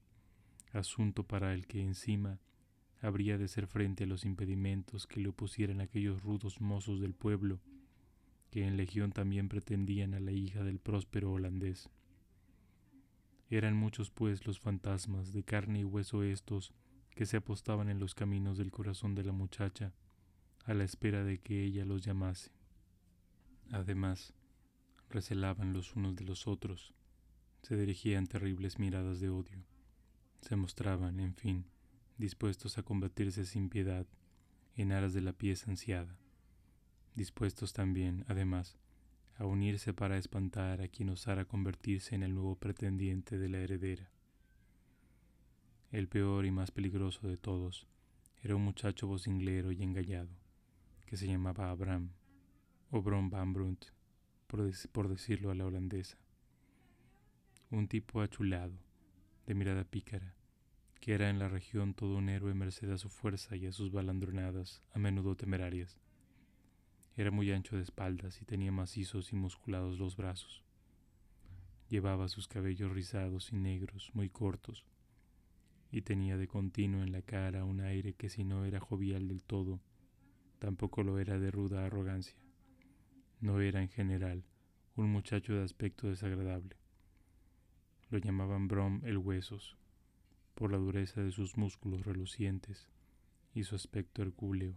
asunto 0.72 1.24
para 1.24 1.54
el 1.54 1.66
que 1.66 1.82
encima 1.82 2.38
habría 3.02 3.38
de 3.38 3.48
ser 3.48 3.66
frente 3.66 4.04
a 4.04 4.06
los 4.06 4.24
impedimentos 4.24 5.06
que 5.06 5.20
le 5.20 5.28
opusieran 5.28 5.80
aquellos 5.80 6.22
rudos 6.22 6.60
mozos 6.60 7.00
del 7.00 7.14
pueblo, 7.14 7.60
que 8.50 8.66
en 8.66 8.76
legión 8.76 9.12
también 9.12 9.48
pretendían 9.48 10.14
a 10.14 10.20
la 10.20 10.32
hija 10.32 10.64
del 10.64 10.78
próspero 10.80 11.32
holandés. 11.32 11.88
Eran 13.48 13.74
muchos 13.74 14.10
pues 14.10 14.46
los 14.46 14.60
fantasmas 14.60 15.32
de 15.32 15.42
carne 15.42 15.80
y 15.80 15.84
hueso 15.84 16.22
estos 16.22 16.72
que 17.14 17.26
se 17.26 17.36
apostaban 17.36 17.88
en 17.88 17.98
los 17.98 18.14
caminos 18.14 18.58
del 18.58 18.70
corazón 18.70 19.14
de 19.14 19.24
la 19.24 19.32
muchacha, 19.32 19.92
a 20.64 20.74
la 20.74 20.84
espera 20.84 21.24
de 21.24 21.38
que 21.38 21.64
ella 21.64 21.84
los 21.84 22.02
llamase. 22.02 22.50
Además, 23.72 24.34
recelaban 25.10 25.72
los 25.72 25.96
unos 25.96 26.16
de 26.16 26.24
los 26.24 26.46
otros, 26.46 26.94
se 27.62 27.76
dirigían 27.76 28.26
terribles 28.26 28.78
miradas 28.78 29.20
de 29.20 29.28
odio, 29.28 29.64
se 30.40 30.56
mostraban, 30.56 31.20
en 31.20 31.34
fin, 31.34 31.66
dispuestos 32.16 32.78
a 32.78 32.82
combatirse 32.82 33.44
sin 33.44 33.68
piedad 33.68 34.06
en 34.76 34.92
aras 34.92 35.12
de 35.12 35.20
la 35.20 35.32
pieza 35.32 35.70
ansiada, 35.70 36.16
dispuestos 37.14 37.72
también, 37.72 38.24
además, 38.28 38.78
a 39.36 39.46
unirse 39.46 39.92
para 39.92 40.18
espantar 40.18 40.82
a 40.82 40.88
quien 40.88 41.10
osara 41.10 41.44
convertirse 41.44 42.14
en 42.14 42.22
el 42.22 42.34
nuevo 42.34 42.56
pretendiente 42.56 43.38
de 43.38 43.48
la 43.48 43.58
heredera. 43.58 44.10
El 45.90 46.08
peor 46.08 46.46
y 46.46 46.50
más 46.50 46.70
peligroso 46.70 47.26
de 47.26 47.36
todos 47.36 47.86
era 48.42 48.54
un 48.54 48.62
muchacho 48.62 49.06
vocinglero 49.06 49.72
y 49.72 49.82
engallado, 49.82 50.30
que 51.06 51.16
se 51.16 51.26
llamaba 51.26 51.70
Abraham, 51.70 52.10
o 52.90 53.02
Bron 53.02 53.28
Van 53.28 53.52
Brunt, 53.52 53.86
por, 54.50 55.08
decirlo 55.08 55.50
a 55.50 55.54
la 55.54 55.64
holandesa. 55.64 56.18
Un 57.70 57.86
tipo 57.86 58.20
achulado, 58.20 58.74
de 59.46 59.54
mirada 59.54 59.84
pícara, 59.84 60.34
que 61.00 61.14
era 61.14 61.30
en 61.30 61.38
la 61.38 61.48
región 61.48 61.94
todo 61.94 62.16
un 62.16 62.28
héroe 62.28 62.52
merced 62.52 62.90
a 62.90 62.98
su 62.98 63.08
fuerza 63.08 63.54
y 63.54 63.66
a 63.66 63.72
sus 63.72 63.92
balandronadas, 63.92 64.82
a 64.92 64.98
menudo 64.98 65.36
temerarias. 65.36 65.98
Era 67.16 67.30
muy 67.30 67.52
ancho 67.52 67.76
de 67.76 67.82
espaldas 67.82 68.42
y 68.42 68.44
tenía 68.44 68.72
macizos 68.72 69.32
y 69.32 69.36
musculados 69.36 69.98
los 69.98 70.16
brazos. 70.16 70.64
Llevaba 71.88 72.28
sus 72.28 72.48
cabellos 72.48 72.90
rizados 72.90 73.52
y 73.52 73.56
negros, 73.56 74.10
muy 74.14 74.30
cortos, 74.30 74.84
y 75.92 76.02
tenía 76.02 76.36
de 76.36 76.48
continuo 76.48 77.02
en 77.02 77.12
la 77.12 77.22
cara 77.22 77.64
un 77.64 77.80
aire 77.80 78.14
que 78.14 78.28
si 78.28 78.42
no 78.42 78.64
era 78.64 78.80
jovial 78.80 79.28
del 79.28 79.44
todo, 79.44 79.80
tampoco 80.58 81.04
lo 81.04 81.20
era 81.20 81.38
de 81.38 81.50
ruda 81.50 81.84
arrogancia. 81.84 82.36
No 83.40 83.60
era 83.60 83.80
en 83.82 83.88
general 83.88 84.44
un 84.96 85.10
muchacho 85.10 85.54
de 85.54 85.64
aspecto 85.64 86.08
desagradable. 86.08 86.76
Lo 88.10 88.18
llamaban 88.18 88.68
Brom 88.68 89.00
el 89.04 89.18
Huesos, 89.18 89.76
por 90.54 90.70
la 90.70 90.78
dureza 90.78 91.22
de 91.22 91.32
sus 91.32 91.56
músculos 91.56 92.04
relucientes 92.04 92.88
y 93.54 93.64
su 93.64 93.74
aspecto 93.74 94.22
hercúleo 94.22 94.74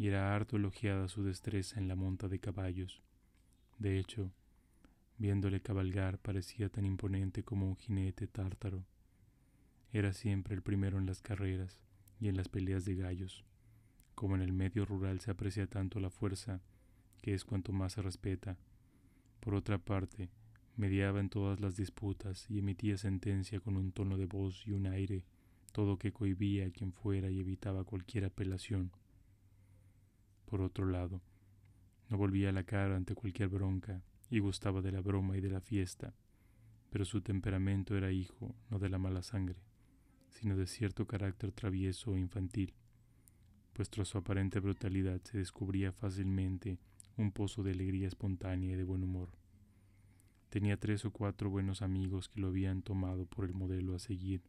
y 0.00 0.06
era 0.06 0.34
harto 0.34 0.56
elogiada 0.56 1.08
su 1.08 1.22
destreza 1.22 1.78
en 1.78 1.86
la 1.86 1.94
monta 1.94 2.26
de 2.26 2.40
caballos. 2.40 3.02
De 3.76 3.98
hecho, 3.98 4.32
viéndole 5.18 5.60
cabalgar 5.60 6.16
parecía 6.16 6.70
tan 6.70 6.86
imponente 6.86 7.42
como 7.42 7.68
un 7.68 7.76
jinete 7.76 8.26
tártaro. 8.26 8.86
Era 9.92 10.14
siempre 10.14 10.54
el 10.54 10.62
primero 10.62 10.96
en 10.96 11.04
las 11.04 11.20
carreras 11.20 11.82
y 12.18 12.28
en 12.28 12.38
las 12.38 12.48
peleas 12.48 12.86
de 12.86 12.94
gallos. 12.94 13.44
Como 14.14 14.36
en 14.36 14.40
el 14.40 14.54
medio 14.54 14.86
rural 14.86 15.20
se 15.20 15.32
aprecia 15.32 15.66
tanto 15.66 16.00
la 16.00 16.08
fuerza, 16.08 16.62
que 17.20 17.34
es 17.34 17.44
cuanto 17.44 17.72
más 17.72 17.94
se 17.94 18.02
respeta. 18.02 18.56
Por 19.40 19.54
otra 19.54 19.78
parte, 19.78 20.30
mediaba 20.76 21.20
en 21.20 21.28
todas 21.28 21.60
las 21.60 21.76
disputas 21.76 22.46
y 22.50 22.58
emitía 22.58 22.96
sentencia 22.96 23.60
con 23.60 23.76
un 23.76 23.92
tono 23.92 24.16
de 24.16 24.26
voz 24.26 24.66
y 24.66 24.72
un 24.72 24.86
aire, 24.86 25.24
todo 25.72 25.98
que 25.98 26.12
cohibía 26.12 26.66
a 26.66 26.70
quien 26.70 26.92
fuera 26.92 27.30
y 27.30 27.40
evitaba 27.40 27.84
cualquier 27.84 28.24
apelación. 28.24 28.90
Por 30.46 30.62
otro 30.62 30.86
lado, 30.86 31.20
no 32.08 32.16
volvía 32.16 32.50
la 32.50 32.64
cara 32.64 32.96
ante 32.96 33.14
cualquier 33.14 33.48
bronca 33.48 34.02
y 34.30 34.40
gustaba 34.40 34.82
de 34.82 34.92
la 34.92 35.00
broma 35.00 35.36
y 35.36 35.40
de 35.40 35.50
la 35.50 35.60
fiesta, 35.60 36.14
pero 36.90 37.04
su 37.04 37.20
temperamento 37.20 37.96
era 37.96 38.10
hijo 38.10 38.54
no 38.68 38.78
de 38.78 38.88
la 38.88 38.98
mala 38.98 39.22
sangre, 39.22 39.60
sino 40.28 40.56
de 40.56 40.66
cierto 40.66 41.06
carácter 41.06 41.52
travieso 41.52 42.12
o 42.12 42.16
infantil, 42.16 42.74
pues 43.72 43.90
tras 43.90 44.08
su 44.08 44.18
aparente 44.18 44.58
brutalidad 44.60 45.20
se 45.22 45.38
descubría 45.38 45.92
fácilmente 45.92 46.78
un 47.20 47.32
pozo 47.32 47.62
de 47.62 47.72
alegría 47.72 48.08
espontánea 48.08 48.72
y 48.72 48.76
de 48.76 48.84
buen 48.84 49.04
humor. 49.04 49.30
Tenía 50.48 50.78
tres 50.78 51.04
o 51.04 51.12
cuatro 51.12 51.50
buenos 51.50 51.82
amigos 51.82 52.28
que 52.28 52.40
lo 52.40 52.48
habían 52.48 52.82
tomado 52.82 53.26
por 53.26 53.44
el 53.44 53.52
modelo 53.52 53.94
a 53.94 53.98
seguir. 53.98 54.42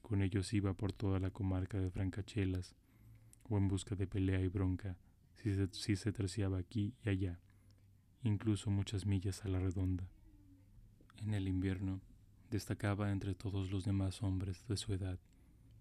Con 0.00 0.22
ellos 0.22 0.52
iba 0.54 0.74
por 0.74 0.92
toda 0.92 1.18
la 1.18 1.30
comarca 1.30 1.78
de 1.78 1.90
Francachelas, 1.90 2.76
o 3.48 3.58
en 3.58 3.68
busca 3.68 3.96
de 3.96 4.06
pelea 4.06 4.40
y 4.40 4.48
bronca, 4.48 4.96
si 5.34 5.54
se, 5.54 5.68
si 5.72 5.96
se 5.96 6.12
terciaba 6.12 6.58
aquí 6.58 6.94
y 7.04 7.08
allá, 7.08 7.40
incluso 8.22 8.70
muchas 8.70 9.04
millas 9.04 9.44
a 9.44 9.48
la 9.48 9.58
redonda. 9.58 10.08
En 11.22 11.34
el 11.34 11.48
invierno 11.48 12.00
destacaba 12.50 13.10
entre 13.10 13.34
todos 13.34 13.70
los 13.70 13.84
demás 13.84 14.22
hombres 14.22 14.66
de 14.68 14.76
su 14.76 14.92
edad 14.92 15.18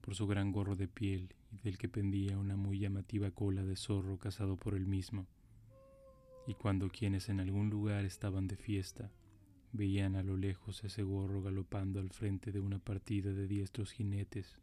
por 0.01 0.15
su 0.15 0.25
gran 0.25 0.51
gorro 0.51 0.75
de 0.75 0.87
piel 0.87 1.35
y 1.51 1.59
del 1.59 1.77
que 1.77 1.89
pendía 1.89 2.37
una 2.37 2.55
muy 2.55 2.79
llamativa 2.79 3.31
cola 3.31 3.63
de 3.63 3.75
zorro 3.75 4.17
cazado 4.17 4.57
por 4.57 4.73
él 4.73 4.87
mismo. 4.87 5.27
Y 6.49 6.55
cuando 6.55 6.89
quienes 6.89 7.29
en 7.29 7.39
algún 7.39 7.69
lugar 7.69 8.05
estaban 8.05 8.47
de 8.47 8.55
fiesta 8.55 9.11
veían 9.71 10.15
a 10.15 10.23
lo 10.23 10.35
lejos 10.35 10.83
ese 10.83 11.03
gorro 11.03 11.43
galopando 11.43 11.99
al 11.99 12.09
frente 12.09 12.51
de 12.51 12.59
una 12.59 12.79
partida 12.79 13.31
de 13.33 13.45
diestros 13.45 13.91
jinetes, 13.91 14.57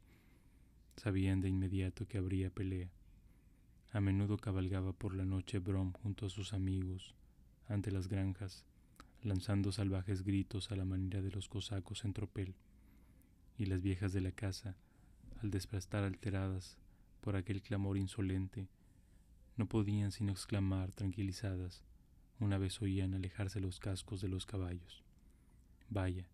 sabían 0.96 1.40
de 1.40 1.48
inmediato 1.48 2.08
que 2.08 2.18
habría 2.18 2.50
pelea. 2.50 2.90
A 3.92 4.00
menudo 4.00 4.36
cabalgaba 4.36 4.94
por 4.94 5.14
la 5.14 5.24
noche 5.24 5.60
Brom 5.60 5.92
junto 5.92 6.26
a 6.26 6.28
sus 6.28 6.54
amigos 6.54 7.14
ante 7.68 7.92
las 7.92 8.08
granjas, 8.08 8.64
lanzando 9.22 9.70
salvajes 9.70 10.24
gritos 10.24 10.72
a 10.72 10.74
la 10.74 10.84
manera 10.84 11.22
de 11.22 11.30
los 11.30 11.48
cosacos 11.48 12.04
en 12.04 12.14
tropel, 12.14 12.56
y 13.58 13.66
las 13.66 13.80
viejas 13.80 14.12
de 14.12 14.22
la 14.22 14.32
casa, 14.32 14.74
al 15.40 15.52
despertar 15.52 16.02
alteradas 16.02 16.78
por 17.20 17.36
aquel 17.36 17.62
clamor 17.62 17.96
insolente, 17.96 18.66
no 19.56 19.66
podían 19.66 20.12
sino 20.12 20.32
exclamar 20.32 20.92
tranquilizadas 20.92 21.82
una 22.38 22.58
vez 22.58 22.82
oían 22.82 23.14
alejarse 23.14 23.60
los 23.60 23.80
cascos 23.80 24.20
de 24.20 24.28
los 24.28 24.44
caballos. 24.44 25.02
Vaya, 25.88 26.28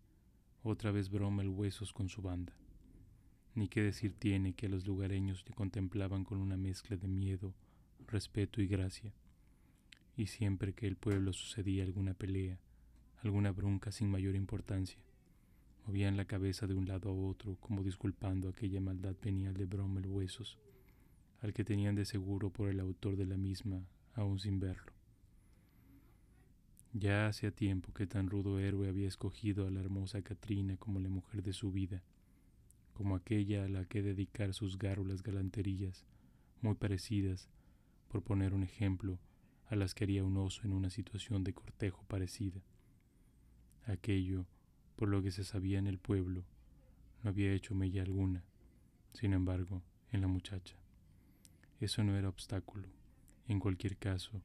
otra 0.61 0.91
vez 0.91 1.09
broma 1.09 1.43
el 1.43 1.49
huesos 1.49 1.93
con 1.93 2.09
su 2.09 2.21
banda. 2.21 2.53
Ni 3.55 3.69
qué 3.69 3.81
decir 3.81 4.13
tiene 4.13 4.53
que 4.53 4.67
los 4.67 4.85
lugareños 4.85 5.45
le 5.47 5.53
contemplaban 5.53 6.25
con 6.25 6.39
una 6.39 6.57
mezcla 6.57 6.97
de 6.97 7.07
miedo, 7.07 7.53
respeto 8.07 8.61
y 8.61 8.67
gracia. 8.67 9.13
Y 10.17 10.27
siempre 10.27 10.73
que 10.73 10.87
el 10.87 10.97
pueblo 10.97 11.31
sucedía 11.31 11.83
alguna 11.83 12.13
pelea, 12.13 12.59
alguna 13.21 13.51
bronca 13.51 13.91
sin 13.91 14.09
mayor 14.09 14.35
importancia, 14.35 14.99
movían 15.85 16.17
la 16.17 16.25
cabeza 16.25 16.67
de 16.67 16.73
un 16.73 16.87
lado 16.87 17.09
a 17.09 17.13
otro 17.13 17.55
como 17.61 17.83
disculpando 17.83 18.49
aquella 18.49 18.81
maldad 18.81 19.15
venial 19.21 19.53
de 19.53 19.65
Bromel 19.65 20.07
Huesos, 20.07 20.57
al 21.43 21.53
que 21.53 21.65
tenían 21.65 21.93
de 21.93 22.05
seguro 22.05 22.49
por 22.49 22.69
el 22.69 22.79
autor 22.79 23.17
de 23.17 23.25
la 23.25 23.35
misma, 23.35 23.85
aún 24.13 24.39
sin 24.39 24.61
verlo. 24.61 24.93
Ya 26.93 27.27
hacía 27.27 27.51
tiempo 27.51 27.93
que 27.93 28.07
tan 28.07 28.29
rudo 28.29 28.59
héroe 28.59 28.87
había 28.87 29.09
escogido 29.09 29.67
a 29.67 29.69
la 29.69 29.81
hermosa 29.81 30.21
Catrina 30.21 30.77
como 30.77 31.01
la 31.01 31.09
mujer 31.09 31.43
de 31.43 31.51
su 31.51 31.73
vida, 31.73 32.01
como 32.93 33.15
aquella 33.15 33.65
a 33.65 33.67
la 33.67 33.83
que 33.83 34.01
dedicar 34.01 34.53
sus 34.53 34.77
gárrulas 34.77 35.21
galanterías, 35.21 36.05
muy 36.61 36.75
parecidas, 36.75 37.49
por 38.07 38.23
poner 38.23 38.53
un 38.53 38.63
ejemplo, 38.63 39.19
a 39.67 39.75
las 39.75 39.93
que 39.93 40.05
haría 40.05 40.23
un 40.23 40.37
oso 40.37 40.61
en 40.63 40.71
una 40.71 40.89
situación 40.89 41.43
de 41.43 41.53
cortejo 41.53 42.05
parecida. 42.07 42.61
Aquello, 43.85 44.45
por 44.95 45.09
lo 45.09 45.21
que 45.21 45.31
se 45.31 45.43
sabía 45.43 45.77
en 45.77 45.87
el 45.87 45.97
pueblo, 45.97 46.45
no 47.21 47.31
había 47.31 47.51
hecho 47.51 47.75
mella 47.75 48.01
alguna, 48.01 48.45
sin 49.13 49.33
embargo, 49.33 49.81
en 50.11 50.21
la 50.21 50.27
muchacha. 50.27 50.82
Eso 51.83 52.01
no 52.01 52.15
era 52.15 52.29
obstáculo, 52.29 52.87
en 53.49 53.59
cualquier 53.59 53.97
caso, 53.97 54.41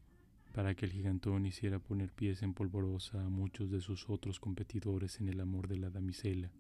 para 0.53 0.75
que 0.75 0.87
el 0.87 0.91
gigantón 0.91 1.47
hiciera 1.47 1.79
poner 1.79 2.13
pies 2.13 2.43
en 2.43 2.53
polvorosa 2.53 3.25
a 3.25 3.29
muchos 3.29 3.71
de 3.71 3.81
sus 3.81 4.11
otros 4.11 4.41
competidores 4.41 5.21
en 5.21 5.29
el 5.29 5.39
amor 5.39 5.69
de 5.69 5.77
la 5.77 5.89
damisela 5.89 6.51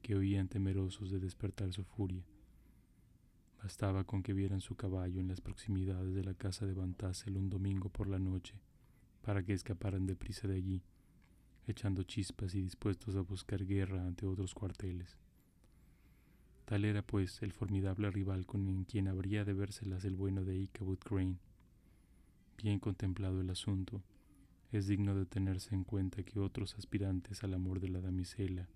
que 0.00 0.16
oían 0.16 0.48
temerosos 0.48 1.10
de 1.10 1.20
despertar 1.20 1.74
su 1.74 1.84
furia. 1.84 2.24
Bastaba 3.62 4.04
con 4.04 4.22
que 4.22 4.32
vieran 4.32 4.62
su 4.62 4.74
caballo 4.74 5.20
en 5.20 5.28
las 5.28 5.42
proximidades 5.42 6.14
de 6.14 6.24
la 6.24 6.32
casa 6.32 6.64
de 6.64 6.72
Van 6.72 6.94
Tassel 6.94 7.36
un 7.36 7.50
domingo 7.50 7.90
por 7.90 8.08
la 8.08 8.18
noche, 8.18 8.54
para 9.20 9.42
que 9.42 9.52
escaparan 9.52 10.06
deprisa 10.06 10.48
de 10.48 10.54
allí, 10.56 10.82
echando 11.66 12.04
chispas 12.04 12.54
y 12.54 12.62
dispuestos 12.62 13.16
a 13.16 13.20
buscar 13.20 13.66
guerra 13.66 14.06
ante 14.06 14.24
otros 14.24 14.54
cuarteles. 14.54 15.18
Tal 16.70 16.84
era, 16.84 17.02
pues, 17.02 17.42
el 17.42 17.50
formidable 17.52 18.12
rival 18.12 18.46
con 18.46 18.84
quien 18.84 19.08
habría 19.08 19.44
de 19.44 19.54
vérselas 19.54 20.04
el 20.04 20.14
bueno 20.14 20.44
de 20.44 20.56
Ichabod 20.56 20.98
Crane. 20.98 21.40
Bien 22.62 22.78
contemplado 22.78 23.40
el 23.40 23.50
asunto, 23.50 24.04
es 24.70 24.86
digno 24.86 25.16
de 25.16 25.26
tenerse 25.26 25.74
en 25.74 25.82
cuenta 25.82 26.22
que 26.22 26.38
otros 26.38 26.76
aspirantes 26.78 27.42
al 27.42 27.54
amor 27.54 27.80
de 27.80 27.88
la 27.88 28.00
damisela 28.00 28.68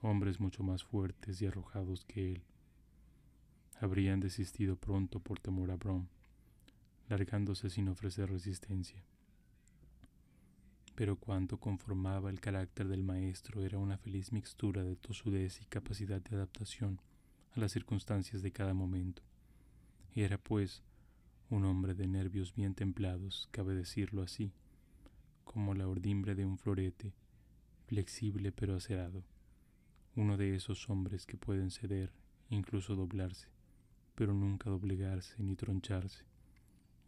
hombres 0.00 0.40
mucho 0.40 0.62
más 0.62 0.84
fuertes 0.84 1.42
y 1.42 1.46
arrojados 1.46 2.06
que 2.06 2.32
él. 2.32 2.44
Habrían 3.78 4.20
desistido 4.20 4.76
pronto 4.76 5.20
por 5.20 5.38
temor 5.38 5.70
a 5.70 5.76
Brom, 5.76 6.06
largándose 7.10 7.68
sin 7.68 7.88
ofrecer 7.90 8.30
resistencia. 8.30 9.04
pero 10.94 11.16
cuanto 11.16 11.60
conformaba 11.60 12.30
el 12.30 12.40
carácter 12.40 12.88
del 12.88 13.04
maestro 13.04 13.62
era 13.62 13.76
una 13.76 13.98
feliz 13.98 14.32
mixtura 14.32 14.82
de 14.82 14.96
tosudez 14.96 15.60
y 15.60 15.66
capacidad 15.66 16.22
de 16.22 16.34
adaptación 16.34 16.98
las 17.58 17.72
circunstancias 17.72 18.42
de 18.42 18.52
cada 18.52 18.74
momento. 18.74 19.22
Era, 20.14 20.38
pues, 20.38 20.82
un 21.50 21.64
hombre 21.64 21.94
de 21.94 22.06
nervios 22.06 22.54
bien 22.54 22.74
templados, 22.74 23.48
cabe 23.50 23.74
decirlo 23.74 24.22
así, 24.22 24.52
como 25.44 25.74
la 25.74 25.88
ordimbre 25.88 26.34
de 26.34 26.44
un 26.44 26.58
florete, 26.58 27.14
flexible 27.86 28.52
pero 28.52 28.76
acerado, 28.76 29.24
uno 30.14 30.36
de 30.36 30.54
esos 30.54 30.88
hombres 30.90 31.26
que 31.26 31.36
pueden 31.36 31.70
ceder, 31.70 32.12
incluso 32.50 32.94
doblarse, 32.94 33.48
pero 34.14 34.34
nunca 34.34 34.70
doblegarse 34.70 35.42
ni 35.42 35.56
troncharse, 35.56 36.24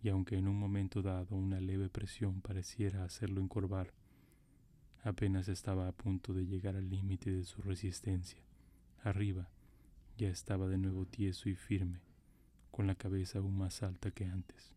y 0.03 0.09
aunque 0.09 0.37
en 0.37 0.49
un 0.49 0.59
momento 0.59 1.03
dado 1.03 1.37
una 1.37 1.61
leve 1.61 1.91
presión 1.91 2.41
pareciera 2.41 3.05
hacerlo 3.05 3.41
encorvar, 3.41 3.93
apenas 5.03 5.49
estaba 5.49 5.87
a 5.89 5.93
punto 5.93 6.33
de 6.33 6.47
llegar 6.47 6.77
al 6.77 6.89
límite 6.89 7.31
de 7.31 7.45
su 7.45 7.63
resistencia. 7.63 8.43
Arriba 9.03 9.49
ya 10.21 10.29
estaba 10.29 10.69
de 10.69 10.77
nuevo 10.77 11.07
tieso 11.07 11.49
y 11.49 11.55
firme, 11.55 12.03
con 12.71 12.87
la 12.87 12.95
cabeza 12.95 13.39
aún 13.39 13.57
más 13.57 13.83
alta 13.83 14.11
que 14.11 14.27
antes. 14.27 14.75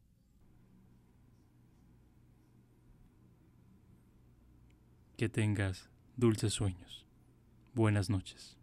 Que 5.17 5.27
tengas 5.27 5.89
dulces 6.15 6.53
sueños. 6.53 7.05
Buenas 7.73 8.09
noches. 8.09 8.57